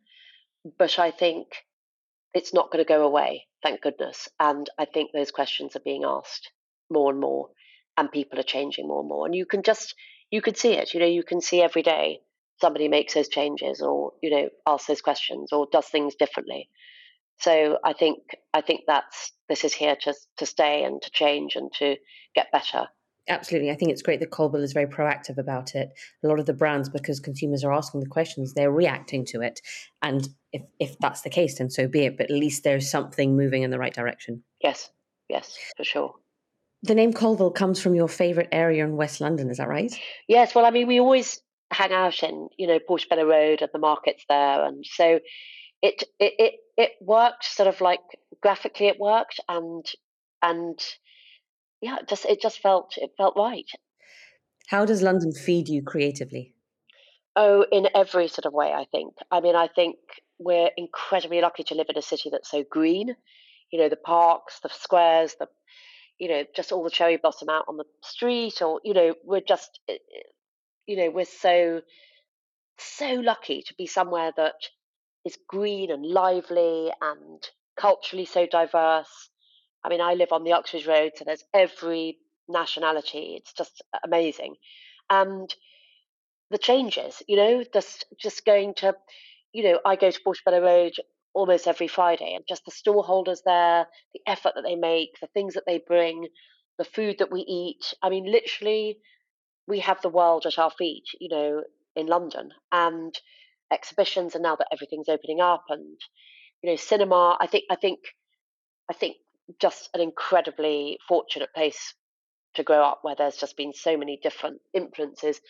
but 0.79 0.99
I 0.99 1.11
think 1.11 1.49
it's 2.35 2.55
not 2.55 2.71
going 2.71 2.85
to 2.85 2.89
go 2.89 3.05
away, 3.05 3.47
thank 3.63 3.81
goodness. 3.81 4.29
And 4.39 4.69
I 4.79 4.85
think 4.85 5.11
those 5.13 5.31
questions 5.31 5.75
are 5.75 5.81
being 5.81 6.05
asked 6.05 6.51
more 6.91 7.11
and 7.11 7.21
more, 7.21 7.49
and 7.97 8.13
people 8.13 8.39
are 8.39 8.45
changing 8.45 8.87
more 8.87 9.01
and 9.01 9.09
more. 9.09 9.27
And 9.27 9.35
you 9.35 9.47
can 9.47 9.63
just 9.63 9.95
you 10.31 10.43
can 10.43 10.55
see 10.55 10.73
it. 10.73 10.95
You 10.95 11.01
know, 11.01 11.07
you 11.07 11.23
can 11.23 11.41
see 11.41 11.63
every 11.63 11.83
day 11.83 12.21
somebody 12.61 12.89
makes 12.89 13.15
those 13.15 13.29
changes, 13.29 13.81
or 13.81 14.13
you 14.23 14.31
know, 14.31 14.49
asks 14.67 14.87
those 14.87 15.01
questions, 15.01 15.53
or 15.53 15.67
does 15.71 15.87
things 15.87 16.15
differently. 16.15 16.69
So 17.39 17.79
I 17.85 17.95
think 17.95 18.19
I 18.53 18.61
think 18.61 18.83
that's 18.87 19.33
this 19.49 19.65
is 19.65 19.73
here 19.73 19.97
to 20.03 20.15
to 20.39 20.47
stay 20.47 20.85
and 20.85 21.01
to 21.03 21.11
change 21.11 21.57
and 21.57 21.73
to 21.79 21.97
get 22.35 22.53
better. 22.53 22.87
Absolutely. 23.29 23.71
I 23.71 23.77
think 23.77 23.93
it's 23.93 24.03
great 24.03 24.19
that 24.21 24.31
Colville 24.31 24.63
is 24.63 24.73
very 24.73 24.87
proactive 24.87 25.39
about 25.39 25.75
it. 25.75 25.91
A 26.25 26.27
lot 26.27 26.41
of 26.41 26.47
the 26.47 26.53
brands, 26.53 26.89
because 26.89 27.21
consumers 27.21 27.63
are 27.63 27.73
asking 27.73 28.01
the 28.01 28.09
questions, 28.09 28.55
they're 28.55 28.73
reacting 28.73 29.25
to 29.27 29.41
it. 29.41 29.61
And 30.03 30.29
if, 30.53 30.63
if 30.81 30.99
that's 30.99 31.21
the 31.21 31.31
case, 31.31 31.59
then 31.59 31.71
so 31.71 31.87
be 31.87 32.07
it. 32.07 32.17
But 32.17 32.31
at 32.31 32.37
least 32.37 32.65
there's 32.65 32.91
something 32.91 33.37
moving 33.37 33.63
in 33.63 33.71
the 33.71 33.79
right 33.79 33.95
direction. 33.95 34.43
Yes, 34.61 34.91
yes, 35.29 35.57
for 35.77 35.85
sure. 35.85 36.15
The 36.83 36.95
name 36.95 37.13
Colville 37.13 37.51
comes 37.51 37.81
from 37.81 37.95
your 37.95 38.09
favourite 38.09 38.49
area 38.53 38.85
in 38.85 38.97
West 38.97 39.21
London, 39.21 39.51
is 39.51 39.59
that 39.59 39.69
right? 39.69 39.93
Yes, 40.29 40.55
well, 40.55 40.65
I 40.65 40.71
mean, 40.71 40.87
we 40.87 40.99
always 40.99 41.41
hang 41.71 41.93
out 41.93 42.23
in, 42.23 42.49
you 42.57 42.67
know, 42.67 42.79
Portobello 42.79 43.25
Road 43.25 43.61
and 43.61 43.71
the 43.73 43.79
markets 43.79 44.25
there. 44.29 44.65
And 44.65 44.85
so 44.87 45.21
it, 45.83 46.03
it, 46.19 46.33
it, 46.39 46.55
it 46.77 46.91
worked 47.01 47.45
sort 47.45 47.69
of 47.69 47.81
like 47.81 48.01
graphically 48.43 48.89
it 48.89 48.99
worked 48.99 49.41
and, 49.49 49.85
and, 50.43 50.79
yeah, 51.83 51.99
it 52.01 52.09
just 52.09 52.27
it 52.27 52.43
just 52.43 52.61
felt 52.61 52.95
it 52.97 53.11
felt 53.17 53.35
right. 53.37 53.69
How 54.69 54.85
does 54.85 55.03
London 55.03 55.33
feed 55.33 55.69
you 55.69 55.83
creatively? 55.83 56.55
Oh, 57.35 57.65
in 57.73 57.89
every 57.95 58.29
sort 58.29 58.47
of 58.47 58.53
way, 58.53 58.73
I 58.73 58.85
think. 58.91 59.15
I 59.31 59.41
mean, 59.41 59.57
I 59.57 59.69
think 59.69 59.97
we're 60.39 60.71
incredibly 60.77 61.41
lucky 61.41 61.63
to 61.65 61.75
live 61.75 61.87
in 61.89 61.97
a 61.97 62.03
city 62.03 62.29
that's 62.31 62.51
so 62.51 62.65
green. 62.71 63.17
You 63.71 63.81
know, 63.81 63.89
the 63.89 63.97
parks, 63.97 64.61
the 64.63 64.69
squares, 64.69 65.37
the 65.39 65.47
you 66.21 66.29
know, 66.29 66.45
just 66.55 66.71
all 66.71 66.85
the 66.85 66.91
cherry 66.91 67.17
blossom 67.17 67.49
out 67.49 67.65
on 67.67 67.77
the 67.77 67.85
street, 68.03 68.63
or 68.63 68.81
you 68.85 68.95
know, 68.95 69.15
we're 69.25 69.41
just, 69.41 69.81
eh, 69.89 69.95
eh, 69.95 70.23
you 70.87 70.97
know, 70.97 71.11
we're 71.11 71.25
so 71.25 71.81
so 72.79 73.15
lucky 73.15 73.63
to 73.63 73.75
be 73.75 73.87
somewhere 73.87 74.33
that 74.37 74.55
is 75.25 75.37
green 75.49 75.91
and 75.91 76.07
lively 76.07 76.93
and 77.03 77.49
culturally 77.77 78.25
so 78.25 78.47
diverse 78.47 79.31
I 79.83 79.89
mean, 79.89 80.01
I 80.01 80.15
live 80.15 80.33
on 80.33 80.45
the 80.45 80.53
Uxbridge 80.53 80.87
Road, 80.87 81.13
so 81.17 81.25
there's 81.25 81.45
every 81.55 82.19
nationality. 82.49 83.35
It's 83.39 83.53
just 83.53 83.83
amazing. 84.05 84.57
And 85.09 85.55
the 86.51 86.59
changes, 86.59 87.23
you 87.27 87.37
know, 87.37 87.65
just 87.73 88.05
just 88.19 88.45
going 88.45 88.75
to, 88.75 88.95
you 89.53 89.65
know, 89.65 89.81
I 89.85 89.97
go 89.97 90.11
to 90.11 90.21
Portobello 90.23 90.61
Road 90.61 90.93
almost 91.33 91.67
every 91.67 91.89
Friday, 91.89 92.35
and 92.35 92.45
just 92.49 92.65
the 92.65 92.71
storeholders 92.71 93.43
there, 93.45 93.87
the 94.15 94.21
effort 94.27 94.53
that 94.55 94.65
they 94.65 94.77
make, 94.77 95.11
the 95.21 95.29
things 95.29 95.55
that 95.55 95.65
they 95.67 95.81
bring, 95.87 96.29
the 96.79 96.85
food 96.85 97.17
that 97.19 97.33
we 97.33 97.41
eat. 97.41 97.95
I 98.03 98.09
mean, 98.09 98.31
literally, 98.31 98.99
we 99.67 99.81
have 99.81 100.01
the 100.03 100.09
world 100.09 100.47
at 100.47 100.59
our 100.59 100.71
feet, 100.71 101.05
you 101.21 101.29
know, 101.29 101.63
in 101.95 102.07
London, 102.07 102.51
and 102.73 103.15
exhibitions, 103.73 104.35
and 104.35 104.43
now 104.43 104.57
that 104.57 104.69
everything's 104.73 105.09
opening 105.09 105.41
up, 105.41 105.65
and 105.69 105.99
you 106.63 106.71
know, 106.71 106.77
cinema. 106.77 107.37
I 107.41 107.47
think, 107.47 107.65
I 107.71 107.77
think, 107.77 108.01
I 108.91 108.95
think 108.95 109.17
just 109.61 109.91
an 109.95 110.01
incredibly 110.01 110.99
fortunate 111.09 111.51
place 111.55 111.95
to 112.55 112.63
grow 112.63 112.83
up 112.83 113.01
where 113.03 113.15
there's 113.17 113.37
just 113.37 113.57
been 113.57 113.73
so 113.73 113.97
many 113.97 114.19
different 114.23 114.61
influences 114.75 115.41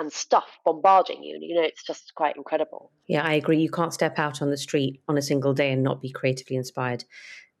and 0.00 0.12
stuff 0.12 0.46
bombarding 0.64 1.22
you. 1.22 1.38
You 1.40 1.54
know, 1.56 1.62
it's 1.62 1.84
just 1.84 2.12
quite 2.14 2.36
incredible. 2.36 2.90
Yeah, 3.06 3.22
I 3.22 3.34
agree. 3.34 3.60
You 3.60 3.70
can't 3.70 3.92
step 3.92 4.18
out 4.18 4.42
on 4.42 4.50
the 4.50 4.56
street 4.56 5.00
on 5.06 5.18
a 5.18 5.22
single 5.22 5.52
day 5.52 5.70
and 5.70 5.82
not 5.82 6.00
be 6.00 6.10
creatively 6.10 6.56
inspired 6.56 7.04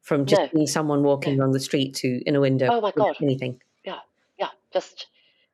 from 0.00 0.24
just 0.24 0.40
no. 0.40 0.48
being 0.54 0.66
someone 0.66 1.02
walking 1.02 1.36
no. 1.36 1.44
along 1.44 1.52
the 1.52 1.60
street 1.60 1.94
to 1.96 2.22
in 2.26 2.34
a 2.34 2.40
window. 2.40 2.68
Oh 2.70 2.80
my 2.80 2.92
god, 2.96 3.16
anything. 3.22 3.60
Yeah, 3.84 3.98
yeah. 4.38 4.48
Just, 4.72 5.06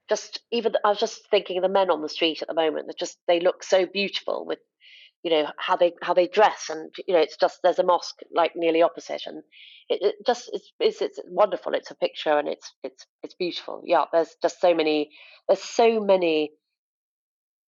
just 0.09 0.41
even 0.53 0.75
I 0.85 0.89
was 0.89 1.01
just 1.01 1.29
thinking 1.29 1.59
of 1.59 1.63
the 1.63 1.69
men 1.69 1.91
on 1.91 2.01
the 2.01 2.09
street 2.09 2.41
at 2.41 2.49
the 2.49 2.55
moment. 2.55 2.87
That 2.87 2.99
just 2.99 3.19
they 3.27 3.41
look 3.41 3.65
so 3.65 3.85
beautiful 3.85 4.47
with 4.47 4.61
you 5.25 5.31
know 5.31 5.47
how 5.59 5.75
they 5.77 5.93
how 6.03 6.15
they 6.15 6.29
dress 6.29 6.67
and 6.71 6.95
you 7.09 7.15
know 7.15 7.21
it's 7.21 7.37
just 7.37 7.59
there's 7.65 7.81
a 7.81 7.85
mosque 7.85 8.21
like 8.33 8.53
nearly 8.55 8.83
opposite 8.83 9.23
and 9.27 9.43
it, 9.89 9.99
it 10.01 10.15
just 10.25 10.49
it's, 10.53 10.71
it's, 10.79 11.03
it's 11.03 11.21
wonderful 11.27 11.75
it's 11.75 11.91
a 11.91 11.97
picture 11.97 12.39
and 12.39 12.47
it's 12.47 12.73
it's 12.85 13.07
it's 13.25 13.35
beautiful 13.35 13.83
yeah 13.85 14.05
there's 14.13 14.37
just 14.41 14.61
so 14.61 14.73
many 14.73 15.11
there's 15.49 15.63
so 15.63 15.99
many 16.01 16.53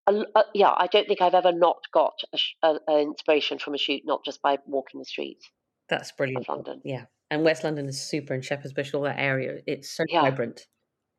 uh, 0.09 0.43
yeah 0.55 0.75
i 0.77 0.87
don't 0.87 1.07
think 1.07 1.21
i've 1.21 1.35
ever 1.35 1.53
not 1.53 1.79
got 1.93 2.15
an 2.63 2.79
inspiration 2.89 3.59
from 3.59 3.75
a 3.75 3.79
shoot 3.79 4.03
not 4.05 4.25
just 4.25 4.43
by 4.43 4.59
walking 4.67 4.99
the 5.01 5.05
streets 5.05 5.51
that's 5.89 6.13
brilliant 6.13 6.49
london 6.49 6.81
yeah 6.85 7.05
and 7.31 7.45
west 7.45 7.65
london 7.65 7.87
is 7.87 8.01
super 8.01 8.35
in 8.35 8.43
shepherd's 8.43 8.73
bush 8.73 8.95
all 8.95 9.03
that 9.03 9.19
area 9.19 9.59
it's 9.67 9.91
so 9.91 10.05
yeah. 10.09 10.23
vibrant 10.23 10.67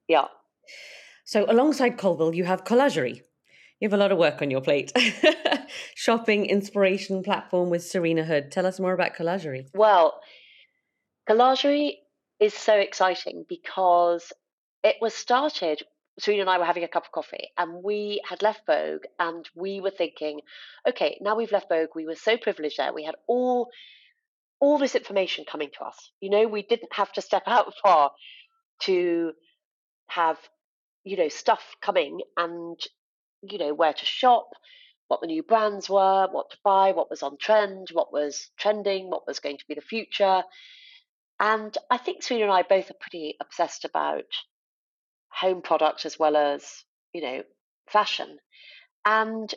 yeah 0.07 0.25
so 1.25 1.45
alongside 1.47 1.97
Colville, 1.97 2.33
you 2.33 2.43
have 2.43 2.63
collagerie 2.63 3.21
you 3.79 3.85
have 3.87 3.93
a 3.93 3.97
lot 3.97 4.11
of 4.11 4.17
work 4.17 4.41
on 4.41 4.51
your 4.51 4.59
plate. 4.61 4.91
Shopping 5.95 6.45
inspiration 6.45 7.23
platform 7.23 7.69
with 7.69 7.83
Serena 7.83 8.25
Hood. 8.25 8.51
Tell 8.51 8.65
us 8.65 8.79
more 8.79 8.93
about 8.93 9.15
Collagerie. 9.15 9.67
Well, 9.73 10.19
Collagerie 11.29 11.99
is 12.41 12.53
so 12.53 12.73
exciting 12.73 13.45
because 13.47 14.33
it 14.83 14.97
was 14.99 15.13
started. 15.13 15.81
Serena 16.19 16.41
and 16.41 16.49
I 16.49 16.57
were 16.57 16.65
having 16.65 16.83
a 16.83 16.87
cup 16.87 17.05
of 17.05 17.11
coffee 17.11 17.49
and 17.57 17.83
we 17.83 18.21
had 18.27 18.41
left 18.41 18.65
Vogue 18.65 19.05
and 19.19 19.47
we 19.55 19.79
were 19.81 19.91
thinking, 19.91 20.41
okay, 20.87 21.17
now 21.21 21.35
we've 21.35 21.51
left 21.51 21.69
Vogue, 21.69 21.89
we 21.95 22.05
were 22.05 22.15
so 22.15 22.37
privileged 22.37 22.77
there. 22.77 22.93
We 22.93 23.03
had 23.05 23.15
all 23.27 23.69
all 24.61 24.77
this 24.77 24.95
information 24.95 25.45
coming 25.49 25.69
to 25.77 25.85
us. 25.85 26.11
You 26.19 26.29
know, 26.29 26.47
we 26.47 26.63
didn't 26.63 26.93
have 26.93 27.13
to 27.13 27.21
step 27.21 27.43
out 27.47 27.73
far 27.81 28.11
to 28.81 29.31
have, 30.07 30.37
you 31.03 31.17
know, 31.17 31.29
stuff 31.29 31.75
coming 31.81 32.19
and 32.35 32.77
you 33.41 33.57
know, 33.57 33.73
where 33.73 33.93
to 33.93 34.05
shop, 34.05 34.49
what 35.07 35.21
the 35.21 35.27
new 35.27 35.43
brands 35.43 35.89
were, 35.89 36.27
what 36.31 36.49
to 36.51 36.57
buy, 36.63 36.91
what 36.91 37.09
was 37.09 37.23
on 37.23 37.37
trend, 37.37 37.87
what 37.91 38.11
was 38.11 38.49
trending, 38.57 39.09
what 39.09 39.25
was 39.27 39.39
going 39.39 39.57
to 39.57 39.65
be 39.67 39.75
the 39.75 39.81
future. 39.81 40.43
And 41.39 41.75
I 41.89 41.97
think 41.97 42.21
Serena 42.21 42.45
and 42.45 42.53
I 42.53 42.63
both 42.63 42.91
are 42.91 42.99
pretty 42.99 43.37
obsessed 43.39 43.85
about 43.85 44.25
home 45.31 45.61
products 45.61 46.05
as 46.05 46.17
well 46.19 46.35
as, 46.35 46.83
you 47.13 47.21
know, 47.21 47.43
fashion. 47.89 48.37
And 49.05 49.53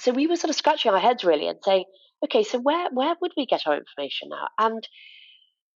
so 0.00 0.12
we 0.12 0.26
were 0.26 0.36
sort 0.36 0.50
of 0.50 0.56
scratching 0.56 0.90
our 0.90 0.98
heads 0.98 1.24
really 1.24 1.48
and 1.48 1.58
saying, 1.62 1.84
okay, 2.24 2.42
so 2.42 2.58
where 2.58 2.88
where 2.92 3.14
would 3.20 3.32
we 3.36 3.46
get 3.46 3.62
our 3.66 3.76
information 3.76 4.30
now? 4.30 4.48
And 4.58 4.86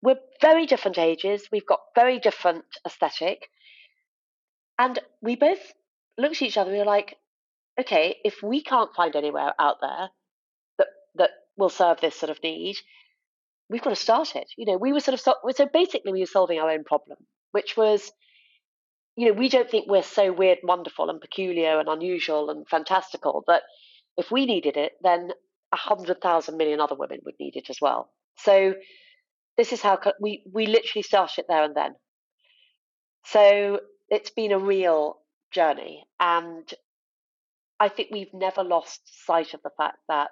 we're 0.03 0.21
very 0.41 0.67
different 0.67 0.99
ages, 0.99 1.49
we've 1.51 1.67
got 1.67 1.81
very 1.95 2.19
different 2.19 2.65
aesthetic. 2.87 3.49
And 4.79 4.99
we 5.23 5.37
both 5.37 5.59
looked 6.19 6.37
at 6.37 6.43
each 6.43 6.59
other, 6.59 6.71
and 6.71 6.79
we 6.79 6.85
were 6.85 6.91
like, 6.91 7.17
okay, 7.81 8.17
if 8.25 8.43
we 8.43 8.63
can't 8.63 8.95
find 8.95 9.17
anywhere 9.17 9.53
out 9.59 9.77
there 9.81 10.09
that 10.79 10.87
that 11.17 11.31
will 11.57 11.69
serve 11.71 12.01
this 12.01 12.15
sort 12.15 12.31
of 12.31 12.43
need, 12.43 12.77
we've 13.69 13.83
got 13.83 13.91
to 13.91 13.97
start 13.97 14.37
it. 14.37 14.47
You 14.57 14.67
know, 14.67 14.77
we 14.77 14.93
were 14.93 15.01
sort 15.01 15.15
of 15.15 15.21
so 15.21 15.67
basically 15.73 16.13
we 16.13 16.21
were 16.21 16.27
solving 16.27 16.59
our 16.59 16.71
own 16.71 16.85
problem, 16.85 17.19
which 17.53 17.77
was, 17.77 18.13
you 19.17 19.27
know, 19.29 19.33
we 19.33 19.49
don't 19.49 19.71
think 19.71 19.87
we're 19.89 20.03
so 20.03 20.33
weird, 20.33 20.59
wonderful, 20.63 21.09
and 21.11 21.21
peculiar 21.21 21.81
and 21.81 21.89
unusual 21.89 22.51
and 22.51 22.69
fantastical 22.69 23.45
that 23.47 23.63
if 24.17 24.31
we 24.31 24.47
needed 24.47 24.77
it, 24.77 24.93
then 25.03 25.31
a 25.73 25.77
hundred 25.77 26.21
thousand 26.21 26.57
million 26.57 26.81
other 26.81 26.95
women 26.95 27.21
would 27.25 27.35
need 27.41 27.57
it 27.57 27.71
as 27.71 27.79
well. 27.81 28.11
So 28.39 28.75
this 29.57 29.73
is 29.73 29.81
how 29.81 29.99
we 30.21 30.43
we 30.53 30.67
literally 30.67 31.03
started 31.03 31.41
it 31.41 31.47
there 31.49 31.65
and 31.65 31.75
then. 31.75 31.95
So 33.25 33.81
it's 34.09 34.31
been 34.31 34.53
a 34.53 34.59
real 34.59 35.17
journey, 35.51 36.05
and 36.21 36.73
I 37.81 37.89
think 37.89 38.09
we've 38.13 38.35
never 38.35 38.63
lost 38.63 39.01
sight 39.27 39.55
of 39.55 39.63
the 39.63 39.71
fact 39.77 39.99
that 40.09 40.31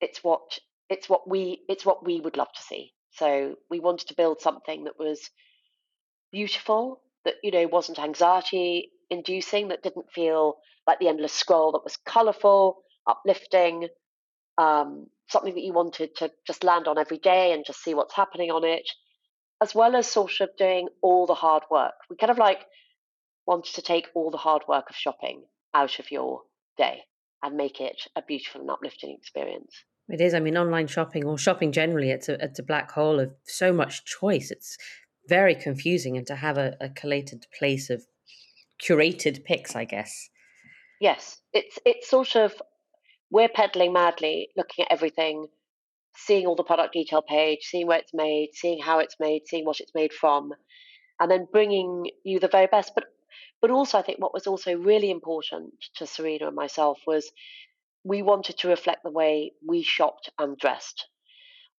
it's 0.00 0.22
what 0.22 0.58
it's 0.88 1.08
what 1.08 1.28
we 1.28 1.62
it's 1.68 1.84
what 1.84 2.04
we 2.04 2.20
would 2.20 2.36
love 2.36 2.52
to 2.54 2.62
see. 2.62 2.92
So 3.10 3.56
we 3.70 3.80
wanted 3.80 4.08
to 4.08 4.14
build 4.14 4.40
something 4.40 4.84
that 4.84 4.98
was 4.98 5.30
beautiful, 6.32 7.00
that 7.26 7.34
you 7.42 7.50
know 7.50 7.66
wasn't 7.66 7.98
anxiety 7.98 8.90
inducing, 9.10 9.68
that 9.68 9.82
didn't 9.82 10.10
feel 10.14 10.56
like 10.86 10.98
the 10.98 11.08
endless 11.08 11.32
scroll, 11.32 11.72
that 11.72 11.84
was 11.84 11.98
colourful, 12.06 12.78
uplifting, 13.06 13.88
um, 14.56 15.06
something 15.28 15.54
that 15.54 15.64
you 15.64 15.72
wanted 15.72 16.16
to 16.16 16.30
just 16.46 16.64
land 16.64 16.88
on 16.88 16.98
every 16.98 17.18
day 17.18 17.52
and 17.52 17.64
just 17.66 17.82
see 17.82 17.94
what's 17.94 18.14
happening 18.14 18.50
on 18.50 18.64
it, 18.64 18.88
as 19.60 19.74
well 19.74 19.94
as 19.96 20.06
sort 20.06 20.40
of 20.40 20.48
doing 20.56 20.88
all 21.02 21.26
the 21.26 21.34
hard 21.34 21.64
work. 21.70 21.94
We 22.08 22.16
kind 22.16 22.30
of 22.30 22.38
like 22.38 22.64
wanted 23.46 23.74
to 23.74 23.82
take 23.82 24.08
all 24.14 24.30
the 24.30 24.38
hard 24.38 24.62
work 24.68 24.90
of 24.90 24.96
shopping 24.96 25.44
out 25.74 25.98
of 25.98 26.10
your 26.10 26.42
day 26.78 27.02
and 27.42 27.56
make 27.56 27.80
it 27.80 28.00
a 28.16 28.22
beautiful 28.22 28.60
and 28.62 28.70
uplifting 28.70 29.16
experience. 29.16 29.72
It 30.08 30.20
is. 30.20 30.34
I 30.34 30.40
mean, 30.40 30.56
online 30.56 30.86
shopping 30.86 31.24
or 31.24 31.36
shopping 31.36 31.72
generally, 31.72 32.10
it's 32.10 32.28
a, 32.28 32.42
it's 32.42 32.60
a 32.60 32.62
black 32.62 32.92
hole 32.92 33.18
of 33.18 33.32
so 33.44 33.72
much 33.72 34.04
choice. 34.04 34.50
It's 34.50 34.78
very 35.28 35.54
confusing. 35.54 36.16
And 36.16 36.26
to 36.26 36.36
have 36.36 36.58
a, 36.58 36.76
a 36.80 36.88
collated 36.88 37.46
place 37.58 37.90
of 37.90 38.04
curated 38.82 39.44
picks, 39.44 39.74
I 39.74 39.84
guess. 39.84 40.28
Yes, 41.00 41.40
it's 41.52 41.78
it's 41.84 42.08
sort 42.08 42.36
of 42.36 42.54
we're 43.30 43.48
peddling 43.48 43.92
madly, 43.92 44.48
looking 44.56 44.84
at 44.84 44.92
everything, 44.92 45.46
seeing 46.16 46.46
all 46.46 46.56
the 46.56 46.64
product 46.64 46.92
detail 46.92 47.22
page, 47.22 47.60
seeing 47.62 47.86
where 47.86 47.98
it's 47.98 48.14
made, 48.14 48.50
seeing 48.54 48.80
how 48.80 49.00
it's 49.00 49.16
made, 49.20 49.42
seeing 49.46 49.64
what 49.64 49.80
it's 49.80 49.92
made 49.94 50.12
from, 50.12 50.52
and 51.20 51.30
then 51.30 51.46
bringing 51.50 52.10
you 52.24 52.40
the 52.40 52.48
very 52.48 52.66
best. 52.66 52.92
But 52.94 53.04
but 53.60 53.70
also, 53.70 53.98
I 53.98 54.02
think 54.02 54.20
what 54.20 54.34
was 54.34 54.46
also 54.46 54.74
really 54.76 55.10
important 55.10 55.72
to 55.96 56.06
Serena 56.06 56.46
and 56.46 56.56
myself 56.56 56.98
was 57.06 57.30
we 58.04 58.22
wanted 58.22 58.58
to 58.58 58.68
reflect 58.68 59.02
the 59.02 59.10
way 59.10 59.52
we 59.66 59.82
shopped 59.82 60.30
and 60.38 60.56
dressed, 60.56 61.08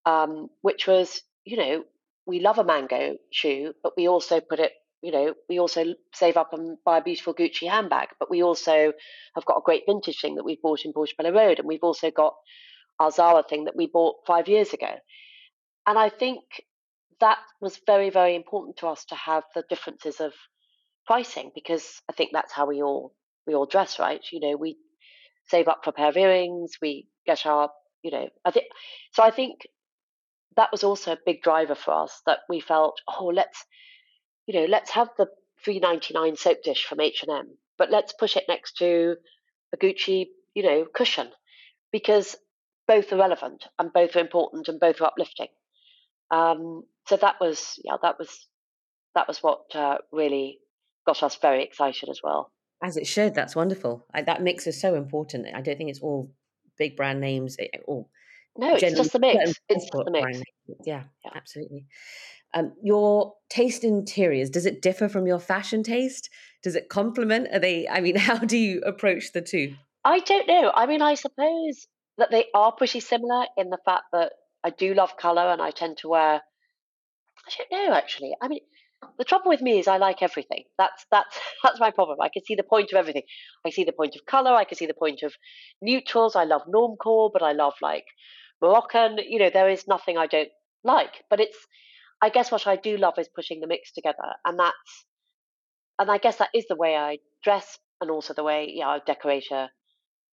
um, 0.05 0.49
which 0.61 0.87
was, 0.87 1.21
you 1.45 1.57
know, 1.57 1.83
we 2.27 2.39
love 2.41 2.59
a 2.59 2.63
mango 2.63 3.15
shoe, 3.31 3.73
but 3.81 3.93
we 3.97 4.07
also 4.07 4.41
put 4.41 4.59
it, 4.59 4.73
you 5.01 5.11
know, 5.11 5.33
we 5.49 5.59
also 5.59 5.95
save 6.13 6.37
up 6.37 6.53
and 6.53 6.77
buy 6.85 6.97
a 6.97 7.03
beautiful 7.03 7.33
Gucci 7.33 7.69
handbag, 7.69 8.09
but 8.19 8.29
we 8.29 8.43
also 8.43 8.93
have 9.35 9.45
got 9.45 9.57
a 9.57 9.63
great 9.63 9.83
vintage 9.87 10.19
thing 10.19 10.35
that 10.35 10.43
we've 10.43 10.61
bought 10.61 10.85
in 10.85 10.93
Portobello 10.93 11.31
Road, 11.31 11.59
and 11.59 11.67
we've 11.67 11.83
also 11.83 12.11
got 12.11 12.35
our 12.99 13.11
Zara 13.11 13.43
thing 13.47 13.65
that 13.65 13.75
we 13.75 13.87
bought 13.87 14.15
five 14.27 14.47
years 14.47 14.73
ago. 14.73 14.93
And 15.85 15.97
I 15.97 16.09
think 16.09 16.41
that 17.21 17.37
was 17.61 17.79
very, 17.85 18.09
very 18.09 18.35
important 18.35 18.77
to 18.77 18.87
us 18.87 19.05
to 19.05 19.15
have 19.15 19.43
the 19.55 19.63
differences 19.69 20.19
of 20.19 20.33
pricing 21.05 21.51
because 21.55 22.01
I 22.09 22.13
think 22.13 22.31
that's 22.33 22.51
how 22.51 22.67
we 22.67 22.83
all 22.83 23.13
we 23.45 23.55
all 23.55 23.65
dress, 23.65 23.97
right? 23.97 24.19
You 24.31 24.41
know, 24.41 24.57
we 24.57 24.77
save 25.47 25.69
up 25.69 25.79
for 25.83 25.91
a 25.91 25.93
pair 25.93 26.09
of 26.09 26.17
earrings, 26.17 26.73
we 26.81 27.07
get 27.25 27.45
our, 27.45 27.69
you 28.03 28.11
know, 28.11 28.27
I 28.43 28.51
think 28.51 28.65
so. 29.13 29.23
I 29.23 29.31
think 29.31 29.61
that 30.57 30.71
was 30.71 30.83
also 30.83 31.13
a 31.13 31.19
big 31.25 31.41
driver 31.41 31.75
for 31.75 31.93
us 31.93 32.21
that 32.25 32.39
we 32.49 32.59
felt, 32.59 32.99
oh, 33.07 33.27
let's, 33.27 33.63
you 34.45 34.59
know, 34.59 34.65
let's 34.65 34.91
have 34.91 35.09
the 35.17 35.27
three 35.63 35.79
ninety 35.79 36.13
nine 36.13 36.35
soap 36.35 36.63
dish 36.63 36.85
from 36.85 36.99
H 36.99 37.23
and 37.23 37.31
M, 37.31 37.57
but 37.77 37.89
let's 37.89 38.13
push 38.13 38.35
it 38.35 38.43
next 38.47 38.77
to 38.77 39.15
a 39.73 39.77
Gucci, 39.77 40.27
you 40.53 40.63
know, 40.63 40.85
cushion 40.93 41.29
because 41.91 42.35
both 42.87 43.11
are 43.13 43.17
relevant 43.17 43.65
and 43.79 43.93
both 43.93 44.15
are 44.15 44.19
important 44.19 44.67
and 44.67 44.79
both 44.79 45.01
are 45.01 45.07
uplifting. 45.07 45.47
Um, 46.31 46.83
so 47.07 47.17
that 47.17 47.35
was, 47.39 47.79
yeah, 47.83 47.97
that 48.01 48.17
was 48.19 48.47
that 49.15 49.27
was 49.27 49.39
what 49.39 49.63
uh, 49.73 49.97
really 50.11 50.59
got 51.05 51.23
us 51.23 51.37
very 51.41 51.63
excited 51.63 52.09
as 52.09 52.19
well. 52.23 52.51
As 52.83 52.97
it 52.97 53.07
should. 53.07 53.33
That's 53.33 53.55
wonderful. 53.55 54.05
I, 54.13 54.21
that 54.23 54.43
mix 54.43 54.67
is 54.67 54.79
so 54.79 54.93
important. 54.93 55.47
I 55.55 55.61
don't 55.61 55.77
think 55.77 55.89
it's 55.89 56.01
all 56.01 56.31
big 56.77 56.95
brand 56.95 57.19
names 57.19 57.55
eh, 57.59 57.67
eh, 57.73 57.79
no, 58.57 58.75
it's 58.75 58.95
just 58.95 59.13
the 59.13 59.19
mix. 59.19 59.53
It's 59.69 59.85
just 59.85 59.91
the 59.91 60.11
mix. 60.11 60.41
Yeah, 60.85 61.03
yeah, 61.23 61.31
absolutely. 61.35 61.85
Um, 62.53 62.73
your 62.81 63.33
taste 63.49 63.83
in 63.83 63.99
interiors 63.99 64.49
does 64.49 64.65
it 64.65 64.81
differ 64.81 65.09
from 65.09 65.27
your 65.27 65.39
fashion 65.39 65.83
taste? 65.83 66.29
Does 66.63 66.75
it 66.75 66.89
complement? 66.89 67.49
Are 67.53 67.59
they? 67.59 67.87
I 67.87 68.01
mean, 68.01 68.15
how 68.29 68.37
do 68.37 68.57
you 68.57 68.81
approach 68.81 69.33
the 69.33 69.41
two? 69.41 69.75
I 70.03 70.19
don't 70.19 70.47
know. 70.47 70.71
I 70.73 70.85
mean, 70.85 71.01
I 71.01 71.15
suppose 71.15 71.87
that 72.17 72.31
they 72.31 72.45
are 72.53 72.71
pretty 72.71 72.99
similar 72.99 73.45
in 73.57 73.69
the 73.69 73.77
fact 73.85 74.05
that 74.13 74.31
I 74.63 74.71
do 74.71 74.93
love 74.93 75.17
color 75.17 75.49
and 75.51 75.61
I 75.61 75.71
tend 75.71 75.97
to 75.99 76.09
wear. 76.09 76.41
I 76.41 77.51
don't 77.57 77.71
know 77.71 77.93
actually. 77.93 78.33
I 78.41 78.47
mean, 78.47 78.61
the 79.17 79.23
trouble 79.23 79.49
with 79.49 79.61
me 79.61 79.79
is 79.79 79.87
I 79.87 79.97
like 79.97 80.21
everything. 80.21 80.63
That's 80.77 81.05
that's 81.11 81.39
that's 81.63 81.79
my 81.79 81.91
problem. 81.91 82.19
I 82.21 82.29
can 82.29 82.43
see 82.45 82.55
the 82.55 82.63
point 82.63 82.91
of 82.91 82.97
everything. 82.97 83.23
I 83.65 83.69
see 83.69 83.83
the 83.83 83.91
point 83.91 84.15
of 84.15 84.25
color. 84.25 84.51
I 84.51 84.63
can 84.63 84.77
see 84.77 84.85
the 84.85 84.93
point 84.93 85.23
of 85.23 85.33
neutrals. 85.81 86.35
I 86.35 86.45
love 86.45 86.63
normcore, 86.73 87.29
but 87.31 87.43
I 87.43 87.51
love 87.51 87.73
like 87.81 88.05
Moroccan. 88.61 89.17
You 89.27 89.39
know, 89.39 89.49
there 89.49 89.69
is 89.69 89.87
nothing 89.87 90.17
I 90.17 90.27
don't 90.27 90.49
like. 90.83 91.23
But 91.29 91.39
it's, 91.39 91.57
I 92.21 92.29
guess, 92.29 92.51
what 92.51 92.67
I 92.67 92.75
do 92.75 92.97
love 92.97 93.15
is 93.17 93.29
pushing 93.33 93.59
the 93.59 93.67
mix 93.67 93.91
together, 93.93 94.33
and 94.45 94.59
that's, 94.59 95.05
and 95.99 96.09
I 96.09 96.17
guess 96.17 96.37
that 96.37 96.49
is 96.53 96.65
the 96.67 96.75
way 96.75 96.95
I 96.95 97.19
dress, 97.43 97.77
and 98.01 98.09
also 98.09 98.33
the 98.33 98.43
way 98.43 98.73
know 98.79 98.87
I 98.87 98.99
decorate 99.05 99.51
a, 99.51 99.69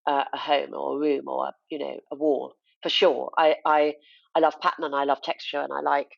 a 0.07 0.37
home 0.37 0.73
or 0.73 0.95
a 0.95 0.99
room 0.99 1.27
or 1.27 1.47
a, 1.47 1.53
you 1.69 1.79
know 1.79 1.99
a 2.11 2.15
wall 2.15 2.53
for 2.81 2.89
sure. 2.89 3.31
I 3.37 3.55
I 3.65 3.93
I 4.35 4.39
love 4.39 4.59
pattern 4.61 4.85
and 4.85 4.95
I 4.95 5.03
love 5.03 5.21
texture 5.21 5.61
and 5.61 5.73
I 5.73 5.81
like 5.81 6.09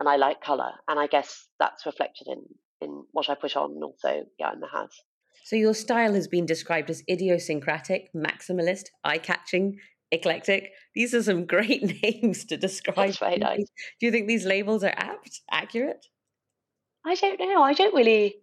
and 0.00 0.08
I 0.08 0.16
like 0.16 0.40
color, 0.40 0.72
and 0.88 0.98
I 0.98 1.06
guess 1.06 1.46
that's 1.60 1.86
reflected 1.86 2.26
in 2.28 2.42
in 2.80 3.04
what 3.12 3.30
I 3.30 3.36
put 3.36 3.56
on, 3.56 3.72
and 3.72 3.84
also 3.84 4.24
yeah, 4.38 4.52
in 4.52 4.60
the 4.60 4.66
house. 4.66 4.98
So 5.44 5.56
your 5.56 5.74
style 5.74 6.14
has 6.14 6.28
been 6.28 6.46
described 6.46 6.90
as 6.90 7.02
idiosyncratic, 7.08 8.12
maximalist, 8.12 8.86
eye-catching, 9.02 9.78
eclectic. 10.12 10.70
These 10.94 11.14
are 11.14 11.22
some 11.22 11.46
great 11.54 12.02
names 12.02 12.44
to 12.46 12.56
describe. 12.56 12.96
That's 12.96 13.18
very 13.18 13.38
nice. 13.38 13.66
Do 13.98 14.06
you 14.06 14.12
think 14.12 14.28
these 14.28 14.44
labels 14.44 14.84
are 14.84 14.94
apt, 14.94 15.40
accurate? 15.50 16.06
I 17.04 17.16
don't 17.16 17.40
know. 17.40 17.62
I 17.62 17.72
don't 17.72 17.94
really. 17.94 18.36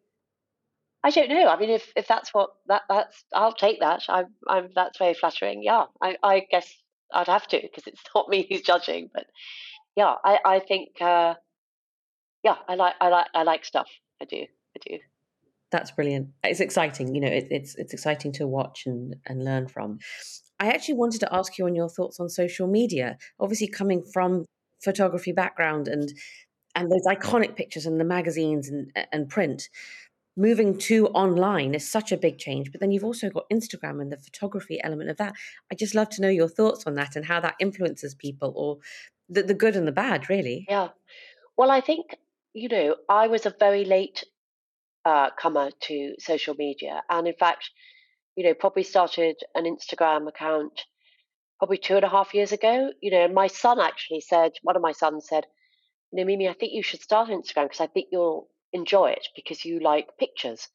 I 1.02 1.12
don't 1.12 1.30
know. 1.30 1.48
I 1.48 1.58
mean, 1.58 1.70
if, 1.70 1.94
if 1.96 2.08
that's 2.08 2.34
what 2.34 2.50
that 2.68 2.82
that's, 2.90 3.24
I'll 3.34 3.54
take 3.54 3.80
that. 3.80 4.02
I'm, 4.10 4.26
I'm 4.50 4.70
that's 4.76 4.98
very 4.98 5.14
flattering. 5.14 5.64
Yeah, 5.64 5.86
I, 6.02 6.18
I 6.22 6.46
guess 6.52 6.70
I'd 7.14 7.28
have 7.28 7.48
to 7.48 7.60
because 7.62 7.88
it's 7.88 8.02
not 8.16 8.28
me 8.28 8.46
who's 8.50 8.62
judging. 8.62 9.10
But 9.14 9.28
yeah, 9.96 10.16
I, 10.26 10.40
I 10.44 10.60
think 10.60 11.02
uh, 11.02 11.36
yeah, 12.44 12.56
I 12.68 12.76
like 12.76 12.96
I 13.00 13.08
like 13.10 13.28
I 13.34 13.44
like 13.44 13.64
stuff. 13.64 13.88
I 14.22 14.26
do. 14.26 14.42
I 14.42 14.80
do. 14.86 14.98
That's 15.72 15.92
brilliant. 15.92 16.30
It's 16.44 16.60
exciting. 16.60 17.14
You 17.14 17.22
know, 17.22 17.28
it, 17.28 17.48
it's 17.52 17.76
it's 17.76 17.94
exciting 17.94 18.32
to 18.34 18.48
watch 18.48 18.84
and 18.86 19.16
and 19.26 19.44
learn 19.44 19.68
from. 19.68 20.00
I 20.60 20.70
actually 20.70 20.96
wanted 20.96 21.20
to 21.22 21.34
ask 21.34 21.58
you 21.58 21.66
on 21.66 21.76
your 21.76 21.90
thoughts 21.90 22.20
on 22.20 22.30
social 22.30 22.68
media. 22.68 23.18
Obviously, 23.40 23.68
coming 23.68 24.04
from 24.04 24.46
photography 24.84 25.32
background 25.32 25.88
and 25.88 26.12
and 26.76 26.92
those 26.92 27.06
iconic 27.06 27.56
pictures 27.56 27.86
in 27.86 27.98
the 27.98 28.04
magazines 28.04 28.68
and 28.68 28.92
and 29.12 29.30
print, 29.30 29.70
moving 30.36 30.78
to 30.80 31.08
online 31.08 31.76
is 31.76 31.90
such 31.90 32.12
a 32.12 32.18
big 32.18 32.40
change. 32.40 32.72
But 32.72 32.82
then 32.82 32.92
you've 32.92 33.06
also 33.06 33.30
got 33.30 33.50
Instagram 33.52 34.02
and 34.02 34.12
the 34.12 34.18
photography 34.18 34.80
element 34.84 35.10
of 35.12 35.18
that. 35.18 35.34
I 35.72 35.76
just 35.76 35.96
love 35.96 36.10
to 36.12 36.22
know 36.22 36.30
your 36.30 36.50
thoughts 36.50 36.86
on 36.88 36.96
that 36.96 37.16
and 37.16 37.26
how 37.26 37.40
that 37.42 37.56
influences 37.60 38.16
people, 38.16 38.54
or 38.56 38.80
the, 39.30 39.44
the 39.44 39.54
good 39.54 39.76
and 39.76 39.88
the 39.88 39.92
bad, 39.92 40.30
really. 40.30 40.66
Yeah. 40.68 40.90
Well, 41.56 41.70
I 41.70 41.82
think 41.82 42.16
you 42.54 42.68
know, 42.68 42.96
I 43.08 43.28
was 43.28 43.46
a 43.46 43.54
very 43.58 43.86
late 43.86 44.24
uh, 45.06 45.30
comer 45.40 45.72
to 45.82 46.16
social 46.20 46.56
media. 46.56 47.02
And 47.10 47.28
in 47.28 47.36
fact, 47.36 47.70
you 48.36 48.44
know, 48.44 48.54
probably 48.54 48.84
started 48.84 49.36
an 49.56 49.66
Instagram 49.66 50.28
account 50.28 50.82
probably 51.60 51.78
two 51.78 51.96
and 51.96 52.06
a 52.06 52.10
half 52.10 52.34
years 52.34 52.52
ago. 52.52 52.92
You 53.02 53.12
know, 53.12 53.28
my 53.28 53.48
son 53.48 53.80
actually 53.80 54.22
said, 54.22 54.54
one 54.64 54.76
of 54.76 54.82
my 54.82 54.94
sons 54.94 55.28
said, 55.28 55.46
you 56.12 56.20
know, 56.20 56.26
Mimi, 56.26 56.48
I 56.48 56.54
think 56.54 56.74
you 56.74 56.84
should 56.84 57.02
start 57.02 57.30
Instagram 57.30 57.66
because 57.66 57.82
I 57.82 57.88
think 57.88 58.08
you'll 58.12 58.48
enjoy 58.74 59.12
it 59.12 59.28
because 59.36 59.66
you 59.66 59.80
like 59.80 60.18
pictures. 60.18 60.68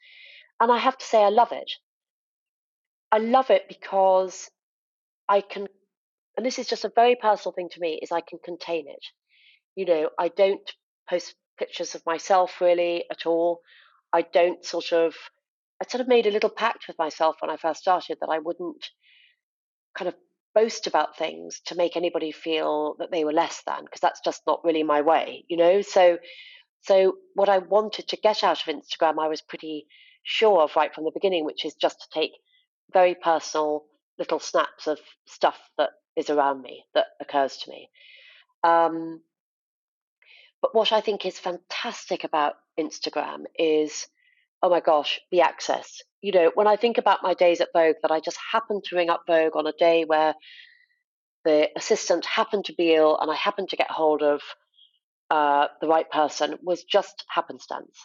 And 0.61 0.71
I 0.71 0.79
have 0.79 0.99
to 0.99 1.05
say, 1.05 1.23
I 1.23 1.31
love 1.31 1.53
it. 1.53 1.71
I 3.11 3.19
love 3.19 3.51
it 3.51 3.65
because 3.69 4.51
I 5.29 5.41
can, 5.41 5.69
and 6.37 6.45
this 6.45 6.59
is 6.59 6.69
just 6.69 6.85
a 6.85 6.93
very 6.95 7.17
personal 7.17 7.53
thing 7.53 7.69
to 7.71 7.81
me, 7.81 7.99
is 8.03 8.13
I 8.13 8.21
can 8.21 8.39
contain 8.45 8.87
it. 8.89 9.05
You 9.75 9.87
know, 9.87 10.11
I 10.19 10.29
don't 10.29 10.69
post 11.09 11.35
pictures 11.59 11.95
of 11.95 12.05
myself 12.07 12.61
really 12.61 13.05
at 13.11 13.27
all. 13.27 13.61
I 14.15 14.23
don't 14.23 14.65
sort 14.65 14.93
of, 14.93 15.15
I 15.83 15.87
sort 15.89 16.01
of 16.01 16.07
made 16.09 16.27
a 16.29 16.31
little 16.31 16.49
pact 16.49 16.87
with 16.87 16.97
myself 16.99 17.37
when 17.41 17.51
I 17.51 17.57
first 17.57 17.81
started 17.81 18.19
that 18.21 18.31
I 18.31 18.39
wouldn't 18.39 18.91
kind 19.99 20.09
of 20.09 20.15
boast 20.55 20.87
about 20.87 21.19
things 21.19 21.61
to 21.67 21.75
make 21.75 21.97
anybody 21.97 22.31
feel 22.31 22.95
that 23.01 23.11
they 23.11 23.25
were 23.25 23.33
less 23.33 23.63
than, 23.67 23.85
because 23.85 24.01
that's 24.01 24.21
just 24.25 24.43
not 24.47 24.63
really 24.63 24.85
my 24.85 25.01
way, 25.01 25.45
you 25.49 25.57
know? 25.57 25.83
So, 25.83 26.19
so 26.83 27.17
what 27.35 27.49
I 27.49 27.59
wanted 27.59 28.07
to 28.09 28.17
get 28.17 28.45
out 28.45 28.63
of 28.63 28.73
Instagram, 28.73 29.19
I 29.19 29.27
was 29.27 29.43
pretty 29.43 29.87
sure 30.23 30.63
of 30.63 30.77
right 30.77 30.95
from 30.95 31.05
the 31.05 31.11
beginning, 31.13 31.45
which 31.45 31.65
is 31.65 31.75
just 31.75 31.99
to 32.01 32.07
take 32.15 32.31
very 32.93 33.17
personal 33.17 33.85
little 34.17 34.39
snaps 34.39 34.87
of 34.87 35.01
stuff 35.27 35.59
that 35.77 35.91
is 36.17 36.31
around 36.31 36.63
me, 36.63 36.85
that 36.95 37.07
occurs 37.21 37.57
to 37.57 37.71
me. 37.71 37.91
Um, 38.63 39.23
but 40.65 40.75
what 40.75 40.93
I 40.93 41.03
think 41.03 41.27
is 41.27 41.39
fantastic 41.39 42.25
about 42.25 42.55
Instagram 42.81 43.41
is, 43.59 44.07
oh 44.63 44.71
my 44.71 44.81
gosh, 44.81 45.21
the 45.31 45.43
access. 45.43 46.01
You 46.23 46.33
know, 46.33 46.53
when 46.55 46.67
I 46.67 46.77
think 46.77 46.97
about 46.97 47.23
my 47.23 47.35
days 47.35 47.61
at 47.61 47.69
Vogue, 47.75 47.97
that 48.01 48.11
I 48.11 48.21
just 48.21 48.39
happened 48.51 48.83
to 48.85 48.97
ring 48.97 49.11
up 49.11 49.25
Vogue 49.27 49.57
on 49.57 49.67
a 49.67 49.75
day 49.79 50.07
where 50.07 50.35
the 51.45 51.69
assistant 51.77 52.25
happened 52.25 52.65
to 52.65 52.73
be 52.73 52.95
ill 52.95 53.19
and 53.21 53.31
I 53.31 53.35
happened 53.35 53.69
to 53.69 53.77
get 53.77 53.91
hold 53.91 54.23
of 54.23 54.41
uh, 55.31 55.67
the 55.83 55.87
right 55.87 56.11
person 56.11 56.59
was 56.63 56.83
just 56.83 57.27
happenstance. 57.29 57.99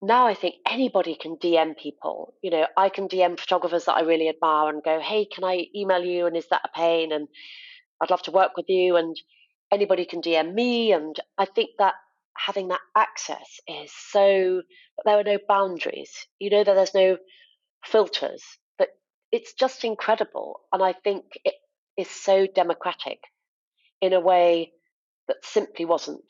Now 0.00 0.28
I 0.28 0.34
think 0.34 0.54
anybody 0.70 1.16
can 1.20 1.34
DM 1.34 1.76
people. 1.76 2.34
You 2.42 2.52
know, 2.52 2.66
I 2.76 2.90
can 2.90 3.08
DM 3.08 3.40
photographers 3.40 3.86
that 3.86 3.96
I 3.96 4.02
really 4.02 4.28
admire 4.28 4.68
and 4.68 4.84
go, 4.84 5.00
hey, 5.00 5.24
can 5.24 5.42
I 5.42 5.66
email 5.74 6.04
you? 6.04 6.26
And 6.26 6.36
is 6.36 6.46
that 6.52 6.62
a 6.64 6.78
pain? 6.78 7.10
And 7.10 7.26
I'd 8.00 8.10
love 8.10 8.22
to 8.22 8.30
work 8.30 8.52
with 8.56 8.66
you. 8.68 8.94
And 8.94 9.16
anybody 9.72 10.04
can 10.04 10.22
DM 10.22 10.54
me. 10.54 10.92
And 10.92 11.18
I 11.38 11.44
think 11.44 11.70
that 11.78 11.94
having 12.36 12.68
that 12.68 12.80
access 12.96 13.60
is 13.66 13.92
so, 14.10 14.62
there 15.04 15.18
are 15.18 15.24
no 15.24 15.38
boundaries. 15.48 16.26
You 16.38 16.50
know 16.50 16.64
that 16.64 16.74
there's 16.74 16.94
no 16.94 17.18
filters, 17.84 18.42
but 18.78 18.88
it's 19.32 19.54
just 19.54 19.84
incredible. 19.84 20.60
And 20.72 20.82
I 20.82 20.92
think 20.92 21.24
it, 21.44 21.54
is 21.96 22.10
so 22.10 22.46
democratic 22.46 23.20
in 24.00 24.12
a 24.12 24.20
way 24.20 24.72
that 25.28 25.36
simply 25.44 25.84
wasn't 25.84 26.24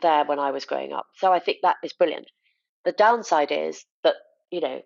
there 0.00 0.24
when 0.24 0.38
I 0.38 0.50
was 0.50 0.64
growing 0.64 0.92
up. 0.92 1.06
So 1.16 1.32
I 1.32 1.40
think 1.40 1.58
that 1.62 1.76
is 1.82 1.92
brilliant. 1.92 2.26
The 2.84 2.92
downside 2.92 3.50
is 3.50 3.84
that, 4.04 4.14
you 4.50 4.60
know, 4.60 4.80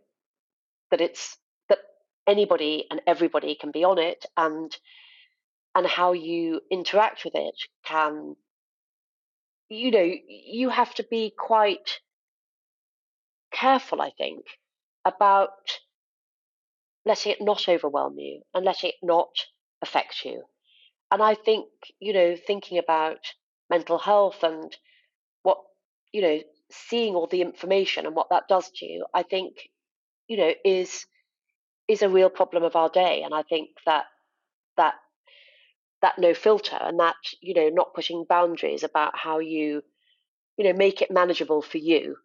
that 0.90 1.00
it's 1.00 1.36
that 1.68 1.78
anybody 2.26 2.86
and 2.90 3.00
everybody 3.06 3.54
can 3.54 3.70
be 3.70 3.84
on 3.84 3.98
it 3.98 4.24
and 4.36 4.74
and 5.74 5.86
how 5.86 6.12
you 6.12 6.60
interact 6.70 7.24
with 7.24 7.34
it 7.34 7.54
can 7.84 8.36
you 9.70 9.92
know, 9.92 10.12
you 10.28 10.68
have 10.68 10.92
to 10.96 11.04
be 11.04 11.32
quite 11.38 12.00
careful, 13.52 14.02
I 14.02 14.10
think, 14.10 14.44
about 15.04 15.78
letting 17.06 17.32
it 17.32 17.40
not 17.40 17.68
overwhelm 17.68 18.18
you 18.18 18.42
and 18.52 18.64
letting 18.64 18.90
it 18.90 18.96
not 19.02 19.30
affect 19.80 20.24
you. 20.24 20.42
And 21.10 21.22
I 21.22 21.34
think, 21.34 21.68
you 22.00 22.12
know, 22.12 22.36
thinking 22.36 22.78
about 22.78 23.18
mental 23.70 23.98
health 23.98 24.42
and 24.42 24.76
what, 25.42 25.58
you 26.12 26.20
know, 26.20 26.40
seeing 26.72 27.14
all 27.14 27.28
the 27.28 27.42
information 27.42 28.06
and 28.06 28.14
what 28.14 28.28
that 28.30 28.48
does 28.48 28.70
to 28.76 28.86
you, 28.86 29.06
I 29.14 29.22
think, 29.22 29.54
you 30.26 30.36
know, 30.36 30.52
is 30.64 31.06
is 31.88 32.02
a 32.02 32.08
real 32.08 32.30
problem 32.30 32.62
of 32.64 32.76
our 32.76 32.88
day. 32.88 33.22
And 33.22 33.34
I 33.34 33.42
think 33.42 33.70
that 33.86 34.04
that 34.76 34.94
that 36.02 36.18
no 36.18 36.34
filter 36.34 36.78
and 36.80 36.98
that, 37.00 37.16
you 37.40 37.54
know, 37.54 37.68
not 37.68 37.94
pushing 37.94 38.24
boundaries 38.28 38.82
about 38.84 39.16
how 39.16 39.38
you, 39.38 39.82
you 40.56 40.64
know, 40.64 40.72
make 40.72 41.02
it 41.02 41.10
manageable 41.10 41.62
for 41.62 41.78
you, 41.78 42.16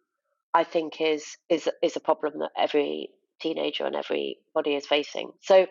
I 0.54 0.64
think 0.64 1.00
is 1.00 1.36
is 1.48 1.68
is 1.82 1.96
a 1.96 2.00
problem 2.00 2.38
that 2.38 2.50
every 2.56 3.10
teenager 3.40 3.84
and 3.84 3.94
everybody 3.94 4.74
is 4.74 4.86
facing. 4.86 5.32
So 5.42 5.66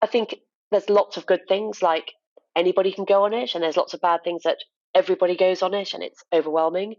I 0.00 0.06
think 0.06 0.36
there's 0.70 0.88
lots 0.88 1.16
of 1.16 1.26
good 1.26 1.42
things 1.48 1.82
like 1.82 2.12
anybody 2.56 2.92
can 2.92 3.04
go 3.04 3.24
on 3.24 3.34
it, 3.34 3.54
and 3.54 3.62
there's 3.62 3.76
lots 3.76 3.94
of 3.94 4.00
bad 4.00 4.24
things 4.24 4.42
that 4.44 4.58
everybody 4.94 5.36
goes 5.36 5.62
on 5.62 5.74
it 5.74 5.94
and 5.94 6.02
it's 6.02 6.24
overwhelming. 6.32 6.94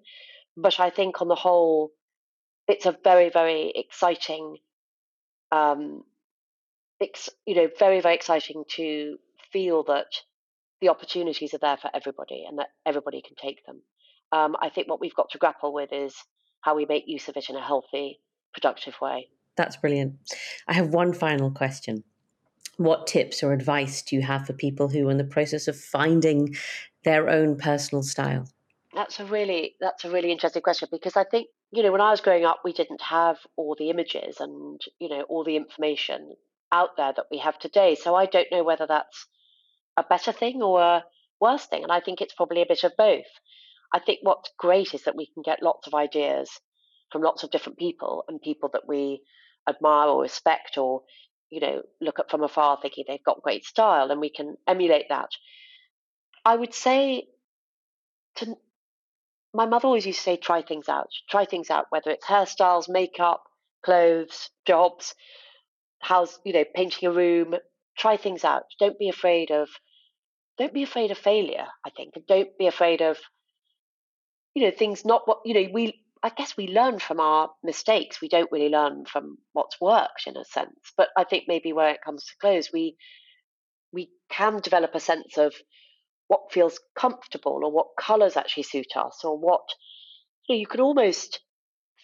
But 0.55 0.79
I 0.79 0.89
think 0.89 1.21
on 1.21 1.27
the 1.27 1.35
whole, 1.35 1.91
it's 2.67 2.85
a 2.85 2.97
very, 3.03 3.29
very 3.29 3.71
exciting, 3.75 4.57
um, 5.51 6.03
it's 6.99 7.29
you 7.45 7.55
know, 7.55 7.69
very, 7.79 8.01
very 8.01 8.15
exciting 8.15 8.63
to 8.75 9.17
feel 9.51 9.83
that 9.83 10.07
the 10.81 10.89
opportunities 10.89 11.53
are 11.53 11.59
there 11.59 11.77
for 11.77 11.89
everybody 11.93 12.43
and 12.47 12.57
that 12.59 12.69
everybody 12.85 13.21
can 13.21 13.35
take 13.35 13.65
them. 13.65 13.81
Um, 14.31 14.55
I 14.61 14.69
think 14.69 14.87
what 14.87 14.99
we've 14.99 15.15
got 15.15 15.29
to 15.31 15.37
grapple 15.37 15.73
with 15.73 15.91
is 15.91 16.15
how 16.61 16.75
we 16.75 16.85
make 16.85 17.03
use 17.07 17.27
of 17.27 17.37
it 17.37 17.49
in 17.49 17.55
a 17.55 17.65
healthy, 17.65 18.19
productive 18.53 18.95
way. 19.01 19.27
That's 19.57 19.77
brilliant. 19.77 20.15
I 20.67 20.73
have 20.73 20.89
one 20.89 21.13
final 21.13 21.51
question. 21.51 22.03
What 22.77 23.07
tips 23.07 23.43
or 23.43 23.53
advice 23.53 24.01
do 24.01 24.15
you 24.15 24.21
have 24.21 24.47
for 24.47 24.53
people 24.53 24.87
who 24.87 25.07
are 25.07 25.11
in 25.11 25.17
the 25.17 25.23
process 25.23 25.67
of 25.67 25.77
finding 25.77 26.55
their 27.03 27.29
own 27.29 27.57
personal 27.57 28.01
style? 28.01 28.47
That's 28.93 29.19
a 29.19 29.25
really 29.25 29.75
that's 29.79 30.03
a 30.03 30.11
really 30.11 30.31
interesting 30.31 30.61
question 30.61 30.89
because 30.91 31.15
I 31.15 31.23
think 31.23 31.47
you 31.71 31.81
know 31.81 31.91
when 31.91 32.01
I 32.01 32.11
was 32.11 32.19
growing 32.21 32.43
up 32.43 32.59
we 32.65 32.73
didn't 32.73 33.01
have 33.01 33.37
all 33.55 33.75
the 33.77 33.89
images 33.89 34.37
and 34.39 34.81
you 34.99 35.07
know 35.07 35.21
all 35.23 35.43
the 35.45 35.55
information 35.55 36.33
out 36.71 36.97
there 36.97 37.13
that 37.15 37.27
we 37.31 37.37
have 37.37 37.57
today. 37.59 37.95
So 37.95 38.15
I 38.15 38.25
don't 38.25 38.51
know 38.51 38.63
whether 38.63 38.87
that's 38.87 39.27
a 40.01 40.07
better 40.09 40.31
thing 40.31 40.61
or 40.61 40.81
a 40.81 41.03
worse 41.39 41.65
thing, 41.65 41.83
and 41.83 41.91
I 41.91 41.99
think 41.99 42.21
it's 42.21 42.33
probably 42.33 42.61
a 42.61 42.67
bit 42.67 42.83
of 42.83 42.93
both. 42.97 43.25
I 43.93 43.99
think 43.99 44.19
what's 44.21 44.51
great 44.57 44.93
is 44.93 45.03
that 45.03 45.15
we 45.15 45.27
can 45.27 45.43
get 45.43 45.63
lots 45.63 45.87
of 45.87 45.93
ideas 45.93 46.49
from 47.11 47.21
lots 47.21 47.43
of 47.43 47.51
different 47.51 47.77
people 47.77 48.23
and 48.27 48.41
people 48.41 48.69
that 48.73 48.87
we 48.87 49.21
admire 49.67 50.07
or 50.07 50.21
respect 50.21 50.77
or 50.77 51.01
you 51.49 51.59
know 51.59 51.81
look 51.99 52.19
at 52.19 52.31
from 52.31 52.43
afar 52.43 52.79
thinking 52.81 53.03
they've 53.07 53.23
got 53.23 53.43
great 53.43 53.63
style 53.65 54.09
and 54.09 54.19
we 54.19 54.29
can 54.29 54.55
emulate 54.67 55.05
that 55.09 55.29
i 56.45 56.55
would 56.55 56.73
say 56.73 57.27
to 58.35 58.55
my 59.53 59.65
mother 59.65 59.85
always 59.85 60.05
used 60.05 60.19
to 60.19 60.23
say 60.23 60.37
try 60.37 60.61
things 60.61 60.89
out 60.89 61.09
try 61.29 61.45
things 61.45 61.69
out 61.69 61.85
whether 61.89 62.09
it's 62.09 62.25
hairstyles 62.25 62.89
makeup 62.89 63.43
clothes 63.85 64.49
jobs 64.65 65.13
how's 65.99 66.39
you 66.43 66.53
know 66.53 66.65
painting 66.73 67.07
a 67.07 67.11
room 67.11 67.53
try 67.97 68.17
things 68.17 68.43
out 68.43 68.63
don't 68.79 68.97
be 68.97 69.09
afraid 69.09 69.51
of 69.51 69.67
don't 70.61 70.73
be 70.73 70.83
afraid 70.83 71.11
of 71.11 71.17
failure 71.17 71.67
i 71.85 71.89
think 71.89 72.11
and 72.15 72.25
don't 72.27 72.57
be 72.57 72.67
afraid 72.67 73.01
of 73.01 73.17
you 74.53 74.63
know 74.63 74.71
things 74.71 75.03
not 75.05 75.27
what 75.27 75.39
you 75.45 75.53
know 75.53 75.69
we 75.73 76.01
I 76.23 76.29
guess 76.29 76.55
we 76.55 76.67
learn 76.67 76.99
from 76.99 77.19
our 77.19 77.49
mistakes. 77.63 78.21
We 78.21 78.29
don't 78.29 78.51
really 78.51 78.69
learn 78.69 79.05
from 79.05 79.39
what's 79.53 79.81
worked 79.81 80.27
in 80.27 80.37
a 80.37 80.45
sense. 80.45 80.93
But 80.95 81.09
I 81.17 81.23
think 81.23 81.45
maybe 81.47 81.73
where 81.73 81.89
it 81.89 82.03
comes 82.05 82.25
to 82.25 82.37
clothes, 82.39 82.69
we 82.71 82.95
we 83.91 84.09
can 84.29 84.59
develop 84.59 84.93
a 84.93 84.99
sense 84.99 85.37
of 85.37 85.53
what 86.27 86.51
feels 86.51 86.79
comfortable 86.95 87.61
or 87.63 87.71
what 87.71 87.87
colours 87.99 88.37
actually 88.37 88.63
suit 88.63 88.95
us 88.95 89.21
or 89.23 89.37
what 89.37 89.63
you 90.47 90.55
know, 90.55 90.59
you 90.59 90.67
could 90.67 90.79
almost 90.79 91.41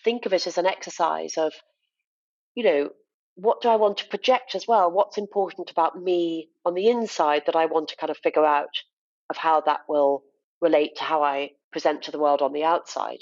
think 0.03 0.25
of 0.25 0.33
it 0.33 0.47
as 0.47 0.57
an 0.57 0.65
exercise 0.65 1.37
of, 1.37 1.53
you 2.55 2.63
know, 2.63 2.89
what 3.37 3.61
do 3.61 3.69
I 3.69 3.75
want 3.75 3.99
to 3.99 4.07
project 4.07 4.55
as 4.55 4.67
well? 4.67 4.91
What's 4.91 5.19
important 5.19 5.69
about 5.69 6.01
me 6.01 6.49
on 6.65 6.73
the 6.73 6.87
inside 6.87 7.43
that 7.45 7.55
I 7.55 7.67
want 7.67 7.89
to 7.89 7.95
kind 7.95 8.09
of 8.09 8.17
figure 8.17 8.43
out 8.43 8.81
of 9.29 9.37
how 9.37 9.61
that 9.61 9.81
will 9.87 10.23
relate 10.59 10.95
to 10.97 11.03
how 11.03 11.21
I 11.21 11.51
present 11.71 12.03
to 12.03 12.11
the 12.11 12.17
world 12.17 12.41
on 12.41 12.51
the 12.51 12.63
outside. 12.63 13.19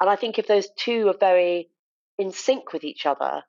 And 0.00 0.08
I 0.08 0.14
think 0.14 0.38
if 0.38 0.46
those 0.46 0.68
two 0.78 1.08
are 1.08 1.16
very 1.18 1.70
in 2.18 2.30
sync 2.30 2.72
with 2.72 2.84
each 2.84 3.04
other, 3.04 3.42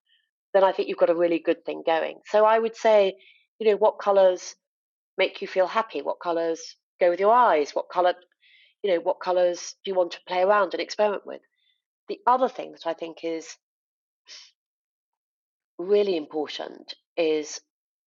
then 0.54 0.64
I 0.64 0.72
think 0.72 0.90
you've 0.90 0.98
got 0.98 1.12
a 1.12 1.16
really 1.16 1.38
good 1.38 1.64
thing 1.64 1.84
going. 1.86 2.22
So 2.26 2.44
I 2.44 2.58
would 2.58 2.76
say, 2.76 3.16
you 3.60 3.68
know, 3.70 3.78
what 3.78 4.00
colors 4.00 4.56
make 5.16 5.44
you 5.44 5.48
feel 5.48 5.68
happy? 5.68 6.02
What 6.02 6.20
colors 6.20 6.76
go 7.00 7.12
with 7.12 7.20
your 7.20 7.34
eyes? 7.34 7.76
What 7.76 7.90
color, 7.90 8.16
you 8.82 8.92
know, 8.92 9.00
what 9.00 9.20
colors 9.20 9.76
do 9.86 9.92
you 9.92 9.96
want 9.96 10.14
to 10.14 10.20
play 10.28 10.42
around 10.42 10.74
and 10.74 10.82
experiment 10.82 11.28
with? 11.28 11.42
The 12.08 12.20
other 12.26 12.50
thing 12.50 12.72
that 12.72 12.88
I 12.88 12.94
think 12.94 13.20
is 13.24 13.56
really 15.78 16.18
important 16.18 16.94
is 17.18 17.60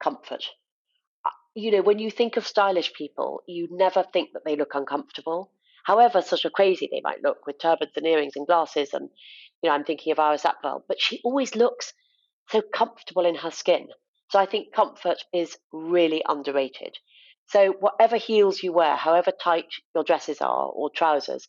comfort. 0.03 0.45
Uh, 1.25 1.31
you 1.55 1.71
know, 1.71 1.83
when 1.83 1.99
you 1.99 2.11
think 2.11 2.37
of 2.37 2.47
stylish 2.47 2.93
people, 2.93 3.43
you 3.47 3.69
never 3.71 4.05
think 4.12 4.31
that 4.33 4.43
they 4.45 4.57
look 4.57 4.75
uncomfortable 4.75 5.51
however 5.87 6.21
sort 6.21 6.45
of 6.45 6.53
crazy 6.53 6.89
they 6.91 7.01
might 7.03 7.23
look 7.23 7.47
with 7.47 7.61
turbans 7.61 7.93
and 7.97 8.05
earrings 8.07 8.35
and 8.35 8.47
glasses. 8.47 8.93
And, 8.93 9.09
you 9.62 9.71
know, 9.71 9.75
I'm 9.75 9.85
thinking 9.85 10.11
of 10.11 10.19
Iris 10.19 10.43
Apfel, 10.43 10.83
but 10.89 11.01
she 11.01 11.21
always 11.23 11.55
looks 11.55 11.93
so 12.49 12.61
comfortable 12.61 13.25
in 13.25 13.37
her 13.37 13.53
skin. 13.53 13.87
So 14.31 14.41
I 14.41 14.47
think 14.47 14.75
comfort 14.75 15.19
is 15.33 15.57
really 15.73 16.25
underrated. 16.29 16.97
So 17.51 17.71
whatever 17.79 18.17
heels 18.17 18.64
you 18.64 18.73
wear, 18.73 18.97
however 18.97 19.31
tight 19.31 19.67
your 19.95 20.03
dresses 20.03 20.41
are 20.41 20.67
or 20.67 20.91
trousers, 20.91 21.47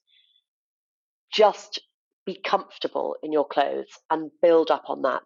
just 1.34 1.80
be 2.24 2.36
comfortable 2.36 3.16
in 3.24 3.32
your 3.32 3.48
clothes 3.48 3.90
and 4.12 4.30
build 4.40 4.70
up 4.70 4.84
on 4.88 5.02
that. 5.02 5.24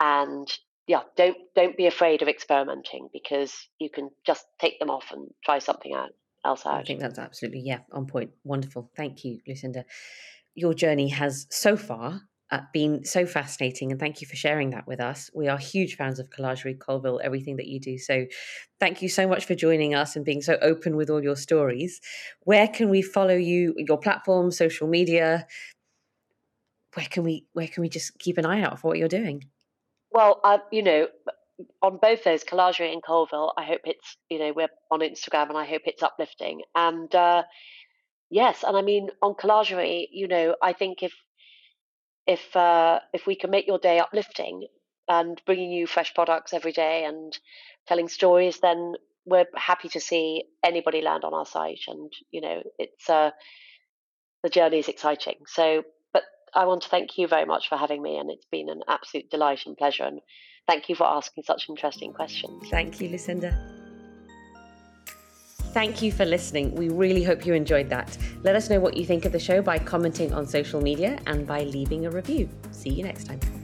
And 0.00 0.48
yeah, 0.86 1.02
don't 1.16 1.36
don't 1.54 1.76
be 1.76 1.86
afraid 1.86 2.22
of 2.22 2.28
experimenting 2.28 3.08
because 3.12 3.54
you 3.78 3.90
can 3.90 4.10
just 4.26 4.46
take 4.60 4.78
them 4.78 4.90
off 4.90 5.12
and 5.12 5.28
try 5.44 5.58
something 5.58 5.92
out 5.92 6.10
else 6.44 6.64
out. 6.66 6.74
I 6.74 6.82
think 6.82 7.00
that's 7.00 7.18
absolutely, 7.18 7.60
yeah, 7.60 7.80
on 7.92 8.06
point. 8.06 8.30
Wonderful. 8.44 8.90
Thank 8.96 9.24
you, 9.24 9.40
Lucinda. 9.46 9.84
Your 10.54 10.74
journey 10.74 11.08
has 11.08 11.46
so 11.50 11.76
far 11.76 12.22
uh, 12.50 12.60
been 12.72 13.04
so 13.04 13.26
fascinating 13.26 13.90
and 13.90 14.00
thank 14.00 14.20
you 14.20 14.26
for 14.26 14.36
sharing 14.36 14.70
that 14.70 14.86
with 14.86 15.00
us. 15.00 15.30
We 15.34 15.48
are 15.48 15.58
huge 15.58 15.96
fans 15.96 16.18
of 16.18 16.30
Collagerie 16.30 16.78
Colville, 16.78 17.20
everything 17.22 17.56
that 17.56 17.66
you 17.66 17.78
do. 17.78 17.98
So 17.98 18.24
thank 18.80 19.02
you 19.02 19.08
so 19.08 19.28
much 19.28 19.44
for 19.44 19.54
joining 19.54 19.94
us 19.94 20.16
and 20.16 20.24
being 20.24 20.40
so 20.40 20.56
open 20.62 20.96
with 20.96 21.10
all 21.10 21.22
your 21.22 21.36
stories. 21.36 22.00
Where 22.44 22.66
can 22.66 22.88
we 22.88 23.02
follow 23.02 23.34
you, 23.34 23.74
your 23.76 23.98
platform, 23.98 24.50
social 24.50 24.88
media? 24.88 25.46
Where 26.94 27.06
can 27.06 27.22
we 27.22 27.44
where 27.52 27.68
can 27.68 27.82
we 27.82 27.90
just 27.90 28.18
keep 28.18 28.38
an 28.38 28.46
eye 28.46 28.62
out 28.62 28.80
for 28.80 28.88
what 28.88 28.98
you're 28.98 29.08
doing? 29.08 29.44
Well, 30.10 30.40
uh, 30.42 30.58
you 30.72 30.82
know, 30.82 31.08
on 31.82 31.98
both 32.00 32.24
those, 32.24 32.44
Collagerie 32.44 32.92
and 32.92 33.02
Colville, 33.02 33.52
I 33.56 33.64
hope 33.64 33.82
it's, 33.84 34.16
you 34.30 34.38
know, 34.38 34.52
we're 34.54 34.68
on 34.90 35.00
Instagram 35.00 35.48
and 35.48 35.58
I 35.58 35.66
hope 35.66 35.82
it's 35.86 36.02
uplifting. 36.02 36.62
And 36.74 37.12
uh, 37.14 37.44
yes, 38.30 38.64
and 38.66 38.76
I 38.76 38.82
mean, 38.82 39.10
on 39.22 39.34
Collagerie, 39.34 40.08
you 40.12 40.28
know, 40.28 40.56
I 40.62 40.72
think 40.72 41.02
if, 41.02 41.12
if, 42.26 42.56
uh, 42.56 43.00
if 43.12 43.26
we 43.26 43.34
can 43.36 43.50
make 43.50 43.66
your 43.66 43.78
day 43.78 43.98
uplifting 43.98 44.66
and 45.08 45.40
bringing 45.46 45.70
you 45.72 45.86
fresh 45.86 46.14
products 46.14 46.52
every 46.52 46.72
day 46.72 47.04
and 47.04 47.36
telling 47.86 48.08
stories, 48.08 48.60
then 48.60 48.94
we're 49.24 49.46
happy 49.56 49.88
to 49.90 50.00
see 50.00 50.44
anybody 50.64 51.00
land 51.00 51.24
on 51.24 51.34
our 51.34 51.46
site. 51.46 51.80
And, 51.88 52.12
you 52.30 52.40
know, 52.40 52.62
it's, 52.78 53.08
uh, 53.10 53.30
the 54.42 54.48
journey 54.48 54.78
is 54.78 54.88
exciting. 54.88 55.36
So, 55.46 55.82
I 56.54 56.64
want 56.66 56.82
to 56.82 56.88
thank 56.88 57.18
you 57.18 57.28
very 57.28 57.44
much 57.44 57.68
for 57.68 57.76
having 57.76 58.02
me. 58.02 58.18
And 58.18 58.30
it's 58.30 58.46
been 58.46 58.68
an 58.68 58.82
absolute 58.88 59.30
delight 59.30 59.60
and 59.66 59.76
pleasure. 59.76 60.04
And 60.04 60.20
Thank 60.68 60.90
you 60.90 60.94
for 60.94 61.04
asking 61.04 61.44
such 61.44 61.66
interesting 61.70 62.12
questions. 62.12 62.68
Thank 62.68 63.00
you, 63.00 63.08
Lucinda. 63.08 63.58
Thank 65.72 66.02
you 66.02 66.12
for 66.12 66.26
listening. 66.26 66.74
We 66.74 66.90
really 66.90 67.24
hope 67.24 67.46
you 67.46 67.54
enjoyed 67.54 67.88
that. 67.88 68.16
Let 68.42 68.54
us 68.54 68.68
know 68.68 68.78
what 68.78 68.94
you 68.94 69.06
think 69.06 69.24
of 69.24 69.32
the 69.32 69.38
show 69.38 69.62
by 69.62 69.78
commenting 69.78 70.34
on 70.34 70.46
social 70.46 70.82
media 70.82 71.18
and 71.26 71.46
by 71.46 71.62
leaving 71.62 72.04
a 72.04 72.10
review. 72.10 72.50
See 72.70 72.90
you 72.90 73.02
next 73.02 73.24
time. 73.24 73.57